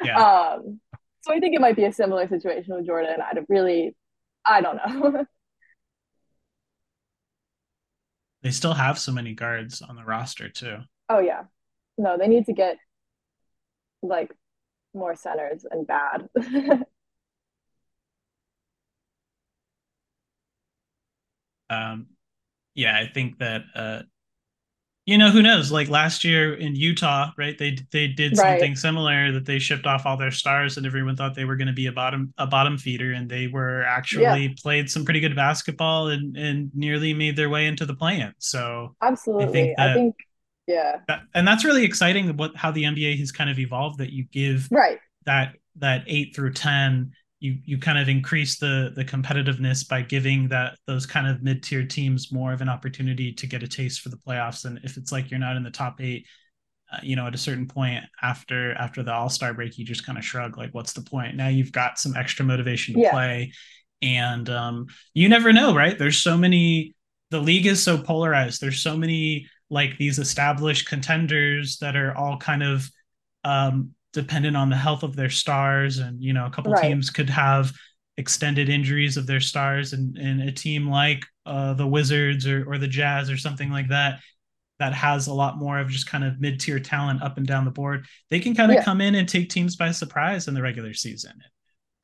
Yeah. 0.03 0.19
Um, 0.59 0.81
so 1.23 1.33
I 1.33 1.41
think 1.41 1.55
it 1.55 1.61
might 1.61 1.77
be 1.77 1.85
a 1.85 1.93
similar 1.93 2.29
situation 2.29 2.75
with 2.75 2.87
Jordan. 2.87 3.17
I 3.21 3.35
don't 3.35 3.49
really, 3.49 3.95
I 4.45 4.61
don't 4.61 4.77
know. 4.77 5.25
they 8.43 8.51
still 8.51 8.75
have 8.75 8.99
so 8.99 9.13
many 9.13 9.35
guards 9.35 9.83
on 9.83 9.97
the 9.97 10.05
roster 10.05 10.49
too. 10.49 10.79
Oh 11.09 11.19
yeah, 11.19 11.43
no, 11.97 12.17
they 12.19 12.29
need 12.29 12.47
to 12.47 12.53
get 12.53 12.77
like 14.03 14.31
more 14.95 15.15
centers 15.15 15.65
and 15.71 15.87
bad. 15.87 16.29
um, 21.71 22.07
yeah, 22.75 22.97
I 22.97 23.11
think 23.13 23.39
that 23.39 23.63
uh, 23.75 24.03
you 25.09 25.17
know 25.17 25.31
who 25.31 25.41
knows? 25.41 25.73
Like 25.73 25.89
last 25.89 26.23
year 26.23 26.53
in 26.53 26.77
utah 26.77 27.31
right 27.39 27.57
they 27.57 27.79
they 27.93 28.09
did 28.09 28.37
something 28.37 28.73
right. 28.73 28.79
similar 28.79 29.33
that 29.33 29.47
they 29.47 29.59
shipped 29.59 29.87
off 29.87 30.05
all 30.05 30.19
their 30.19 30.31
stars 30.31 30.77
and 30.77 30.85
everyone 30.85 31.17
thought 31.17 31.35
they 31.35 31.47
were 31.47 31.57
going 31.57 31.67
to 31.67 31.73
be 31.73 31.87
a 31.87 31.93
bottom 31.93 32.35
a 32.37 32.47
bottom 32.47 32.77
feeder 32.77 33.15
and 33.15 33.31
they 33.31 33.47
were 33.47 33.83
actually 33.85 34.45
yeah. 34.45 34.55
played 34.59 34.91
some 34.91 35.07
pretty 35.07 35.21
good 35.21 35.35
basketball 35.35 36.09
and 36.09 36.37
and 36.37 36.71
nearly 36.75 37.15
made 37.15 37.37
their 37.37 37.49
way 37.49 37.67
into 37.67 37.87
the 37.87 37.95
play-in. 37.95 38.35
So 38.37 38.95
absolutely. 39.01 39.47
i 39.47 39.51
think, 39.51 39.77
that, 39.79 39.91
I 39.91 39.95
think 39.95 40.15
yeah. 40.67 40.97
That, 41.09 41.23
and 41.35 41.49
that's 41.49 41.65
really 41.65 41.87
exciting 41.87 42.37
what 42.37 42.55
how 42.55 42.71
the 42.71 42.83
nba 42.83 43.19
has 43.19 43.33
kind 43.33 43.49
of 43.49 43.59
evolved 43.59 44.01
that 44.01 44.13
you 44.13 44.25
give 44.31 44.69
right. 44.71 44.99
that 45.25 45.55
that 45.77 46.05
8 46.07 46.37
through 46.37 46.53
10 46.53 47.13
you 47.41 47.59
you 47.65 47.79
kind 47.79 47.99
of 47.99 48.09
increase 48.09 48.59
the 48.59 48.93
the 48.95 49.05
competitiveness 49.05 49.89
by 49.89 50.03
giving 50.03 50.49
that 50.49 50.77
those 50.87 51.07
kind 51.07 51.27
of 51.27 51.43
mid-tier 51.43 51.87
teams 51.87 52.33
more 52.33 52.53
of 52.53 52.61
an 52.61 52.69
opportunity 52.69 53.33
to 53.33 53.47
get 53.47 53.63
a 53.63 53.69
taste 53.69 54.01
for 54.01 54.09
the 54.09 54.17
playoffs. 54.17 54.65
And 54.65 54.81
if 54.83 54.97
it's 54.97 55.13
like 55.13 55.31
you're 55.31 55.41
not 55.41 55.57
in 55.57 55.63
the 55.63 55.71
top 55.71 56.01
8 56.01 56.27
uh, 56.93 56.99
you 57.03 57.17
know 57.17 57.27
at 57.27 57.35
a 57.35 57.39
certain 57.39 57.69
point 57.69 58.05
after 58.23 58.75
after 58.75 59.03
the 59.03 59.13
all-star 59.13 59.53
break 59.55 59.77
you 59.79 59.85
just 59.85 60.07
kind 60.07 60.19
of 60.19 60.25
shrug 60.25 60.59
like 60.59 60.73
what's 60.73 60.93
the 60.95 61.03
point? 61.03 61.37
Now 61.37 61.49
you've 61.49 61.73
got 61.73 61.99
some 61.99 62.17
extra 62.17 62.45
motivation 62.45 62.95
to 62.95 63.01
yeah. 63.01 63.11
play. 63.11 63.53
And 64.03 64.49
um 64.51 64.87
you 65.15 65.29
never 65.29 65.53
know 65.53 65.75
right? 65.75 65.99
There's 65.99 66.19
so 66.19 66.37
many 66.37 66.95
the 67.31 67.41
league 67.41 67.67
is 67.67 67.83
so 67.83 67.99
polarized. 67.99 68.61
There's 68.61 68.83
so 68.83 68.97
many 68.97 69.47
like 69.71 69.97
these 69.99 70.19
established 70.19 70.89
contenders 70.89 71.79
that 71.79 71.95
are 71.95 72.17
all 72.17 72.39
kind 72.39 72.63
of 72.63 72.91
um 73.45 73.95
dependent 74.13 74.57
on 74.57 74.71
the 74.71 74.77
health 74.77 75.03
of 75.03 75.17
their 75.17 75.31
stars 75.31 75.99
and 75.99 76.23
you 76.23 76.33
know 76.33 76.47
a 76.47 76.51
couple 76.51 76.73
right. 76.73 76.83
teams 76.83 77.11
could 77.11 77.31
have 77.31 77.73
extended 78.17 78.69
injuries 78.69 79.17
of 79.17 79.27
their 79.27 79.41
stars 79.41 79.93
and, 79.93 80.19
and 80.19 80.43
a 80.43 80.51
team 80.51 80.89
like 80.89 81.25
uh, 81.47 81.73
the 81.75 81.87
wizards 81.87 82.47
or, 82.47 82.69
or 82.69 82.77
the 82.77 82.89
jazz 82.89 83.31
or 83.31 83.37
something 83.37 83.71
like 83.71 83.89
that 83.89 84.21
that 84.81 84.93
has 84.93 85.27
a 85.27 85.35
lot 85.35 85.59
more 85.59 85.79
of 85.79 85.89
just 85.89 86.09
kind 86.09 86.25
of 86.25 86.41
mid-tier 86.41 86.81
talent 86.81 87.23
up 87.23 87.37
and 87.37 87.47
down 87.47 87.65
the 87.65 87.71
board 87.71 88.07
they 88.31 88.41
can 88.41 88.55
kind 88.55 88.71
of 88.73 88.77
yeah. 88.77 88.85
come 88.85 89.01
in 89.01 89.15
and 89.15 89.29
take 89.29 89.49
teams 89.49 89.77
by 89.77 89.91
surprise 89.91 90.49
in 90.49 90.55
the 90.55 90.63
regular 90.63 90.95
season 90.95 91.33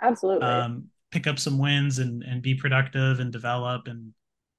absolutely 0.03 0.47
um, 0.47 0.85
pick 1.11 1.27
up 1.27 1.39
some 1.39 1.59
wins 1.59 1.99
and, 1.99 2.23
and 2.23 2.43
be 2.43 2.55
productive 2.55 3.19
and 3.19 3.33
develop 3.33 3.89
and 3.89 4.13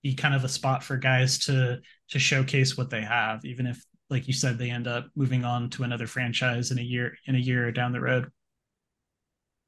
be 0.04 0.14
kind 0.14 0.36
of 0.36 0.44
a 0.44 0.50
spot 0.50 0.84
for 0.84 0.98
guys 0.98 1.40
to 1.40 1.80
to 2.10 2.20
showcase 2.20 2.78
what 2.78 2.90
they 2.90 3.02
have 3.02 3.44
even 3.46 3.66
if 3.66 3.82
like 4.10 4.28
you 4.28 4.34
said, 4.34 4.58
they 4.58 4.70
end 4.70 4.88
up 4.88 5.08
moving 5.16 5.44
on 5.44 5.70
to 5.72 5.84
another 5.84 6.08
franchise 6.08 6.72
in 6.72 6.80
a 6.80 6.84
year 6.84 7.18
in 7.26 7.36
a 7.36 7.40
year 7.40 7.72
down 7.72 7.92
the 7.92 8.02
road. 8.02 8.32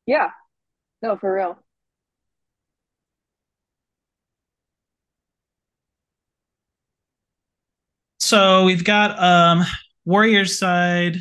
Yeah. 0.06 0.30
No, 1.02 1.18
for 1.18 1.34
real. 1.34 1.60
So 8.20 8.66
we've 8.66 8.84
got 8.84 9.22
um 9.22 9.64
Warriors 10.06 10.58
side. 10.58 11.18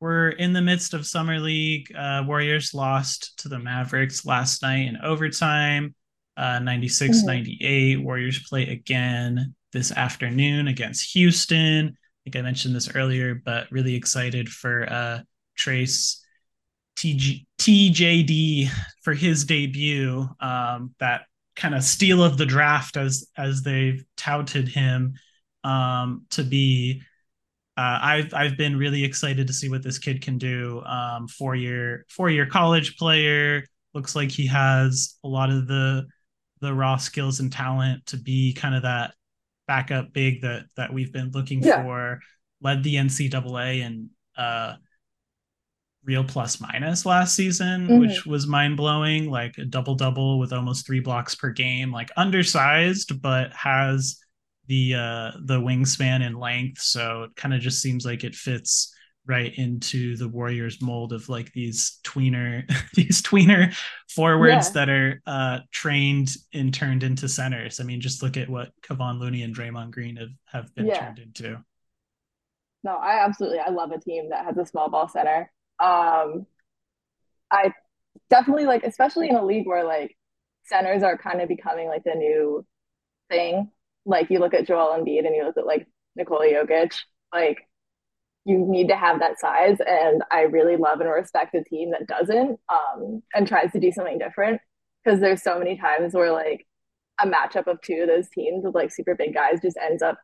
We're 0.00 0.28
in 0.28 0.52
the 0.52 0.60
midst 0.60 0.92
of 0.92 1.06
summer 1.06 1.38
league. 1.40 1.90
Uh, 1.96 2.22
Warriors 2.26 2.74
lost 2.74 3.38
to 3.38 3.48
the 3.48 3.58
Mavericks 3.58 4.26
last 4.26 4.62
night 4.62 4.88
in 4.88 4.98
overtime, 4.98 5.94
uh, 6.36 6.58
96 6.58 7.18
mm-hmm. 7.18 7.26
98. 7.26 8.02
Warriors 8.02 8.46
play 8.46 8.68
again 8.68 9.55
this 9.72 9.92
afternoon 9.92 10.68
against 10.68 11.12
Houston. 11.14 11.88
I 11.88 12.18
think 12.24 12.36
I 12.36 12.42
mentioned 12.42 12.74
this 12.74 12.94
earlier, 12.94 13.34
but 13.34 13.70
really 13.70 13.94
excited 13.94 14.48
for 14.48 14.90
uh, 14.90 15.20
Trayce 15.58 16.16
TG, 16.96 17.46
TJD 17.58 18.68
for 19.02 19.14
his 19.14 19.44
debut. 19.44 20.28
Um, 20.40 20.94
that 20.98 21.22
kind 21.54 21.74
of 21.74 21.82
steal 21.82 22.22
of 22.22 22.38
the 22.38 22.46
draft, 22.46 22.96
as 22.96 23.28
as 23.36 23.62
they've 23.62 24.04
touted 24.16 24.68
him 24.68 25.14
um, 25.64 26.26
to 26.30 26.42
be. 26.42 27.02
Uh, 27.76 27.98
I've 28.02 28.34
I've 28.34 28.56
been 28.56 28.76
really 28.76 29.04
excited 29.04 29.46
to 29.46 29.52
see 29.52 29.68
what 29.68 29.82
this 29.82 29.98
kid 29.98 30.22
can 30.22 30.38
do. 30.38 30.82
Um, 30.84 31.28
four 31.28 31.54
year 31.54 32.06
four 32.08 32.30
year 32.30 32.46
college 32.46 32.96
player 32.96 33.64
looks 33.92 34.16
like 34.16 34.30
he 34.30 34.46
has 34.46 35.16
a 35.24 35.28
lot 35.28 35.50
of 35.50 35.66
the 35.66 36.06
the 36.60 36.72
raw 36.72 36.96
skills 36.96 37.40
and 37.40 37.52
talent 37.52 38.06
to 38.06 38.16
be 38.16 38.54
kind 38.54 38.74
of 38.74 38.82
that 38.82 39.14
backup 39.66 40.12
big 40.12 40.42
that 40.42 40.66
that 40.76 40.92
we've 40.92 41.12
been 41.12 41.30
looking 41.32 41.62
yeah. 41.62 41.82
for. 41.82 42.20
Led 42.60 42.82
the 42.82 42.96
NCAA 42.96 43.80
in 43.80 44.10
uh, 44.36 44.76
real 46.04 46.24
plus 46.24 46.60
minus 46.60 47.04
last 47.04 47.34
season, 47.34 47.86
mm-hmm. 47.86 47.98
which 47.98 48.24
was 48.24 48.46
mind 48.46 48.76
blowing. 48.76 49.30
Like 49.30 49.58
a 49.58 49.64
double 49.64 49.94
double 49.94 50.38
with 50.38 50.52
almost 50.52 50.86
three 50.86 51.00
blocks 51.00 51.34
per 51.34 51.50
game. 51.50 51.92
Like 51.92 52.10
undersized, 52.16 53.20
but 53.20 53.52
has 53.52 54.18
the 54.68 54.94
uh, 54.94 55.30
the 55.44 55.60
wingspan 55.60 56.24
and 56.24 56.38
length. 56.38 56.80
So 56.80 57.24
it 57.24 57.36
kind 57.36 57.54
of 57.54 57.60
just 57.60 57.82
seems 57.82 58.04
like 58.04 58.24
it 58.24 58.34
fits 58.34 58.94
right 59.26 59.52
into 59.56 60.16
the 60.16 60.28
Warriors 60.28 60.80
mold 60.80 61.12
of 61.12 61.28
like 61.28 61.52
these 61.52 61.98
tweener 62.04 62.68
these 62.94 63.22
tweener 63.22 63.74
forwards 64.08 64.68
yeah. 64.68 64.72
that 64.72 64.88
are 64.88 65.22
uh, 65.26 65.58
trained 65.70 66.34
and 66.52 66.72
turned 66.72 67.02
into 67.02 67.28
centers. 67.28 67.80
I 67.80 67.84
mean, 67.84 68.00
just 68.00 68.22
look 68.22 68.36
at 68.36 68.48
what 68.48 68.70
Kevon 68.82 69.18
Looney 69.18 69.42
and 69.42 69.54
Draymond 69.54 69.90
Green 69.90 70.16
have, 70.16 70.30
have 70.46 70.74
been 70.74 70.86
yeah. 70.86 71.04
turned 71.04 71.18
into. 71.18 71.62
No, 72.84 72.96
I 72.96 73.24
absolutely 73.24 73.58
I 73.58 73.70
love 73.70 73.90
a 73.90 73.98
team 73.98 74.30
that 74.30 74.44
has 74.44 74.56
a 74.58 74.66
small 74.66 74.88
ball 74.90 75.08
center. 75.08 75.50
Um 75.80 76.46
I 77.50 77.72
definitely 78.30 78.66
like 78.66 78.84
especially 78.84 79.28
in 79.28 79.36
a 79.36 79.44
league 79.44 79.66
where 79.66 79.84
like 79.84 80.16
centers 80.64 81.02
are 81.02 81.18
kind 81.18 81.40
of 81.40 81.48
becoming 81.48 81.88
like 81.88 82.04
the 82.04 82.14
new 82.14 82.64
thing. 83.28 83.70
Like 84.04 84.30
you 84.30 84.38
look 84.38 84.54
at 84.54 84.66
Joel 84.66 84.96
Embiid 84.98 85.26
and 85.26 85.34
you 85.34 85.44
look 85.44 85.56
at 85.56 85.66
like 85.66 85.86
Nikola 86.14 86.46
Jokic, 86.46 86.94
like 87.32 87.58
you 88.46 88.58
need 88.58 88.88
to 88.88 88.96
have 88.96 89.18
that 89.18 89.40
size. 89.40 89.78
And 89.84 90.22
I 90.30 90.42
really 90.42 90.76
love 90.76 91.00
and 91.00 91.10
respect 91.10 91.54
a 91.56 91.64
team 91.64 91.90
that 91.90 92.06
doesn't 92.06 92.60
um, 92.68 93.22
and 93.34 93.46
tries 93.46 93.72
to 93.72 93.80
do 93.80 93.90
something 93.90 94.18
different 94.18 94.60
because 95.04 95.18
there's 95.18 95.42
so 95.42 95.58
many 95.58 95.76
times 95.76 96.14
where 96.14 96.30
like 96.30 96.64
a 97.20 97.26
matchup 97.26 97.66
of 97.66 97.80
two 97.82 98.02
of 98.02 98.08
those 98.08 98.28
teams 98.28 98.64
with 98.64 98.74
like 98.74 98.92
super 98.92 99.16
big 99.16 99.34
guys 99.34 99.58
just 99.60 99.76
ends 99.76 100.00
up 100.00 100.16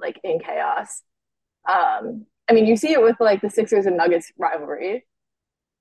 like 0.00 0.18
in 0.24 0.38
chaos. 0.38 1.02
Um, 1.68 2.24
I 2.48 2.54
mean, 2.54 2.64
you 2.64 2.76
see 2.76 2.92
it 2.92 3.02
with 3.02 3.16
like 3.20 3.42
the 3.42 3.50
Sixers 3.50 3.84
and 3.84 3.98
Nuggets 3.98 4.32
rivalry. 4.38 5.04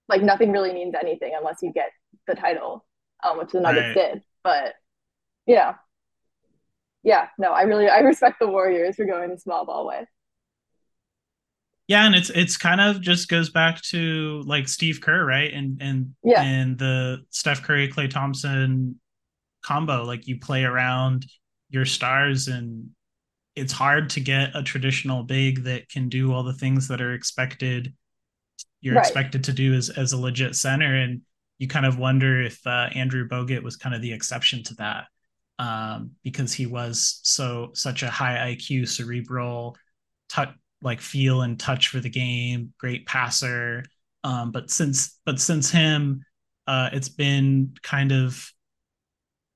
Like 0.09 0.21
nothing 0.21 0.51
really 0.51 0.73
means 0.73 0.95
anything 0.99 1.33
unless 1.37 1.59
you 1.61 1.71
get 1.71 1.91
the 2.27 2.35
title, 2.35 2.85
um, 3.23 3.37
which 3.37 3.51
the 3.51 3.61
Nuggets 3.61 3.95
right. 3.95 4.13
did. 4.13 4.23
But 4.43 4.73
yeah, 5.45 5.75
yeah, 7.03 7.27
no, 7.37 7.51
I 7.51 7.61
really 7.61 7.87
I 7.87 7.99
respect 7.99 8.39
the 8.41 8.49
Warriors 8.49 8.97
for 8.97 9.05
going 9.05 9.29
the 9.29 9.37
small 9.37 9.65
ball 9.65 9.87
way. 9.87 10.05
Yeah, 11.87 12.05
and 12.05 12.15
it's 12.15 12.29
it's 12.31 12.57
kind 12.57 12.81
of 12.81 13.01
just 13.01 13.29
goes 13.29 13.49
back 13.51 13.81
to 13.83 14.41
like 14.45 14.67
Steve 14.67 15.01
Kerr, 15.01 15.23
right? 15.23 15.53
And 15.53 15.81
and 15.81 16.15
yeah. 16.23 16.41
and 16.41 16.77
the 16.77 17.23
Steph 17.29 17.61
Curry, 17.61 17.89
Klay 17.89 18.09
Thompson 18.09 18.99
combo. 19.63 20.03
Like 20.03 20.27
you 20.27 20.39
play 20.39 20.63
around 20.63 21.25
your 21.69 21.85
stars 21.85 22.47
and 22.47 22.89
it's 23.55 23.73
hard 23.73 24.09
to 24.11 24.19
get 24.19 24.55
a 24.55 24.63
traditional 24.63 25.23
big 25.23 25.63
that 25.63 25.89
can 25.89 26.09
do 26.09 26.33
all 26.33 26.43
the 26.43 26.53
things 26.53 26.87
that 26.87 27.01
are 27.01 27.13
expected 27.13 27.93
you're 28.81 28.95
right. 28.95 29.03
expected 29.03 29.43
to 29.45 29.51
do 29.51 29.73
as, 29.73 29.89
as 29.89 30.13
a 30.13 30.17
legit 30.17 30.55
center 30.55 30.95
and 30.95 31.21
you 31.57 31.67
kind 31.67 31.85
of 31.85 31.97
wonder 31.97 32.41
if 32.41 32.59
uh, 32.67 32.89
Andrew 32.93 33.27
Bogut 33.27 33.63
was 33.63 33.77
kind 33.77 33.95
of 33.95 34.01
the 34.01 34.13
exception 34.13 34.61
to 34.63 34.75
that 34.75 35.05
um, 35.57 36.11
because 36.23 36.53
he 36.53 36.65
was 36.65 37.19
so 37.23 37.71
such 37.73 38.03
a 38.03 38.09
high 38.09 38.55
IQ 38.55 38.87
cerebral 38.89 39.75
touch 40.29 40.53
like 40.81 41.01
feel 41.01 41.41
and 41.41 41.59
touch 41.59 41.87
for 41.87 41.99
the 41.99 42.09
game 42.09 42.73
great 42.77 43.05
passer 43.05 43.83
um, 44.23 44.51
but 44.51 44.69
since 44.69 45.19
but 45.25 45.39
since 45.39 45.69
him 45.71 46.23
uh, 46.67 46.89
it's 46.93 47.09
been 47.09 47.73
kind 47.83 48.11
of 48.11 48.51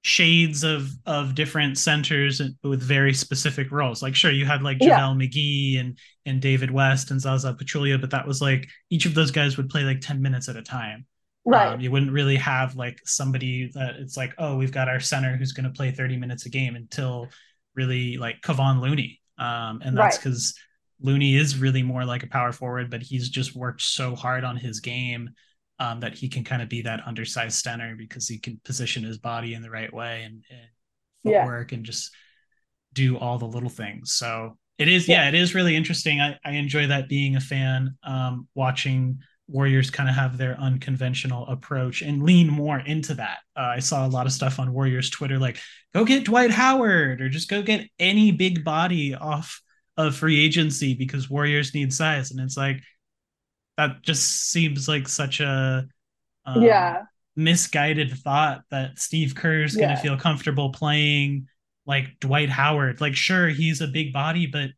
shades 0.02 0.64
of 0.64 0.90
of 1.06 1.36
different 1.36 1.78
centers 1.78 2.42
with 2.64 2.82
very 2.82 3.14
specific 3.14 3.72
roles. 3.72 4.02
Like 4.02 4.16
sure, 4.16 4.32
you 4.32 4.46
had 4.46 4.64
like 4.64 4.78
yeah. 4.80 5.00
McGee 5.00 5.80
and 5.80 5.98
and 6.26 6.42
David 6.42 6.72
West 6.72 7.12
and 7.12 7.20
Zaza 7.20 7.54
Pachulia, 7.54 8.00
but 8.00 8.12
that 8.12 8.28
was 8.28 8.42
like 8.42 8.68
each 8.90 9.06
of 9.06 9.14
those 9.14 9.32
guys 9.32 9.58
would 9.58 9.70
play 9.70 9.84
like 9.84 10.02
10 10.02 10.22
minutes 10.22 10.50
at 10.50 10.56
a 10.56 10.62
time. 10.62 11.06
Right. 11.46 11.74
Um, 11.74 11.82
you 11.82 11.92
wouldn't 11.92 12.12
really 12.12 12.36
have 12.36 12.76
like 12.76 13.00
somebody 13.06 13.72
that 13.74 13.96
it's 13.96 14.18
like, 14.18 14.34
oh, 14.38 14.58
we've 14.58 14.72
got 14.72 14.90
our 14.90 15.00
center 15.00 15.36
who's 15.36 15.54
going 15.54 15.64
to 15.66 15.76
play 15.76 15.92
30 15.92 16.18
minutes 16.18 16.46
a 16.46 16.50
game 16.50 16.76
until 16.76 17.28
really 17.76 18.18
like 18.18 18.42
Kevon 18.42 18.82
Looney. 18.82 19.20
Um, 19.38 19.82
and 19.84 19.98
that's 19.98 20.18
because. 20.18 20.54
Looney 21.02 21.36
is 21.36 21.58
really 21.58 21.84
more 21.84 22.06
like 22.06 22.24
a 22.24 22.28
power 22.28 22.52
forward, 22.52 22.90
but 22.90 23.02
he's 23.02 23.30
just 23.30 23.56
worked 23.56 23.82
so 23.82 24.16
hard 24.16 24.44
on 24.44 24.58
his 24.58 24.80
game 24.80 25.30
um, 25.80 26.02
that 26.02 26.14
he 26.14 26.28
can 26.28 26.44
kind 26.44 26.62
of 26.62 26.70
be 26.70 26.82
that 26.82 27.02
undersized 27.06 27.64
center 27.64 27.96
because 27.96 28.28
he 28.28 28.38
can 28.38 28.60
position 28.66 29.04
his 29.04 29.18
body 29.18 29.54
in 29.54 29.62
the 29.62 29.70
right 29.70 29.94
way 29.94 30.24
and, 30.24 30.44
and 30.50 30.68
footwork 31.24 31.72
yeah. 31.72 31.78
and 31.78 31.86
just 31.86 32.12
do 32.94 33.18
all 33.18 33.38
the 33.38 33.46
little 33.46 33.70
things. 33.70 34.14
So 34.14 34.58
it 34.78 34.88
is, 34.88 35.08
yeah, 35.08 35.24
yeah 35.24 35.30
it 35.30 35.36
is 35.36 35.56
really 35.56 35.76
interesting. 35.76 36.20
I, 36.20 36.38
I 36.44 36.52
enjoy 36.52 36.88
that 36.88 37.08
being 37.08 37.36
a 37.36 37.42
fan, 37.42 37.96
um, 38.04 38.48
watching 38.56 39.20
Warriors 39.48 39.90
kind 39.90 40.10
of 40.10 40.16
have 40.16 40.38
their 40.38 40.56
unconventional 40.60 41.48
approach 41.48 42.02
and 42.02 42.24
lean 42.24 42.48
more 42.50 42.80
into 42.80 43.16
that. 43.16 43.40
Uh, 43.56 43.74
I 43.76 43.80
saw 43.80 44.06
a 44.06 44.10
lot 44.10 44.26
of 44.26 44.32
stuff 44.32 44.60
on 44.60 44.74
Warriors 44.74 45.10
Twitter 45.10 45.40
like, 45.40 45.58
go 45.94 46.06
get 46.06 46.26
Dwight 46.26 46.52
Howard 46.52 47.22
or 47.22 47.30
just 47.30 47.50
go 47.50 47.62
get 47.62 47.90
any 47.98 48.32
big 48.32 48.64
body 48.64 49.16
off 49.16 49.62
of 50.00 50.16
free 50.16 50.44
agency 50.44 50.96
because 50.96 51.30
Warriors 51.30 51.76
need 51.76 51.94
size. 51.94 52.32
And 52.32 52.40
it's 52.40 52.58
like, 52.58 52.82
that 53.78 54.02
just 54.02 54.50
seems 54.50 54.88
like 54.88 55.08
such 55.08 55.40
a 55.40 55.88
um, 56.46 56.64
yeah 56.64 57.04
misguided 57.40 58.12
thought 58.20 58.64
that 58.70 59.00
Steve 59.00 59.34
Kerr's 59.34 59.76
yeah. 59.76 59.86
going 59.86 59.96
to 59.96 60.02
feel 60.02 60.18
comfortable 60.18 60.72
playing 60.72 61.48
like 61.86 62.20
Dwight 62.20 62.50
Howard. 62.50 63.02
Like, 63.02 63.16
sure, 63.16 63.48
he's 63.48 63.82
a 63.82 63.88
big 63.88 64.14
body, 64.14 64.46
but 64.46 64.72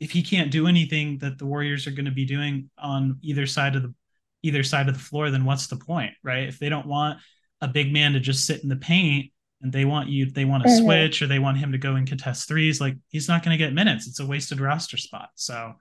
if 0.00 0.12
he 0.12 0.22
can't 0.22 0.50
do 0.50 0.66
anything 0.66 1.18
that 1.18 1.38
the 1.38 1.46
Warriors 1.46 1.86
are 1.86 1.90
going 1.90 2.04
to 2.04 2.10
be 2.10 2.24
doing 2.24 2.70
on 2.78 3.18
either 3.22 3.46
side 3.46 3.76
of 3.76 3.82
the 3.82 3.94
either 4.42 4.62
side 4.62 4.88
of 4.88 4.94
the 4.94 5.00
floor, 5.00 5.30
then 5.30 5.44
what's 5.44 5.66
the 5.66 5.76
point, 5.76 6.12
right? 6.22 6.46
If 6.48 6.58
they 6.58 6.68
don't 6.68 6.86
want 6.86 7.18
a 7.60 7.68
big 7.68 7.92
man 7.92 8.12
to 8.12 8.20
just 8.20 8.46
sit 8.46 8.62
in 8.62 8.68
the 8.68 8.76
paint 8.76 9.32
and 9.64 9.72
they 9.72 9.86
want 9.86 10.10
you, 10.10 10.30
they 10.30 10.44
want 10.44 10.62
to 10.62 10.68
mm-hmm. 10.68 10.84
switch 10.84 11.22
or 11.22 11.26
they 11.26 11.38
want 11.38 11.56
him 11.56 11.72
to 11.72 11.78
go 11.78 11.94
and 11.94 12.06
contest 12.06 12.46
threes, 12.46 12.82
like 12.82 12.96
he's 13.08 13.28
not 13.28 13.42
going 13.42 13.58
to 13.58 13.64
get 13.64 13.72
minutes. 13.72 14.06
It's 14.06 14.20
a 14.20 14.26
wasted 14.26 14.60
roster 14.60 14.98
spot. 14.98 15.30
So, 15.34 15.72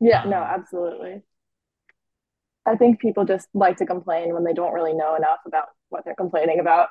yeah, 0.00 0.22
um, 0.22 0.30
no, 0.30 0.36
absolutely. 0.38 1.22
I 2.64 2.76
think 2.76 2.98
people 2.98 3.26
just 3.26 3.46
like 3.52 3.76
to 3.76 3.86
complain 3.86 4.32
when 4.32 4.42
they 4.42 4.54
don't 4.54 4.72
really 4.72 4.94
know 4.94 5.14
enough 5.14 5.38
about 5.46 5.66
what 5.90 6.04
they're 6.04 6.14
complaining 6.14 6.60
about. 6.60 6.88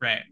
Right. 0.00 0.22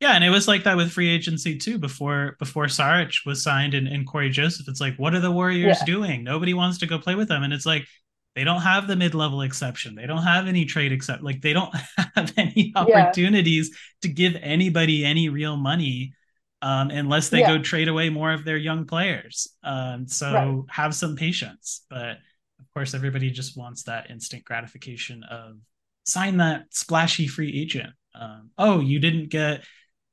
Yeah, 0.00 0.12
and 0.12 0.22
it 0.22 0.30
was 0.30 0.46
like 0.46 0.64
that 0.64 0.76
with 0.76 0.92
free 0.92 1.08
agency 1.08 1.56
too. 1.56 1.78
Before 1.78 2.36
before 2.38 2.66
Saric 2.66 3.24
was 3.24 3.42
signed 3.42 3.72
and, 3.72 3.88
and 3.88 4.06
Cory 4.06 4.30
Joseph, 4.30 4.68
it's 4.68 4.80
like, 4.80 4.96
what 4.96 5.14
are 5.14 5.20
the 5.20 5.30
Warriors 5.30 5.78
yeah. 5.80 5.86
doing? 5.86 6.24
Nobody 6.24 6.54
wants 6.54 6.78
to 6.78 6.86
go 6.86 6.98
play 6.98 7.14
with 7.14 7.28
them, 7.28 7.42
and 7.42 7.52
it's 7.52 7.66
like 7.66 7.86
they 8.34 8.44
don't 8.44 8.62
have 8.62 8.86
the 8.86 8.96
mid 8.96 9.14
level 9.14 9.42
exception. 9.42 9.94
They 9.94 10.06
don't 10.06 10.22
have 10.22 10.46
any 10.46 10.64
trade 10.64 10.92
except 10.92 11.22
like 11.22 11.42
they 11.42 11.52
don't 11.52 11.74
have 12.16 12.32
any 12.36 12.72
opportunities 12.74 13.70
yeah. 13.70 13.76
to 14.02 14.08
give 14.08 14.36
anybody 14.40 15.04
any 15.04 15.28
real 15.28 15.56
money 15.56 16.14
um, 16.62 16.90
unless 16.90 17.28
they 17.28 17.40
yeah. 17.40 17.56
go 17.56 17.62
trade 17.62 17.88
away 17.88 18.08
more 18.08 18.32
of 18.32 18.44
their 18.44 18.56
young 18.56 18.86
players. 18.86 19.48
Um, 19.62 20.06
so 20.06 20.32
right. 20.32 20.62
have 20.70 20.94
some 20.94 21.16
patience, 21.16 21.84
but 21.90 22.18
of 22.60 22.72
course, 22.72 22.94
everybody 22.94 23.30
just 23.30 23.56
wants 23.56 23.82
that 23.84 24.10
instant 24.10 24.44
gratification 24.44 25.24
of 25.24 25.56
sign 26.04 26.38
that 26.38 26.66
splashy 26.70 27.26
free 27.26 27.60
agent. 27.60 27.90
Um, 28.14 28.50
oh, 28.56 28.80
you 28.80 28.98
didn't 28.98 29.28
get 29.28 29.64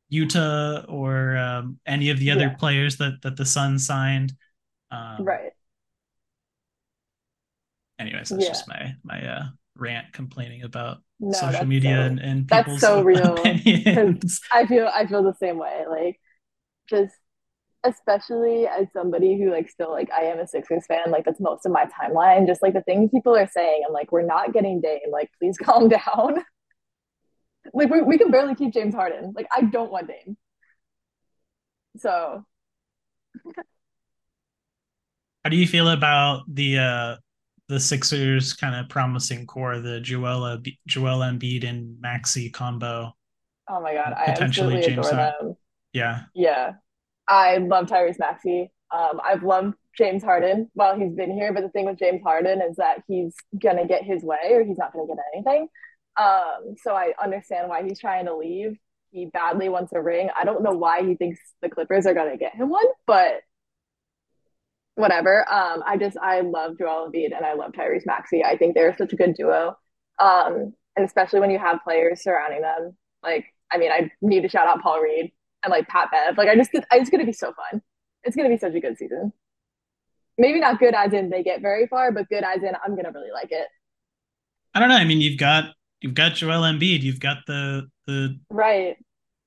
Utah 0.09 0.84
or 0.88 1.38
um, 1.38 1.80
any 1.86 2.09
of 2.09 2.20
the 2.20 2.32
other 2.32 2.47
yeah. 2.47 2.55
players 2.55 2.97
that 2.97 3.22
that 3.22 3.38
the 3.38 3.45
Sun 3.45 3.80
signed. 3.80 4.34
Um, 4.91 5.24
right. 5.24 5.51
Anyways, 8.00 8.30
that's 8.30 8.43
yeah. 8.43 8.50
just 8.50 8.68
my 8.68 8.95
my 9.04 9.28
uh, 9.28 9.43
rant 9.76 10.14
complaining 10.14 10.64
about 10.64 11.00
no, 11.20 11.32
social 11.34 11.66
media 11.66 11.95
so, 11.95 12.02
and, 12.02 12.20
and 12.20 12.47
people's 12.47 12.80
that's 12.80 12.82
so 12.82 13.02
real. 13.02 13.38
I 14.54 14.66
feel 14.66 14.89
I 14.93 15.06
feel 15.06 15.24
the 15.24 15.36
same 15.39 15.58
way. 15.58 15.84
Like 15.89 16.20
just 16.89 17.14
especially 17.84 18.68
as 18.68 18.88
somebody 18.93 19.38
who 19.38 19.52
like 19.52 19.70
still 19.70 19.91
like 19.91 20.10
I 20.12 20.24
am 20.24 20.39
a 20.39 20.47
Sixers 20.47 20.86
fan, 20.86 21.12
like 21.12 21.26
that's 21.26 21.39
most 21.39 21.66
of 21.66 21.72
my 21.72 21.86
timeline. 21.86 22.47
Just 22.47 22.62
like 22.62 22.74
the 22.74 22.82
things 22.82 23.12
people 23.12 23.36
are 23.36 23.47
saying, 23.47 23.84
I'm 23.88 23.93
like, 23.93 24.12
we're 24.12 24.26
not 24.26 24.54
getting 24.54 24.82
Dame. 24.82 25.12
Like, 25.12 25.30
please 25.39 25.58
calm 25.64 25.89
down. 25.89 26.43
like 27.74 27.89
we 27.89 28.02
we 28.02 28.18
can 28.18 28.32
barely 28.32 28.56
keep 28.56 28.74
James 28.74 28.95
Harden. 28.95 29.34
Like 29.36 29.47
I 29.56 29.62
don't 29.62 29.91
want 29.91 30.08
Dame. 30.08 30.38
So 31.97 32.45
how 35.43 35.50
do 35.50 35.58
you 35.58 35.68
feel 35.68 35.89
about 35.89 36.43
the 36.47 36.78
uh 36.78 37.16
the 37.70 37.80
Sixers 37.80 38.53
kind 38.53 38.76
of 38.76 38.89
promising 38.89 39.45
core, 39.45 39.80
the 39.80 40.01
Joel 40.01 40.61
Joel 40.88 41.20
Embiid 41.20 41.67
and 41.67 41.99
Maxey 42.01 42.49
combo? 42.49 43.15
Oh 43.70 43.80
my 43.80 43.93
god, 43.93 44.13
I 44.17 44.32
potentially 44.32 44.82
James 44.82 45.07
adore 45.07 45.11
them. 45.11 45.55
Yeah. 45.93 46.24
Yeah. 46.34 46.74
I 47.28 47.57
love 47.57 47.86
Tyrese 47.86 48.20
Maxey. 48.20 48.72
Um, 48.91 49.22
I've 49.24 49.43
loved 49.43 49.76
James 49.95 50.24
Harden 50.24 50.70
while 50.74 50.97
he's 50.97 51.13
been 51.13 51.32
here, 51.32 51.53
but 51.53 51.61
the 51.61 51.70
thing 51.70 51.86
with 51.86 51.99
James 51.99 52.22
Harden 52.24 52.59
is 52.61 52.78
that 52.78 53.03
he's 53.07 53.36
gonna 53.61 53.86
get 53.86 54.03
his 54.03 54.24
way 54.24 54.51
or 54.51 54.63
he's 54.63 54.78
not 54.80 54.91
gonna 54.91 55.05
get 55.07 55.17
anything. 55.34 55.67
Um, 56.17 56.76
so 56.84 56.95
I 56.95 57.13
understand 57.22 57.70
why 57.70 57.84
he's 57.84 57.99
trying 57.99 58.26
to 58.26 58.36
leave. 58.36 58.78
He 59.11 59.28
badly 59.28 59.70
wants 59.70 59.93
a 59.93 60.01
ring. 60.01 60.30
I 60.36 60.43
don't 60.43 60.63
know 60.63 60.72
why 60.72 61.03
he 61.03 61.15
thinks 61.15 61.39
the 61.61 61.70
Clippers 61.70 62.07
are 62.07 62.15
gonna 62.15 62.38
get 62.38 62.55
him 62.55 62.70
one, 62.70 62.86
but 63.05 63.41
whatever. 64.95 65.49
Um, 65.51 65.83
I 65.85 65.97
just 65.97 66.17
I 66.17 66.41
love 66.41 66.77
Joel 66.77 67.09
Embiid 67.09 67.35
and 67.35 67.45
I 67.45 67.53
love 67.53 67.71
Tyrese 67.71 68.05
Maxey. 68.05 68.43
I 68.43 68.57
think 68.57 68.75
they're 68.75 68.95
such 68.97 69.13
a 69.13 69.15
good 69.15 69.33
duo. 69.35 69.77
Um, 70.19 70.73
and 70.95 71.05
especially 71.05 71.39
when 71.39 71.51
you 71.51 71.59
have 71.59 71.83
players 71.83 72.23
surrounding 72.23 72.61
them. 72.61 72.97
Like, 73.23 73.45
I 73.71 73.77
mean, 73.77 73.91
I 73.91 74.11
need 74.21 74.41
to 74.41 74.49
shout 74.49 74.67
out 74.67 74.81
Paul 74.81 75.01
Reed 75.01 75.31
and 75.63 75.71
like 75.71 75.87
Pat 75.87 76.09
Bev. 76.11 76.37
Like 76.37 76.49
I 76.49 76.55
just 76.55 76.71
it's 76.73 77.09
gonna 77.09 77.25
be 77.25 77.33
so 77.33 77.53
fun. 77.53 77.81
It's 78.23 78.35
gonna 78.35 78.49
be 78.49 78.57
such 78.57 78.73
a 78.73 78.79
good 78.79 78.97
season. 78.97 79.31
Maybe 80.37 80.59
not 80.59 80.79
good 80.79 80.93
as 80.93 81.13
in 81.13 81.29
they 81.29 81.43
get 81.43 81.61
very 81.61 81.87
far, 81.87 82.11
but 82.11 82.29
good 82.29 82.43
as 82.43 82.61
in 82.63 82.71
I'm 82.83 82.95
gonna 82.95 83.11
really 83.11 83.31
like 83.33 83.51
it. 83.51 83.67
I 84.73 84.79
don't 84.79 84.89
know. 84.89 84.95
I 84.95 85.05
mean, 85.05 85.21
you've 85.21 85.39
got 85.39 85.65
you've 86.01 86.13
got 86.13 86.35
Joel 86.35 86.61
Embiid, 86.61 87.01
you've 87.01 87.19
got 87.19 87.37
the 87.47 87.87
the 88.07 88.39
right 88.49 88.97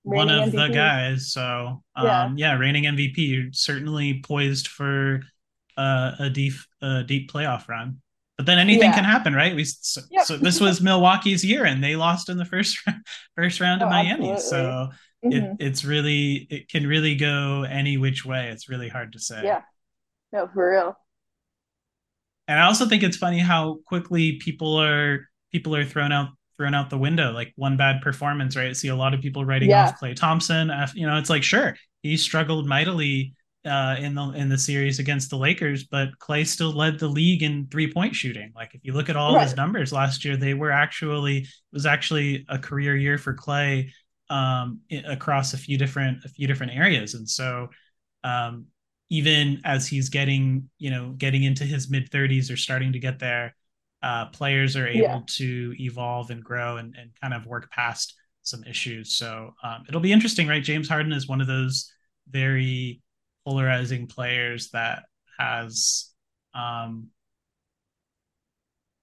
one 0.03 0.29
of 0.31 0.49
MVP. 0.49 0.53
the 0.53 0.75
guys. 0.75 1.33
So 1.33 1.83
um, 1.97 2.07
yeah. 2.07 2.31
yeah, 2.37 2.59
reigning 2.59 2.85
MVP. 2.85 3.17
You're 3.17 3.53
certainly 3.53 4.21
poised 4.23 4.69
for 4.69 5.21
uh, 5.77 6.13
a 6.19 6.31
deep 6.31 6.55
a 6.81 7.03
deep 7.03 7.31
playoff 7.31 7.69
run. 7.69 8.01
But 8.39 8.47
then 8.47 8.59
anything 8.59 8.91
yeah. 8.91 8.95
can 8.95 9.05
happen, 9.05 9.35
right? 9.35 9.55
We 9.55 9.65
so, 9.65 10.01
yep. 10.11 10.25
so, 10.25 10.37
this 10.37 10.61
was 10.61 10.81
Milwaukee's 10.81 11.45
year, 11.45 11.65
and 11.65 11.85
they 11.85 11.97
lost 11.97 12.29
in 12.29 12.39
the 12.39 12.45
first 12.45 12.79
first 13.37 13.61
round 13.61 13.83
oh, 13.83 13.89
Miami. 13.89 14.33
Absolutely. 14.33 14.41
So 14.41 14.91
mm-hmm. 15.25 15.33
it, 15.33 15.57
it's 15.61 15.85
really 15.85 16.47
it 16.51 16.69
can 16.69 16.87
really 16.87 17.15
go 17.17 17.65
any 17.69 17.97
which 17.97 18.25
way 18.25 18.49
it's 18.49 18.69
really 18.69 18.89
hard 18.89 19.13
to 19.13 19.19
say 19.19 19.41
yeah 19.45 19.63
no 20.33 20.49
for 20.53 20.71
real 20.71 20.97
and 22.49 22.59
i 22.59 22.65
also 22.65 22.87
think 22.87 23.03
it's 23.03 23.17
funny 23.17 23.39
how 23.39 23.79
quickly 23.87 24.39
people 24.39 24.77
are 24.77 25.29
people 25.51 25.75
are 25.77 25.85
thrown 25.85 26.13
out 26.13 26.29
thrown 26.57 26.75
out 26.75 26.91
the 26.91 26.99
window 26.99 27.33
like 27.33 27.53
one 27.57 27.77
bad 27.77 28.03
performance 28.03 28.57
right 28.57 28.69
I 28.69 28.73
see 28.73 28.89
a 28.89 28.97
lot 28.97 29.15
of 29.15 29.21
people 29.21 29.45
writing 29.45 29.71
yeah. 29.71 29.87
off 29.87 30.01
klay 30.01 30.15
thompson 30.15 30.71
you 30.95 31.07
know 31.07 31.19
it's 31.19 31.31
like 31.31 31.43
sure 31.43 31.77
he 32.03 32.17
struggled 32.17 32.67
mightily 32.67 33.35
uh, 33.65 33.97
in 33.99 34.15
the 34.15 34.31
in 34.31 34.49
the 34.49 34.59
series 34.59 34.99
against 34.99 35.31
the 35.31 35.37
Lakers, 35.37 35.85
but 35.85 36.09
Klay 36.19 36.47
still 36.47 36.73
led 36.73 36.99
the 36.99 37.09
league 37.09 37.43
in 37.43 37.69
three 37.71 37.93
point 37.93 38.15
shooting. 38.15 38.53
Like 38.55 38.75
if 38.75 38.85
you 38.85 38.93
look 38.93 39.09
at 39.09 39.17
all 39.17 39.37
right. 39.37 39.45
his 39.45 39.57
numbers 39.57 39.93
last 39.93 40.25
year, 40.25 40.37
they 40.37 40.55
were 40.55 40.73
actually 40.73 41.39
it 41.39 41.47
was 41.73 41.87
actually 41.87 42.45
a 42.49 42.59
career 42.59 42.97
year 42.97 43.19
for 43.19 43.35
Klay 43.35 43.91
um, 44.31 44.81
across 45.07 45.55
a 45.55 45.59
few 45.59 45.79
different 45.79 46.25
a 46.25 46.29
few 46.29 46.47
different 46.47 46.73
areas, 46.73 47.15
and 47.15 47.29
so 47.29 47.69
um, 48.25 48.67
even 49.11 49.61
as 49.65 49.87
he's 49.87 50.09
getting 50.09 50.69
you 50.79 50.91
know 50.91 51.11
getting 51.11 51.45
into 51.45 51.65
his 51.65 51.89
mid 51.89 52.11
30s 52.11 52.53
or 52.53 52.57
starting 52.57 52.93
to 52.93 52.99
get 52.99 53.21
there, 53.21 53.55
uh, 54.03 54.27
players 54.27 54.77
are 54.77 54.89
able 54.89 55.01
yeah. 55.01 55.21
to 55.27 55.75
evolve 55.79 56.31
and 56.31 56.43
grow 56.43 56.79
and, 56.79 56.97
and 56.99 57.11
kind 57.21 57.33
of 57.33 57.47
work 57.47 57.71
past 57.71 58.15
some 58.43 58.65
issues. 58.65 59.15
So 59.15 59.55
um, 59.63 59.85
it'll 59.89 60.01
be 60.01 60.13
interesting, 60.13 60.49
right? 60.49 60.63
James 60.63 60.89
Harden 60.89 61.13
is 61.13 61.29
one 61.29 61.41
of 61.41 61.47
those 61.47 61.93
very 62.29 63.01
polarizing 63.45 64.07
players 64.07 64.71
that 64.71 65.05
has 65.39 66.11
um, 66.55 67.09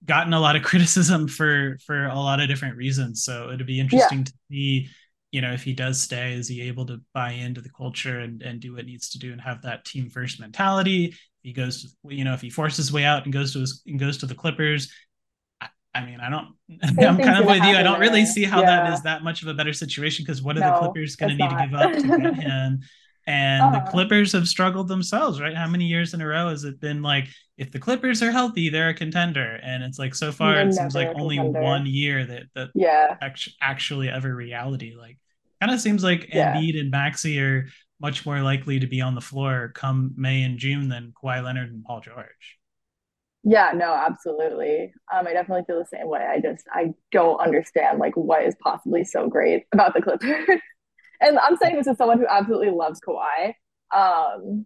gotten 0.06 0.34
a 0.34 0.40
lot 0.40 0.56
of 0.56 0.64
criticism 0.64 1.28
for 1.28 1.78
for 1.86 2.06
a 2.06 2.16
lot 2.16 2.40
of 2.40 2.48
different 2.48 2.78
reasons. 2.78 3.24
So 3.24 3.52
it'd 3.52 3.68
be 3.68 3.80
interesting 3.80 4.20
yeah. 4.20 4.26
to 4.26 4.34
see, 4.52 4.90
you 5.32 5.42
know, 5.42 5.52
if 5.52 5.64
he 5.64 5.74
does 5.74 6.02
stay, 6.02 6.34
is 6.34 6.48
he 6.48 6.62
able 6.62 6.86
to 6.88 7.02
buy 7.14 7.32
into 7.32 7.62
the 7.62 7.70
culture 7.70 8.20
and 8.20 8.42
and 8.42 8.60
do 8.60 8.76
what 8.76 8.86
needs 8.86 9.10
to 9.12 9.20
do 9.20 9.32
and 9.32 9.42
have 9.42 9.62
that 9.64 9.86
team 9.86 10.10
first 10.10 10.40
mentality? 10.40 11.06
If 11.06 11.16
he 11.44 11.54
goes, 11.54 11.84
to, 11.84 12.16
you 12.16 12.26
know, 12.26 12.34
if 12.34 12.42
he 12.42 12.50
forces 12.50 12.78
his 12.78 12.94
way 12.94 13.06
out 13.06 13.24
and 13.24 13.32
goes 13.32 13.54
to 13.54 13.60
his 13.60 13.82
and 13.86 14.00
goes 14.00 14.18
to 14.18 14.26
the 14.26 14.36
Clippers. 14.36 14.92
I, 15.96 16.06
mean, 16.06 16.20
I 16.22 16.30
don't. 16.30 16.56
Same 16.96 17.10
I'm 17.10 17.18
kind 17.18 17.42
of 17.42 17.46
with 17.46 17.64
you. 17.64 17.76
I 17.76 17.82
don't 17.82 18.00
really 18.00 18.26
see 18.26 18.44
how 18.44 18.62
yeah. 18.62 18.84
that 18.84 18.94
is 18.94 19.02
that 19.02 19.24
much 19.24 19.42
of 19.42 19.48
a 19.48 19.54
better 19.54 19.74
situation 19.74 20.24
because 20.24 20.42
what 20.42 20.56
are 20.56 20.62
no, 20.62 20.72
the 20.72 20.80
Clippers 20.80 21.16
going 21.16 21.32
to 21.32 21.36
need 21.36 21.52
not. 21.52 21.62
to 21.62 21.68
give 21.68 21.76
up 21.76 21.92
to 21.94 22.18
get 22.22 22.36
him? 22.44 22.80
And 23.30 23.62
uh-huh. 23.62 23.86
the 23.86 23.92
Clippers 23.92 24.32
have 24.32 24.48
struggled 24.48 24.88
themselves, 24.88 25.40
right? 25.40 25.56
How 25.56 25.68
many 25.68 25.86
years 25.86 26.16
in 26.16 26.22
a 26.22 26.26
row 26.26 26.50
has 26.50 26.64
it 26.64 26.80
been 26.80 27.04
like 27.04 27.28
if 27.58 27.72
the 27.72 27.78
Clippers 27.78 28.24
are 28.24 28.32
healthy, 28.32 28.70
they're 28.70 28.90
a 28.90 28.94
contender? 28.96 29.60
And 29.62 29.84
it's 29.84 30.00
like 30.00 30.16
so 30.16 30.32
far, 30.32 30.56
they're 30.56 30.70
it 30.70 30.74
seems 30.74 30.96
like 30.96 31.12
only 31.14 31.38
one 31.38 31.86
year 31.86 32.26
that 32.26 32.44
that 32.56 32.70
yeah 32.74 33.18
actually 33.62 34.10
ever 34.10 34.34
reality. 34.34 34.96
Like 34.98 35.20
kind 35.62 35.72
of 35.72 35.80
seems 35.80 36.04
like 36.04 36.34
yeah. 36.34 36.56
Embiid 36.56 36.80
and 36.80 36.90
Maxey 36.90 37.40
are 37.40 37.68
much 38.02 38.26
more 38.26 38.42
likely 38.42 38.80
to 38.80 38.88
be 38.88 39.00
on 39.00 39.14
the 39.14 39.22
floor 39.22 39.74
come 39.76 40.12
May 40.18 40.42
and 40.42 40.58
June 40.58 40.90
than 40.90 41.14
Kawhi 41.22 41.44
Leonard 41.44 41.70
and 41.70 41.84
Paul 41.84 42.02
George. 42.02 42.58
Yeah, 43.44 43.74
no, 43.76 43.94
absolutely. 43.94 44.92
Um, 45.14 45.28
I 45.28 45.34
definitely 45.34 45.66
feel 45.68 45.78
the 45.78 45.86
same 45.86 46.08
way. 46.08 46.26
I 46.28 46.40
just 46.40 46.66
I 46.74 46.96
don't 47.12 47.40
understand 47.40 48.00
like 48.00 48.18
what 48.18 48.44
is 48.44 48.56
possibly 48.60 49.04
so 49.04 49.30
great 49.30 49.66
about 49.72 49.94
the 49.94 50.02
Clippers 50.02 50.60
and 51.22 51.40
I'm 51.40 51.58
saying 51.58 51.76
this 51.76 51.88
as 51.88 51.98
someone 51.98 52.20
who 52.20 52.28
absolutely 52.28 52.72
loves 52.72 53.00
Kawhi. 53.00 53.54
Um, 53.94 54.66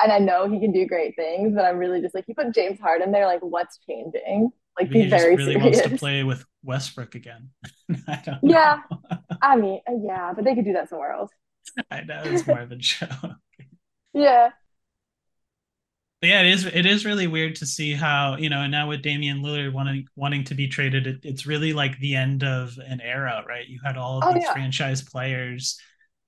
and 0.00 0.12
I 0.12 0.18
know 0.18 0.48
he 0.48 0.60
can 0.60 0.72
do 0.72 0.86
great 0.86 1.14
things, 1.16 1.54
but 1.54 1.64
I'm 1.64 1.78
really 1.78 2.00
just 2.00 2.14
like 2.14 2.24
you 2.28 2.34
put 2.34 2.54
James 2.54 2.78
Harden 2.78 3.12
there, 3.12 3.26
like 3.26 3.40
what's 3.40 3.78
changing? 3.88 4.50
Like 4.78 4.90
Maybe 4.90 5.04
he 5.04 5.08
very 5.10 5.36
really 5.36 5.54
serious. 5.54 5.76
wants 5.76 5.90
to 5.90 5.96
play 5.98 6.22
with 6.22 6.44
Westbrook 6.62 7.14
again. 7.14 7.50
I 8.08 8.22
don't. 8.24 8.38
Yeah, 8.42 8.80
I 9.40 9.56
mean, 9.56 9.80
uh, 9.88 9.94
yeah, 10.02 10.32
but 10.34 10.44
they 10.44 10.54
could 10.54 10.66
do 10.66 10.74
that 10.74 10.90
somewhere 10.90 11.12
else. 11.12 11.30
I 11.90 12.02
know 12.02 12.22
it's 12.24 12.46
more 12.46 12.60
of 12.60 12.72
a 12.72 12.76
joke. 12.76 13.08
yeah, 14.12 14.50
yeah, 16.26 16.40
it 16.42 16.46
is. 16.46 16.64
It 16.66 16.86
is 16.86 17.04
really 17.04 17.26
weird 17.26 17.56
to 17.56 17.66
see 17.66 17.94
how 17.94 18.36
you 18.36 18.48
know, 18.48 18.62
and 18.62 18.70
now 18.70 18.88
with 18.88 19.02
Damian 19.02 19.42
Lillard 19.42 19.72
wanting 19.72 20.06
wanting 20.16 20.44
to 20.44 20.54
be 20.54 20.68
traded, 20.68 21.06
it, 21.06 21.20
it's 21.22 21.46
really 21.46 21.72
like 21.72 21.98
the 21.98 22.14
end 22.14 22.44
of 22.44 22.76
an 22.86 23.00
era, 23.00 23.44
right? 23.46 23.66
You 23.66 23.80
had 23.84 23.96
all 23.96 24.18
of 24.18 24.24
oh, 24.26 24.34
these 24.34 24.44
yeah. 24.44 24.52
franchise 24.52 25.02
players, 25.02 25.78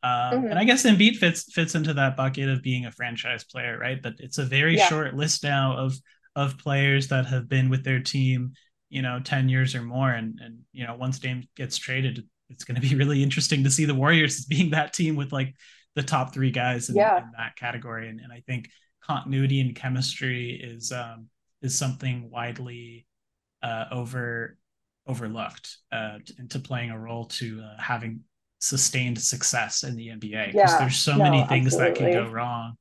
um, 0.03 0.11
mm-hmm. 0.11 0.47
and 0.47 0.59
I 0.59 0.65
guess 0.65 0.85
Embiid 0.85 1.17
fits 1.17 1.53
fits 1.53 1.75
into 1.75 1.95
that 1.95 2.17
bucket 2.17 2.49
of 2.49 2.63
being 2.63 2.87
a 2.87 2.93
franchise 2.93 3.45
player, 3.45 3.77
right? 3.79 4.01
But 4.01 4.15
it's 4.19 4.39
a 4.39 4.45
very 4.45 4.77
yeah. 4.77 4.87
short 4.87 5.15
list 5.15 5.43
now 5.43 5.77
of 5.77 5.95
of 6.37 6.59
players 6.59 7.09
that 7.09 7.27
have 7.27 7.49
been 7.49 7.69
with 7.69 7.83
their 7.83 8.01
team, 8.01 8.53
you 8.91 9.03
know, 9.03 9.21
ten 9.25 9.49
years 9.49 9.75
or 9.75 9.83
more, 9.83 10.11
and 10.11 10.39
and 10.43 10.61
you 10.73 10.87
know, 10.87 10.95
once 10.95 11.19
Dame 11.19 11.49
gets 11.57 11.77
traded, 11.77 12.25
it's 12.49 12.65
going 12.65 12.81
to 12.81 12.89
be 12.89 12.95
really 12.97 13.23
interesting 13.23 13.65
to 13.65 13.71
see 13.71 13.85
the 13.87 13.95
Warriors 13.95 14.39
as 14.39 14.45
being 14.45 14.71
that 14.71 14.93
team 14.93 15.17
with 15.17 15.33
like 15.33 15.55
the 15.97 16.03
top 16.03 16.33
three 16.33 16.53
guys 16.53 16.89
in, 16.89 16.97
yeah. 16.97 17.19
in 17.19 17.31
that 17.37 17.57
category, 17.57 18.09
and 18.09 18.21
and 18.21 18.33
I 18.33 18.43
think 18.47 18.71
continuity 19.09 19.61
and 19.61 19.75
chemistry 19.75 20.61
is 20.63 20.93
um, 20.93 21.27
is 21.63 21.77
something 21.77 22.31
widely 22.31 23.07
uh, 23.63 23.87
over 23.91 24.57
overlooked 25.07 25.79
uh, 25.91 26.19
into 26.39 26.59
playing 26.59 26.91
a 26.91 26.99
role 26.99 27.25
to 27.25 27.63
uh, 27.63 27.81
having 27.81 28.21
sustained 28.61 29.21
success 29.21 29.85
in 29.85 29.97
the 29.97 30.09
NBA 30.09 30.53
because 30.53 30.55
yeah, 30.55 30.79
there's 30.79 30.97
so 30.97 31.17
no, 31.17 31.25
many 31.25 31.45
things 31.47 31.75
absolutely. 31.75 32.05
that 32.05 32.13
can 32.13 32.25
go 32.25 32.31
wrong 32.31 32.75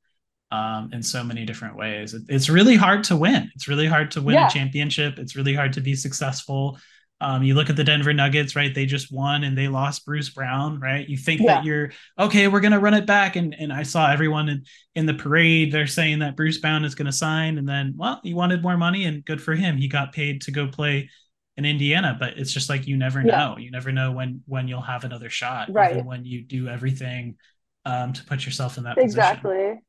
um, 0.50 0.90
in 0.92 1.02
so 1.02 1.24
many 1.24 1.44
different 1.44 1.76
ways. 1.76 2.14
It, 2.14 2.22
it's 2.28 2.48
really 2.48 2.76
hard 2.76 3.04
to 3.04 3.16
win. 3.16 3.50
It's 3.54 3.68
really 3.68 3.86
hard 3.86 4.10
to 4.12 4.22
win 4.22 4.34
yeah. 4.34 4.48
a 4.48 4.50
championship. 4.50 5.18
It's 5.18 5.36
really 5.36 5.54
hard 5.54 5.72
to 5.74 5.80
be 5.80 5.94
successful. 5.94 6.78
Um, 7.20 7.42
you 7.42 7.54
look 7.54 7.68
at 7.68 7.76
the 7.76 7.84
Denver 7.84 8.12
Nuggets, 8.12 8.54
right? 8.54 8.72
They 8.72 8.86
just 8.86 9.12
won 9.12 9.42
and 9.42 9.58
they 9.58 9.66
lost 9.66 10.06
Bruce 10.06 10.28
Brown, 10.30 10.78
right? 10.78 11.08
You 11.08 11.16
think 11.16 11.40
yeah. 11.40 11.54
that 11.54 11.64
you're 11.64 11.90
okay, 12.18 12.46
we're 12.46 12.60
gonna 12.60 12.78
run 12.78 12.94
it 12.94 13.06
back. 13.06 13.34
And 13.36 13.54
and 13.58 13.72
I 13.72 13.82
saw 13.82 14.10
everyone 14.10 14.48
in, 14.48 14.64
in 14.94 15.06
the 15.06 15.14
parade, 15.14 15.72
they're 15.72 15.88
saying 15.88 16.20
that 16.20 16.36
Bruce 16.36 16.58
Brown 16.58 16.84
is 16.84 16.94
gonna 16.94 17.12
sign. 17.12 17.58
And 17.58 17.68
then, 17.68 17.94
well, 17.96 18.20
he 18.22 18.34
wanted 18.34 18.62
more 18.62 18.76
money 18.76 19.04
and 19.04 19.24
good 19.24 19.42
for 19.42 19.54
him. 19.54 19.76
He 19.76 19.88
got 19.88 20.12
paid 20.12 20.42
to 20.42 20.52
go 20.52 20.68
play 20.68 21.10
in 21.56 21.64
Indiana, 21.64 22.16
but 22.18 22.38
it's 22.38 22.52
just 22.52 22.68
like 22.68 22.86
you 22.86 22.96
never 22.96 23.20
yeah. 23.20 23.36
know. 23.36 23.56
You 23.58 23.72
never 23.72 23.90
know 23.90 24.12
when 24.12 24.42
when 24.46 24.68
you'll 24.68 24.80
have 24.80 25.02
another 25.02 25.28
shot, 25.28 25.72
right? 25.72 26.04
when 26.04 26.24
you 26.24 26.42
do 26.42 26.68
everything 26.68 27.36
um, 27.84 28.12
to 28.12 28.24
put 28.24 28.44
yourself 28.44 28.78
in 28.78 28.84
that 28.84 28.94
position. 28.94 29.08
exactly. 29.08 29.56
Position. 29.56 29.82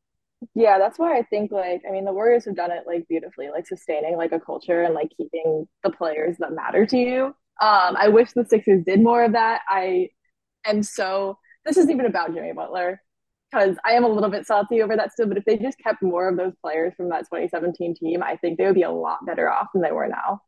Yeah, 0.56 0.78
that's 0.78 0.98
why 0.98 1.18
I 1.18 1.24
think 1.24 1.52
like 1.52 1.82
I 1.88 1.92
mean 1.92 2.06
the 2.06 2.14
Warriors 2.14 2.46
have 2.46 2.56
done 2.56 2.72
it 2.72 2.84
like 2.88 3.08
beautifully, 3.08 3.50
like 3.50 3.68
sustaining 3.68 4.16
like 4.16 4.32
a 4.32 4.40
culture 4.40 4.84
and 4.84 4.94
like 4.94 5.10
keeping 5.18 5.68
the 5.84 5.90
players 5.90 6.38
that 6.40 6.54
matter 6.54 6.86
to 6.86 6.98
you. 6.98 7.26
Um, 7.62 7.98
I 7.98 8.08
wish 8.08 8.32
the 8.32 8.46
Sixers 8.46 8.84
did 8.86 9.02
more 9.04 9.24
of 9.24 9.34
that. 9.34 9.62
I 9.68 10.10
am 10.66 10.84
so 10.84 11.38
this 11.66 11.78
isn't 11.78 11.92
even 11.92 12.06
about 12.06 12.34
Jimmy 12.34 12.54
Butler 12.54 13.02
because 13.52 13.78
I 13.86 13.94
am 13.94 14.04
a 14.06 14.08
little 14.10 14.30
bit 14.30 14.48
salty 14.48 14.82
over 14.82 14.96
that 14.96 15.12
still. 15.14 15.28
But 15.28 15.38
if 15.38 15.46
they 15.46 15.58
just 15.58 15.80
kept 15.80 16.02
more 16.04 16.30
of 16.30 16.38
those 16.38 16.54
players 16.64 16.94
from 16.96 17.10
that 17.10 17.26
2017 17.28 17.96
team, 17.96 18.24
I 18.24 18.38
think 18.38 18.58
they 18.58 18.66
would 18.66 18.76
be 18.76 18.84
a 18.84 18.92
lot 18.92 19.26
better 19.26 19.50
off 19.52 19.68
than 19.74 19.82
they 19.82 19.92
were 19.92 20.08
now. 20.08 20.42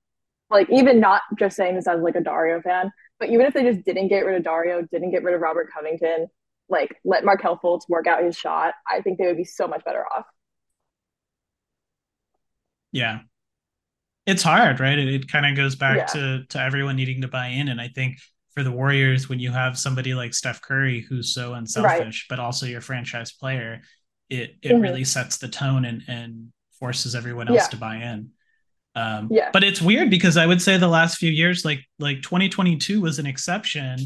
Like 0.49 0.69
even 0.69 0.99
not 0.99 1.21
just 1.39 1.55
saying 1.57 1.75
this 1.75 1.87
as 1.87 2.01
like 2.01 2.15
a 2.15 2.21
Dario 2.21 2.61
fan, 2.61 2.91
but 3.19 3.29
even 3.29 3.45
if 3.45 3.53
they 3.53 3.63
just 3.63 3.85
didn't 3.85 4.09
get 4.09 4.25
rid 4.25 4.37
of 4.37 4.43
Dario, 4.43 4.81
didn't 4.91 5.11
get 5.11 5.23
rid 5.23 5.35
of 5.35 5.41
Robert 5.41 5.69
Covington, 5.73 6.27
like 6.71 6.95
let 7.03 7.23
Markelle 7.25 7.59
Fultz 7.63 7.81
work 7.89 8.07
out 8.07 8.23
his 8.23 8.35
shot, 8.35 8.73
I 8.89 9.01
think 9.01 9.19
they 9.19 9.27
would 9.27 9.37
be 9.37 9.43
so 9.43 9.67
much 9.67 9.83
better 9.85 10.05
off. 10.05 10.25
Yeah. 12.91 13.19
It's 14.25 14.41
hard, 14.41 14.79
right? 14.79 14.97
It, 14.97 15.13
it 15.13 15.31
kind 15.31 15.45
of 15.45 15.55
goes 15.55 15.75
back 15.75 15.97
yeah. 15.97 16.05
to 16.05 16.43
to 16.49 16.59
everyone 16.59 16.95
needing 16.95 17.21
to 17.21 17.27
buy 17.27 17.47
in. 17.47 17.67
And 17.67 17.81
I 17.81 17.89
think 17.89 18.17
for 18.53 18.63
the 18.63 18.71
Warriors, 18.71 19.27
when 19.27 19.39
you 19.39 19.51
have 19.51 19.77
somebody 19.77 20.13
like 20.13 20.33
Steph 20.33 20.61
Curry 20.61 21.01
who's 21.01 21.33
so 21.33 21.53
unselfish, 21.53 22.27
right. 22.29 22.37
but 22.37 22.39
also 22.39 22.65
your 22.65 22.81
franchise 22.81 23.31
player, 23.31 23.81
it 24.29 24.55
it 24.61 24.69
mm-hmm. 24.69 24.81
really 24.81 25.03
sets 25.03 25.37
the 25.37 25.47
tone 25.49 25.85
and 25.85 26.03
and 26.07 26.53
forces 26.79 27.15
everyone 27.15 27.47
else 27.47 27.57
yeah. 27.57 27.67
to 27.67 27.77
buy 27.77 27.95
in. 27.97 28.29
Um, 28.95 29.29
yeah. 29.31 29.49
But 29.51 29.63
it's 29.63 29.81
weird 29.81 30.09
because 30.09 30.37
I 30.37 30.45
would 30.45 30.61
say 30.61 30.77
the 30.77 30.87
last 30.87 31.17
few 31.17 31.31
years, 31.31 31.65
like 31.65 31.81
like 31.99 32.21
2022 32.21 33.01
was 33.01 33.19
an 33.19 33.25
exception 33.25 33.97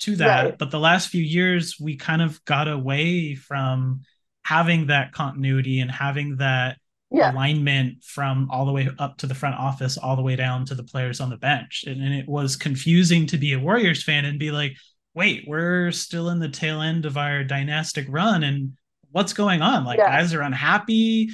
to 0.00 0.16
that. 0.16 0.44
Right. 0.44 0.58
But 0.58 0.70
the 0.70 0.80
last 0.80 1.08
few 1.08 1.22
years, 1.22 1.76
we 1.80 1.96
kind 1.96 2.22
of 2.22 2.44
got 2.44 2.68
away 2.68 3.34
from 3.34 4.02
having 4.44 4.88
that 4.88 5.12
continuity 5.12 5.80
and 5.80 5.90
having 5.90 6.36
that 6.36 6.78
yeah. 7.10 7.32
alignment 7.32 8.02
from 8.04 8.48
all 8.50 8.66
the 8.66 8.72
way 8.72 8.88
up 8.98 9.16
to 9.18 9.26
the 9.26 9.34
front 9.34 9.56
office, 9.56 9.96
all 9.96 10.16
the 10.16 10.22
way 10.22 10.36
down 10.36 10.66
to 10.66 10.74
the 10.74 10.82
players 10.82 11.20
on 11.20 11.30
the 11.30 11.36
bench. 11.36 11.84
And, 11.86 12.02
and 12.02 12.14
it 12.14 12.28
was 12.28 12.56
confusing 12.56 13.26
to 13.28 13.38
be 13.38 13.52
a 13.52 13.58
Warriors 13.58 14.02
fan 14.02 14.24
and 14.24 14.38
be 14.38 14.50
like, 14.50 14.76
wait, 15.14 15.44
we're 15.46 15.92
still 15.92 16.28
in 16.28 16.40
the 16.40 16.48
tail 16.48 16.80
end 16.80 17.06
of 17.06 17.16
our 17.16 17.44
dynastic 17.44 18.06
run. 18.08 18.42
And 18.42 18.72
what's 19.12 19.32
going 19.32 19.62
on? 19.62 19.84
Like, 19.84 19.98
yeah. 19.98 20.08
guys 20.08 20.34
are 20.34 20.42
unhappy. 20.42 21.30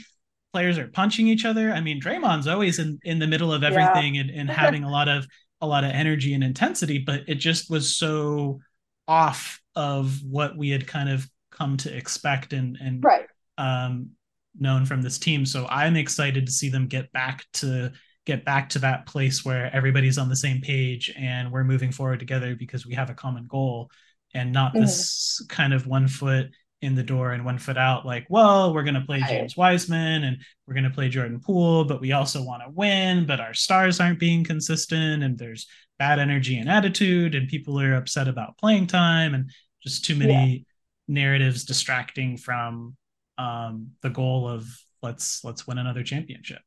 Players 0.53 0.79
are 0.79 0.89
punching 0.89 1.29
each 1.29 1.45
other. 1.45 1.73
I 1.73 1.81
mean, 1.81 2.01
Draymond's 2.01 2.47
always 2.47 2.79
in, 2.79 2.99
in 3.03 3.19
the 3.19 3.27
middle 3.27 3.53
of 3.53 3.63
everything 3.63 4.17
yeah. 4.17 4.23
and, 4.23 4.31
and 4.31 4.51
having 4.51 4.85
a 4.85 4.91
lot 4.91 5.09
of 5.09 5.27
a 5.61 5.67
lot 5.67 5.85
of 5.85 5.91
energy 5.91 6.35
and 6.35 6.43
intensity, 6.43 6.99
but 6.99 7.23
it 7.29 7.37
just 7.37 7.71
was 7.71 7.95
so 7.95 8.61
off 9.07 9.61
of 9.75 10.21
what 10.23 10.57
we 10.57 10.71
had 10.71 10.87
kind 10.87 11.09
of 11.09 11.29
come 11.51 11.77
to 11.77 11.95
expect 11.95 12.53
and 12.53 12.79
and 12.81 13.03
right. 13.05 13.27
um, 13.59 14.11
known 14.59 14.87
from 14.87 15.03
this 15.03 15.19
team. 15.19 15.45
So 15.45 15.67
I'm 15.69 15.97
excited 15.97 16.47
to 16.47 16.53
see 16.53 16.69
them 16.69 16.87
get 16.87 17.13
back 17.13 17.45
to 17.55 17.93
get 18.27 18.45
back 18.45 18.69
to 18.71 18.79
that 18.81 19.07
place 19.07 19.45
where 19.45 19.75
everybody's 19.75 20.19
on 20.19 20.29
the 20.29 20.37
same 20.37 20.61
page 20.61 21.13
and 21.17 21.51
we're 21.51 21.65
moving 21.65 21.91
forward 21.91 22.21
together 22.21 22.55
because 22.55 22.87
we 22.87 22.95
have 22.95 23.11
a 23.11 23.15
common 23.15 23.47
goal 23.47 23.91
and 24.35 24.53
not 24.53 24.73
mm-hmm. 24.73 24.83
this 24.83 25.45
kind 25.49 25.73
of 25.73 25.87
one 25.87 26.07
foot 26.07 26.51
in 26.83 26.95
the 26.95 27.03
door 27.03 27.33
and 27.33 27.45
one 27.45 27.59
foot 27.59 27.77
out 27.77 28.07
like 28.07 28.27
well 28.31 28.73
we're 28.73 28.83
going 28.83 28.95
to 28.95 29.03
play 29.03 29.23
james 29.29 29.57
wiseman 29.57 30.25
and 30.25 30.39
we're 30.67 30.75
going 30.75 30.85
to 30.85 30.91
play 30.91 31.09
jordan 31.09 31.39
poole 31.39 31.85
but 31.85 32.01
we 32.01 32.13
also 32.13 32.43
want 32.43 32.63
to 32.63 32.71
win 32.71 33.27
but 33.27 33.39
our 33.39 33.53
stars 33.53 34.01
aren't 34.01 34.19
being 34.19 34.43
consistent 34.43 35.23
and 35.23 35.39
there's 35.39 35.67
bad 35.99 36.19
energy 36.19 36.59
and 36.59 36.71
attitude 36.71 37.35
and 37.35 37.49
people 37.49 37.79
are 37.79 37.95
upset 37.95 38.29
about 38.29 38.57
playing 38.57 38.87
time 38.87 39.35
and 39.35 39.51
just 39.83 40.05
too 40.05 40.17
many 40.17 40.51
yeah. 40.51 40.63
narratives 41.07 41.65
distracting 41.65 42.37
from 42.39 42.97
um, 43.37 43.91
the 44.03 44.11
goal 44.11 44.49
of 44.49 44.67
let's 45.03 45.45
let's 45.45 45.67
win 45.67 45.79
another 45.79 46.03
championship 46.03 46.63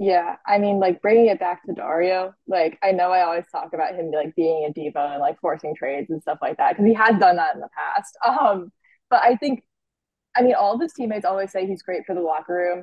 yeah, 0.00 0.36
I 0.46 0.58
mean, 0.58 0.78
like 0.78 1.02
bringing 1.02 1.26
it 1.26 1.40
back 1.40 1.64
to 1.64 1.72
Dario, 1.72 2.32
like 2.46 2.78
I 2.84 2.92
know 2.92 3.10
I 3.10 3.22
always 3.22 3.46
talk 3.50 3.72
about 3.74 3.96
him 3.96 4.12
like 4.12 4.36
being 4.36 4.64
a 4.64 4.72
diva 4.72 5.10
and 5.14 5.20
like 5.20 5.40
forcing 5.40 5.74
trades 5.74 6.08
and 6.10 6.22
stuff 6.22 6.38
like 6.40 6.56
that 6.58 6.70
because 6.70 6.86
he 6.86 6.94
has 6.94 7.18
done 7.18 7.34
that 7.34 7.56
in 7.56 7.60
the 7.60 7.68
past. 7.76 8.16
Um, 8.24 8.70
but 9.10 9.22
I 9.22 9.36
think, 9.36 9.62
I 10.36 10.42
mean, 10.42 10.54
all 10.54 10.74
of 10.74 10.80
his 10.80 10.92
teammates 10.92 11.24
always 11.24 11.50
say 11.50 11.66
he's 11.66 11.82
great 11.82 12.04
for 12.06 12.14
the 12.14 12.20
locker 12.20 12.54
room. 12.54 12.78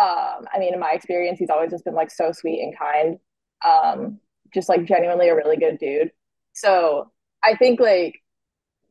Um, 0.00 0.46
I 0.52 0.58
mean, 0.58 0.74
in 0.74 0.80
my 0.80 0.92
experience, 0.92 1.38
he's 1.38 1.50
always 1.50 1.70
just 1.70 1.84
been 1.84 1.94
like 1.94 2.10
so 2.10 2.32
sweet 2.32 2.62
and 2.62 2.78
kind. 2.78 3.18
Um, 3.64 4.18
just 4.52 4.68
like 4.68 4.84
genuinely 4.84 5.28
a 5.28 5.34
really 5.34 5.56
good 5.56 5.78
dude. 5.78 6.10
So 6.52 7.10
I 7.42 7.56
think 7.56 7.80
like 7.80 8.20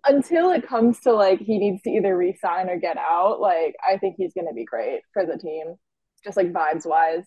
until 0.06 0.52
it 0.52 0.68
comes 0.68 1.00
to 1.02 1.14
like 1.14 1.40
he 1.40 1.58
needs 1.60 1.82
to 1.84 1.90
either 1.90 2.16
resign 2.16 2.70
or 2.70 2.78
get 2.78 2.98
out, 2.98 3.40
like 3.40 3.76
I 3.88 3.98
think 3.98 4.16
he's 4.18 4.34
to 4.34 4.54
be 4.54 4.66
great 4.66 5.02
for 5.14 5.26
the 5.26 5.38
team, 5.38 5.76
just 6.24 6.38
like 6.38 6.52
vibes 6.52 6.86
wise. 6.86 7.26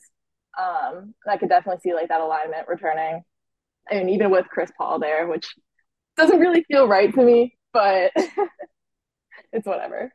Um, 0.58 1.14
I 1.28 1.36
could 1.36 1.48
definitely 1.48 1.80
see 1.82 1.94
like 1.94 2.08
that 2.08 2.20
alignment 2.20 2.68
returning. 2.68 3.22
I 3.90 3.94
mean, 3.94 4.08
even 4.10 4.30
with 4.30 4.46
Chris 4.48 4.70
Paul 4.76 4.98
there, 4.98 5.26
which 5.26 5.54
doesn't 6.16 6.38
really 6.40 6.64
feel 6.64 6.88
right 6.88 7.12
to 7.12 7.22
me, 7.22 7.56
but 7.72 8.12
it's 9.54 9.66
whatever. 9.66 10.12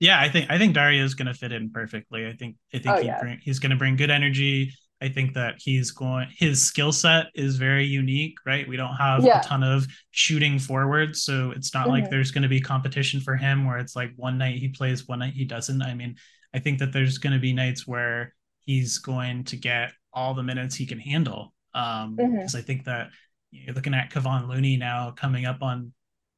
Yeah, 0.00 0.18
I 0.18 0.28
think 0.28 0.50
I 0.50 0.58
think 0.58 0.74
Dario 0.74 1.04
is 1.04 1.14
going 1.14 1.28
to 1.28 1.34
fit 1.34 1.52
in 1.52 1.70
perfectly. 1.70 2.26
I 2.26 2.32
think 2.32 2.56
I 2.74 2.78
think 2.78 2.96
oh, 2.96 3.00
he 3.00 3.06
yeah. 3.06 3.20
bring, 3.20 3.38
he's 3.42 3.58
going 3.58 3.70
to 3.70 3.76
bring 3.76 3.96
good 3.96 4.10
energy. 4.10 4.72
I 5.02 5.08
think 5.08 5.34
that 5.34 5.54
he's 5.58 5.92
going 5.92 6.28
his 6.36 6.62
skill 6.62 6.92
set 6.92 7.26
is 7.34 7.56
very 7.56 7.86
unique, 7.86 8.36
right? 8.44 8.68
We 8.68 8.76
don't 8.76 8.96
have 8.96 9.24
yeah. 9.24 9.40
a 9.40 9.44
ton 9.44 9.62
of 9.62 9.86
shooting 10.10 10.58
forwards, 10.58 11.22
so 11.22 11.52
it's 11.52 11.72
not 11.72 11.84
mm-hmm. 11.84 11.90
like 11.90 12.10
there's 12.10 12.30
going 12.30 12.42
to 12.42 12.48
be 12.48 12.60
competition 12.60 13.20
for 13.20 13.36
him 13.36 13.66
where 13.66 13.78
it's 13.78 13.96
like 13.96 14.10
one 14.16 14.36
night 14.38 14.58
he 14.58 14.68
plays, 14.68 15.06
one 15.06 15.20
night 15.20 15.34
he 15.34 15.44
doesn't. 15.44 15.82
I 15.82 15.94
mean, 15.94 16.16
I 16.54 16.58
think 16.58 16.78
that 16.80 16.92
there's 16.92 17.18
going 17.18 17.32
to 17.32 17.38
be 17.38 17.52
nights 17.52 17.86
where 17.86 18.34
he's 18.64 18.98
going 18.98 19.44
to 19.44 19.56
get 19.56 19.92
all 20.12 20.34
the 20.34 20.42
minutes 20.42 20.76
he 20.76 20.86
can 20.86 20.98
handle. 20.98 21.54
Um, 21.74 22.16
mm-hmm. 22.16 22.36
because 22.36 22.54
I 22.54 22.62
think 22.62 22.84
that 22.84 23.10
you're 23.50 23.74
looking 23.74 23.94
at 23.94 24.10
Kevon 24.10 24.48
Looney 24.48 24.76
now 24.76 25.12
coming 25.12 25.44
up 25.44 25.62
on 25.62 25.92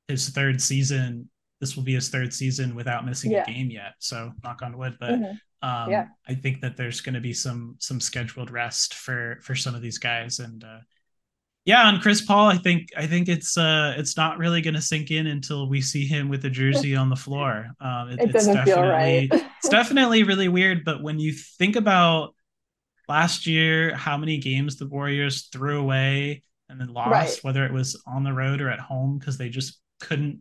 his 0.08 0.28
third 0.28 0.60
season. 0.60 1.28
This 1.62 1.76
will 1.76 1.84
be 1.84 1.94
his 1.94 2.08
third 2.08 2.34
season 2.34 2.74
without 2.74 3.06
missing 3.06 3.30
yeah. 3.30 3.44
a 3.44 3.46
game 3.46 3.70
yet. 3.70 3.92
So 4.00 4.32
knock 4.42 4.62
on 4.62 4.76
wood. 4.76 4.96
But 4.98 5.12
mm-hmm. 5.12 5.68
um, 5.68 5.90
yeah. 5.92 6.06
I 6.28 6.34
think 6.34 6.60
that 6.62 6.76
there's 6.76 7.00
going 7.00 7.14
to 7.14 7.20
be 7.20 7.32
some 7.32 7.76
some 7.78 8.00
scheduled 8.00 8.50
rest 8.50 8.94
for 8.94 9.38
for 9.42 9.54
some 9.54 9.76
of 9.76 9.80
these 9.80 9.98
guys. 9.98 10.40
And 10.40 10.64
uh, 10.64 10.80
yeah, 11.64 11.84
on 11.84 12.00
Chris 12.00 12.20
Paul, 12.20 12.48
I 12.48 12.56
think 12.56 12.88
I 12.96 13.06
think 13.06 13.28
it's 13.28 13.56
uh 13.56 13.94
it's 13.96 14.16
not 14.16 14.38
really 14.38 14.60
going 14.60 14.74
to 14.74 14.82
sink 14.82 15.12
in 15.12 15.28
until 15.28 15.68
we 15.68 15.80
see 15.80 16.04
him 16.04 16.28
with 16.28 16.42
the 16.42 16.50
jersey 16.50 16.96
on 16.96 17.08
the 17.08 17.14
floor. 17.14 17.68
Um, 17.80 18.10
it, 18.10 18.22
it 18.22 18.32
doesn't 18.32 18.64
feel 18.64 18.82
right. 18.82 19.28
it's 19.32 19.68
definitely 19.68 20.24
really 20.24 20.48
weird. 20.48 20.84
But 20.84 21.00
when 21.00 21.20
you 21.20 21.32
think 21.32 21.76
about 21.76 22.34
last 23.08 23.46
year, 23.46 23.94
how 23.94 24.16
many 24.16 24.38
games 24.38 24.78
the 24.78 24.88
Warriors 24.88 25.48
threw 25.52 25.80
away 25.80 26.42
and 26.68 26.80
then 26.80 26.88
lost, 26.88 27.12
right. 27.12 27.38
whether 27.42 27.64
it 27.64 27.72
was 27.72 28.02
on 28.04 28.24
the 28.24 28.32
road 28.32 28.60
or 28.60 28.68
at 28.68 28.80
home, 28.80 29.18
because 29.18 29.38
they 29.38 29.48
just 29.48 29.78
couldn't 30.00 30.40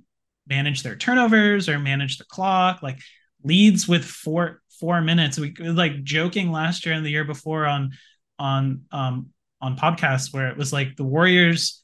manage 0.51 0.83
their 0.83 0.97
turnovers 0.97 1.69
or 1.69 1.79
manage 1.79 2.17
the 2.17 2.25
clock. 2.25 2.83
Like 2.83 2.99
leads 3.43 3.87
with 3.87 4.03
four 4.03 4.61
four 4.79 5.01
minutes. 5.01 5.39
We 5.39 5.53
like 5.53 6.03
joking 6.03 6.51
last 6.51 6.85
year 6.85 6.93
and 6.93 7.05
the 7.05 7.09
year 7.09 7.23
before 7.25 7.65
on 7.65 7.91
on 8.37 8.81
um 8.91 9.29
on 9.61 9.77
podcasts 9.77 10.33
where 10.33 10.49
it 10.49 10.57
was 10.57 10.73
like 10.73 10.97
the 10.97 11.03
Warriors 11.03 11.81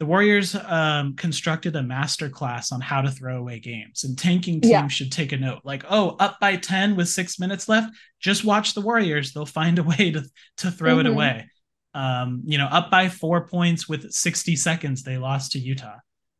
the 0.00 0.06
Warriors 0.06 0.54
um, 0.54 1.14
constructed 1.14 1.76
a 1.76 1.82
master 1.82 2.30
class 2.30 2.72
on 2.72 2.80
how 2.80 3.02
to 3.02 3.10
throw 3.10 3.36
away 3.36 3.60
games, 3.60 4.02
and 4.04 4.18
tanking 4.18 4.62
teams 4.62 4.72
yeah. 4.72 4.88
should 4.88 5.12
take 5.12 5.32
a 5.32 5.36
note. 5.36 5.60
Like, 5.62 5.84
oh, 5.90 6.16
up 6.18 6.40
by 6.40 6.56
ten 6.56 6.96
with 6.96 7.08
six 7.08 7.38
minutes 7.38 7.68
left, 7.68 7.94
just 8.18 8.42
watch 8.42 8.72
the 8.72 8.80
Warriors; 8.80 9.32
they'll 9.32 9.44
find 9.44 9.78
a 9.78 9.82
way 9.82 10.10
to 10.12 10.24
to 10.58 10.70
throw 10.70 10.96
mm-hmm. 10.96 11.06
it 11.06 11.12
away. 11.12 11.50
Um, 11.92 12.42
you 12.46 12.56
know, 12.56 12.64
up 12.66 12.90
by 12.90 13.10
four 13.10 13.46
points 13.46 13.88
with 13.88 14.10
60 14.10 14.56
seconds, 14.56 15.02
they 15.02 15.18
lost 15.18 15.52
to 15.52 15.58
Utah. 15.58 15.98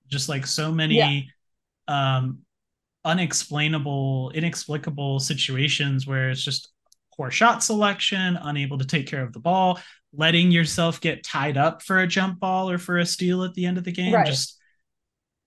Just 0.09 0.29
like 0.29 0.47
so 0.47 0.73
many 0.73 0.97
yeah. 0.97 1.21
Um, 1.91 2.39
unexplainable, 3.05 4.31
inexplicable 4.35 5.19
situations 5.19 6.07
where 6.07 6.31
it's 6.31 6.43
just 6.43 6.71
poor 7.15 7.31
shot 7.31 7.63
selection, 7.63 8.39
unable 8.41 8.79
to 8.79 8.87
take 8.87 9.07
care 9.07 9.23
of 9.23 9.33
the 9.33 9.41
ball, 9.41 9.81
letting 10.13 10.51
yourself 10.51 11.01
get 11.01 11.25
tied 11.25 11.57
up 11.57 11.83
for 11.83 11.99
a 11.99 12.07
jump 12.07 12.39
ball 12.39 12.71
or 12.71 12.79
for 12.79 12.99
a 12.99 13.07
steal 13.07 13.43
at 13.43 13.55
the 13.55 13.67
end 13.67 13.77
of 13.77 13.85
the 13.85 13.93
game. 13.93 14.15
Right. 14.15 14.27
Just 14.27 14.59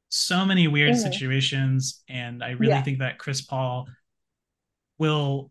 so 0.10 0.46
many 0.46 0.68
weird 0.68 0.94
mm-hmm. 0.94 1.12
situations. 1.12 2.04
And 2.10 2.44
I 2.44 2.52
really 2.52 2.74
yeah. 2.74 2.84
think 2.84 3.00
that 3.00 3.18
Chris 3.18 3.42
Paul 3.42 3.88
will 5.00 5.50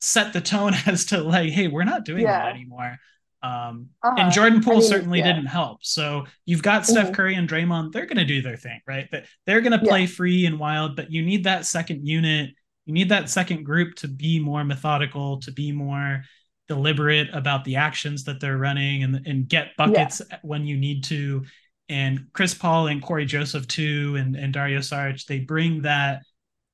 set 0.00 0.32
the 0.32 0.40
tone 0.40 0.74
as 0.86 1.06
to 1.06 1.22
like, 1.22 1.50
hey, 1.50 1.68
we're 1.68 1.84
not 1.84 2.04
doing 2.04 2.22
yeah. 2.22 2.44
that 2.44 2.54
anymore. 2.54 2.98
Um, 3.42 3.88
uh-huh. 4.02 4.14
And 4.18 4.32
Jordan 4.32 4.62
Poole 4.62 4.74
I 4.74 4.78
mean, 4.78 4.88
certainly 4.88 5.18
yeah. 5.18 5.32
didn't 5.32 5.46
help. 5.46 5.84
So 5.84 6.26
you've 6.46 6.62
got 6.62 6.86
Steph 6.86 7.06
mm-hmm. 7.06 7.14
Curry 7.14 7.34
and 7.34 7.48
Draymond; 7.48 7.92
they're 7.92 8.06
going 8.06 8.18
to 8.18 8.24
do 8.24 8.40
their 8.40 8.56
thing, 8.56 8.80
right? 8.86 9.08
But 9.10 9.24
they're 9.46 9.60
going 9.60 9.78
to 9.78 9.84
play 9.84 10.02
yeah. 10.02 10.06
free 10.06 10.46
and 10.46 10.58
wild. 10.58 10.96
But 10.96 11.10
you 11.10 11.22
need 11.22 11.44
that 11.44 11.66
second 11.66 12.06
unit. 12.06 12.50
You 12.86 12.94
need 12.94 13.08
that 13.08 13.30
second 13.30 13.64
group 13.64 13.94
to 13.96 14.08
be 14.08 14.38
more 14.38 14.64
methodical, 14.64 15.40
to 15.40 15.52
be 15.52 15.72
more 15.72 16.22
deliberate 16.68 17.28
about 17.32 17.64
the 17.64 17.76
actions 17.76 18.24
that 18.24 18.40
they're 18.40 18.58
running, 18.58 19.02
and 19.02 19.26
and 19.26 19.48
get 19.48 19.76
buckets 19.76 20.22
yeah. 20.30 20.38
when 20.42 20.66
you 20.66 20.76
need 20.76 21.04
to. 21.04 21.44
And 21.88 22.26
Chris 22.32 22.54
Paul 22.54 22.86
and 22.86 23.02
Cory 23.02 23.26
Joseph 23.26 23.66
too, 23.66 24.14
and 24.16 24.36
and 24.36 24.52
Dario 24.52 24.78
Saric, 24.78 25.26
they 25.26 25.40
bring 25.40 25.82
that 25.82 26.22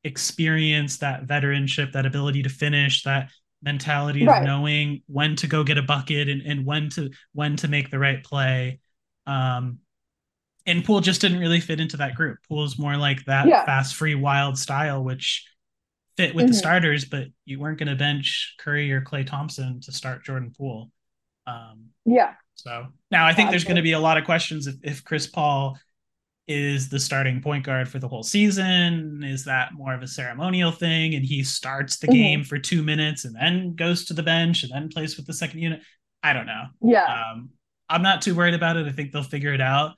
experience, 0.05 0.99
that 0.99 1.27
veteranship, 1.27 1.93
that 1.93 2.07
ability 2.07 2.43
to 2.43 2.49
finish, 2.49 3.03
that 3.05 3.31
mentality 3.63 4.25
right. 4.25 4.41
of 4.41 4.45
knowing 4.45 5.03
when 5.07 5.37
to 5.37 5.47
go 5.47 5.65
get 5.65 5.79
a 5.79 5.83
bucket 5.83 6.29
and, 6.29 6.43
and 6.43 6.65
when 6.65 6.89
to 6.91 7.11
when 7.33 7.57
to 7.57 7.69
make 7.69 7.91
the 7.91 7.99
right 7.99 8.23
play. 8.23 8.81
Um, 9.27 9.79
and 10.67 10.85
Poole 10.85 11.01
just 11.01 11.21
didn't 11.21 11.39
really 11.39 11.61
fit 11.61 11.81
into 11.81 11.97
that 11.97 12.15
group. 12.15 12.39
Poole's 12.49 12.79
more 12.79 12.97
like 12.97 13.25
that 13.25 13.47
yeah. 13.47 13.65
fast, 13.65 13.97
free, 13.97 14.15
wild 14.15 14.59
style, 14.59 15.03
which 15.03 15.47
fit 16.17 16.35
with 16.35 16.45
mm-hmm. 16.45 16.53
the 16.53 16.59
starters, 16.59 17.05
but 17.05 17.29
you 17.47 17.59
weren't 17.59 17.79
going 17.79 17.89
to 17.89 17.95
bench 17.95 18.55
Curry 18.59 18.93
or 18.93 19.01
Klay 19.01 19.27
Thompson 19.27 19.81
to 19.83 19.93
start 19.93 20.25
Jordan 20.25 20.53
Poole. 20.57 20.91
Um, 21.47 21.87
yeah. 22.05 22.35
So 22.57 22.89
now 23.11 23.27
I 23.27 23.33
think 23.33 23.51
there's 23.51 23.65
going 23.65 23.77
to 23.77 23.83
be 23.83 23.93
a 23.93 24.01
lot 24.01 24.19
of 24.19 24.25
questions 24.25 24.67
if, 24.67 24.75
if 24.83 25.05
Chris 25.05 25.27
Paul 25.27 25.79
is 26.49 26.89
the 26.89 26.99
starting 26.99 27.43
point 27.43 27.65
guard 27.65 27.89
for 27.89 27.99
the 27.99 28.09
whole 28.09 28.23
season? 28.23 29.23
Is 29.23 29.45
that 29.45 29.75
more 29.75 29.93
of 29.95 30.03
a 30.03 30.09
ceremonial 30.09 30.73
thing? 30.73 31.15
And 31.15 31.25
he 31.25 31.45
starts 31.45 31.99
the 31.99 32.07
mm-hmm. 32.07 32.15
game 32.15 32.45
for 32.45 32.59
two 32.59 32.83
minutes 32.83 33.27
and 33.27 33.37
then 33.37 33.75
goes 33.75 34.07
to 34.07 34.15
the 34.15 34.23
bench 34.23 34.63
and 34.63 34.73
then 34.73 34.89
plays 34.89 35.17
with 35.17 35.27
the 35.27 35.35
second 35.35 35.61
unit. 35.61 35.83
I 36.23 36.33
don't 36.33 36.47
know. 36.47 36.65
Yeah. 36.81 37.05
Um, 37.05 37.51
I'm 37.91 38.03
not 38.03 38.23
too 38.23 38.35
worried 38.35 38.55
about 38.55 38.77
it. 38.77 38.87
I 38.87 38.93
think 38.93 39.13
they'll 39.13 39.23
figure 39.23 39.53
it 39.53 39.61
out. 39.61 39.93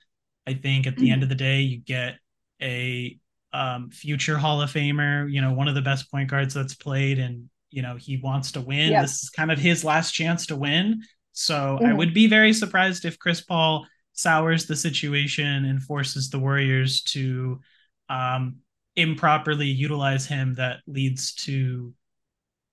I 0.47 0.55
think 0.55 0.87
at 0.87 0.97
the 0.97 1.05
mm-hmm. 1.05 1.13
end 1.13 1.23
of 1.23 1.29
the 1.29 1.35
day, 1.37 1.61
you 1.61 1.79
get 1.79 2.17
a 2.61 3.19
um, 3.53 3.91
future 3.91 4.37
Hall 4.37 4.61
of 4.61 4.73
Famer, 4.73 5.31
you 5.31 5.41
know, 5.41 5.53
one 5.53 5.69
of 5.69 5.75
the 5.75 5.83
best 5.83 6.11
point 6.11 6.31
guards 6.31 6.55
that's 6.55 6.75
played, 6.75 7.19
and 7.19 7.49
you 7.71 7.83
know, 7.83 7.97
he 7.97 8.17
wants 8.17 8.53
to 8.53 8.61
win. 8.61 8.93
Yeah. 8.93 9.03
This 9.03 9.23
is 9.23 9.31
kind 9.31 9.53
of 9.53 9.59
his 9.59 9.85
last 9.85 10.13
chance 10.13 10.47
to 10.47 10.57
win. 10.57 11.03
So 11.33 11.55
mm-hmm. 11.55 11.87
I 11.87 11.93
would 11.93 12.13
be 12.13 12.27
very 12.27 12.53
surprised 12.53 13.05
if 13.05 13.19
Chris 13.19 13.41
Paul 13.41 13.87
sours 14.21 14.67
the 14.67 14.77
situation 14.77 15.65
and 15.65 15.83
forces 15.83 16.31
the 16.31 16.39
Warriors 16.39 17.03
to 17.03 17.61
um, 18.09 18.57
improperly 18.97 19.67
utilize 19.67 20.27
him 20.27 20.55
that 20.55 20.79
leads 20.87 21.35
to 21.35 21.95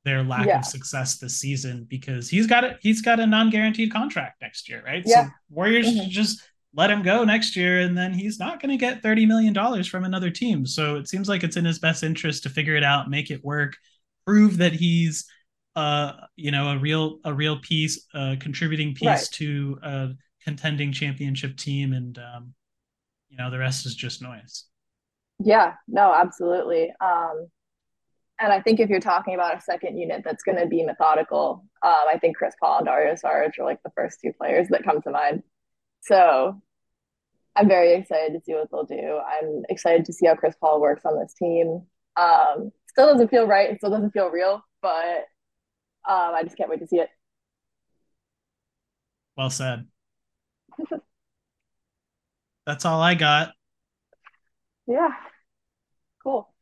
their 0.04 0.24
lack 0.24 0.48
yeah. 0.48 0.60
of 0.60 0.66
success 0.66 1.18
this 1.18 1.38
season 1.40 1.86
because 1.90 2.30
he's 2.30 2.48
got 2.48 2.64
a 2.64 2.78
he's 2.82 3.02
got 3.02 3.20
a 3.20 3.28
non-guaranteed 3.28 3.92
contract 3.92 4.42
next 4.42 4.70
year, 4.70 4.82
right? 4.86 5.04
Yeah. 5.06 5.26
So 5.26 5.32
Warriors 5.50 5.88
mm-hmm. 5.88 6.10
just 6.10 6.42
let 6.74 6.92
him 6.92 7.02
go 7.02 7.24
next 7.24 7.56
year 7.56 7.80
and 7.80 7.98
then 7.98 8.14
he's 8.14 8.40
not 8.40 8.62
going 8.62 8.70
to 8.70 8.78
get 8.78 9.02
30 9.02 9.26
million 9.26 9.54
dollars 9.54 9.88
from 9.88 10.04
another 10.04 10.30
team. 10.30 10.66
So 10.66 10.96
it 10.96 11.08
seems 11.08 11.28
like 11.28 11.44
it's 11.44 11.58
in 11.58 11.66
his 11.66 11.80
best 11.80 12.04
interest 12.04 12.44
to 12.44 12.50
figure 12.50 12.76
it 12.76 12.84
out, 12.84 13.10
make 13.10 13.32
it 13.32 13.44
work, 13.44 13.76
prove 14.26 14.58
that 14.58 14.74
he's 14.74 15.26
uh 15.76 16.14
you 16.36 16.50
know 16.52 16.70
a 16.70 16.78
real 16.78 17.20
a 17.24 17.34
real 17.34 17.60
piece, 17.60 18.06
a 18.14 18.38
contributing 18.40 18.96
piece 18.96 19.08
right. 19.08 19.30
to 19.34 19.80
uh 19.84 20.08
contending 20.48 20.94
championship 20.94 21.58
team 21.58 21.92
and 21.92 22.18
um, 22.20 22.54
you 23.28 23.36
know 23.36 23.52
the 23.52 23.60
rest 23.60 23.86
is 23.86 23.94
just 23.94 24.22
noise. 24.22 24.64
Yeah 25.44 25.74
no 25.90 26.14
absolutely. 26.14 26.94
Um, 27.02 27.48
and 28.40 28.54
i 28.54 28.62
think 28.62 28.80
if 28.80 28.90
you're 28.90 29.02
talking 29.02 29.34
about 29.34 29.58
a 29.58 29.62
second 29.62 29.98
unit 29.98 30.22
that's 30.24 30.44
going 30.44 30.58
to 30.58 30.68
be 30.68 30.84
methodical 30.84 31.66
um, 31.84 32.06
i 32.08 32.18
think 32.18 32.38
chris 32.38 32.54
paul 32.62 32.78
and 32.78 32.86
dario 32.86 33.14
saric 33.14 33.58
are 33.60 33.66
like 33.66 33.82
the 33.84 33.92
first 33.96 34.20
two 34.24 34.32
players 34.38 34.68
that 34.70 34.84
come 34.84 35.02
to 35.02 35.12
mind. 35.12 35.44
So 36.02 36.62
i'm 37.58 37.68
very 37.68 37.96
excited 37.96 38.32
to 38.34 38.40
see 38.46 38.54
what 38.54 38.70
they'll 38.72 38.86
do. 38.86 39.20
I'm 39.20 39.64
excited 39.68 40.06
to 40.06 40.14
see 40.14 40.28
how 40.28 40.36
chris 40.36 40.56
paul 40.62 40.80
works 40.80 41.04
on 41.04 41.20
this 41.20 41.34
team. 41.34 41.82
Um, 42.16 42.72
still 42.88 43.12
doesn't 43.12 43.30
feel 43.30 43.46
right 43.46 43.70
and 43.70 43.78
still 43.78 43.92
doesn't 43.92 44.12
feel 44.12 44.30
real 44.30 44.64
but 44.82 45.26
um, 46.08 46.32
i 46.36 46.42
just 46.44 46.56
can't 46.56 46.70
wait 46.70 46.80
to 46.80 46.88
see 46.88 47.00
it. 47.00 47.10
Well 49.36 49.50
said 49.50 49.88
that's 52.66 52.86
all 52.86 53.02
I 53.02 53.16
got. 53.16 53.52
Yeah. 54.88 55.10
Cool. 56.24 56.54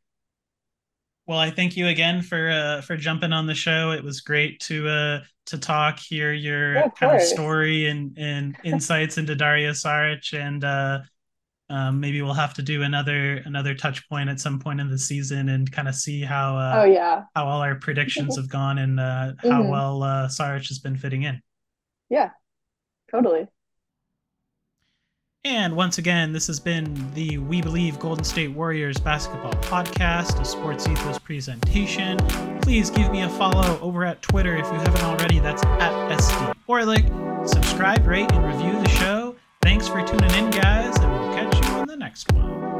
Well, 1.26 1.38
I 1.38 1.50
thank 1.50 1.76
you 1.76 1.88
again 1.88 2.22
for 2.22 2.50
uh, 2.50 2.80
for 2.82 2.96
jumping 2.96 3.32
on 3.32 3.46
the 3.46 3.54
show. 3.54 3.90
It 3.90 4.04
was 4.04 4.20
great 4.20 4.60
to 4.60 4.88
uh, 4.88 5.20
to 5.46 5.58
talk, 5.58 5.98
hear 5.98 6.32
your 6.32 6.74
yeah, 6.74 6.88
kind 6.88 7.16
of 7.16 7.22
story 7.22 7.86
and 7.86 8.16
and 8.16 8.56
insights 8.64 9.18
into 9.18 9.34
Dario 9.34 9.72
Saric, 9.72 10.32
and 10.38 10.62
uh, 10.62 11.00
um, 11.68 11.98
maybe 11.98 12.22
we'll 12.22 12.32
have 12.32 12.54
to 12.54 12.62
do 12.62 12.82
another 12.82 13.38
another 13.38 13.74
touch 13.74 14.08
point 14.08 14.28
at 14.28 14.38
some 14.38 14.60
point 14.60 14.80
in 14.80 14.88
the 14.88 14.98
season 14.98 15.48
and 15.48 15.70
kind 15.72 15.88
of 15.88 15.96
see 15.96 16.22
how 16.22 16.56
uh, 16.56 16.82
oh 16.82 16.84
yeah 16.84 17.24
how 17.34 17.46
all 17.46 17.60
our 17.60 17.74
predictions 17.74 18.36
have 18.38 18.48
gone 18.48 18.78
and 18.78 19.00
uh, 19.00 19.32
how 19.42 19.62
mm-hmm. 19.62 19.68
well 19.68 20.02
uh, 20.04 20.28
Saric 20.28 20.68
has 20.68 20.78
been 20.78 20.96
fitting 20.96 21.24
in. 21.24 21.40
Yeah, 22.08 22.30
totally. 23.10 23.48
And 25.48 25.76
once 25.76 25.98
again, 25.98 26.32
this 26.32 26.48
has 26.48 26.58
been 26.58 26.92
the 27.14 27.38
We 27.38 27.62
Believe 27.62 28.00
Golden 28.00 28.24
State 28.24 28.48
Warriors 28.48 28.98
basketball 28.98 29.52
podcast, 29.52 30.40
a 30.40 30.44
sports 30.44 30.88
ethos 30.88 31.20
presentation. 31.20 32.18
Please 32.62 32.90
give 32.90 33.12
me 33.12 33.22
a 33.22 33.28
follow 33.28 33.78
over 33.80 34.04
at 34.04 34.20
Twitter 34.22 34.56
if 34.56 34.66
you 34.66 34.72
haven't 34.72 35.02
already. 35.02 35.38
That's 35.38 35.62
at 35.62 35.92
SD 36.18 36.52
Orlik. 36.68 37.48
Subscribe, 37.48 38.04
rate, 38.08 38.32
and 38.32 38.44
review 38.44 38.72
the 38.72 38.88
show. 38.88 39.36
Thanks 39.62 39.86
for 39.86 40.04
tuning 40.04 40.34
in, 40.34 40.50
guys, 40.50 40.98
and 40.98 41.12
we'll 41.12 41.32
catch 41.32 41.64
you 41.64 41.74
on 41.74 41.86
the 41.86 41.96
next 41.96 42.32
one. 42.32 42.75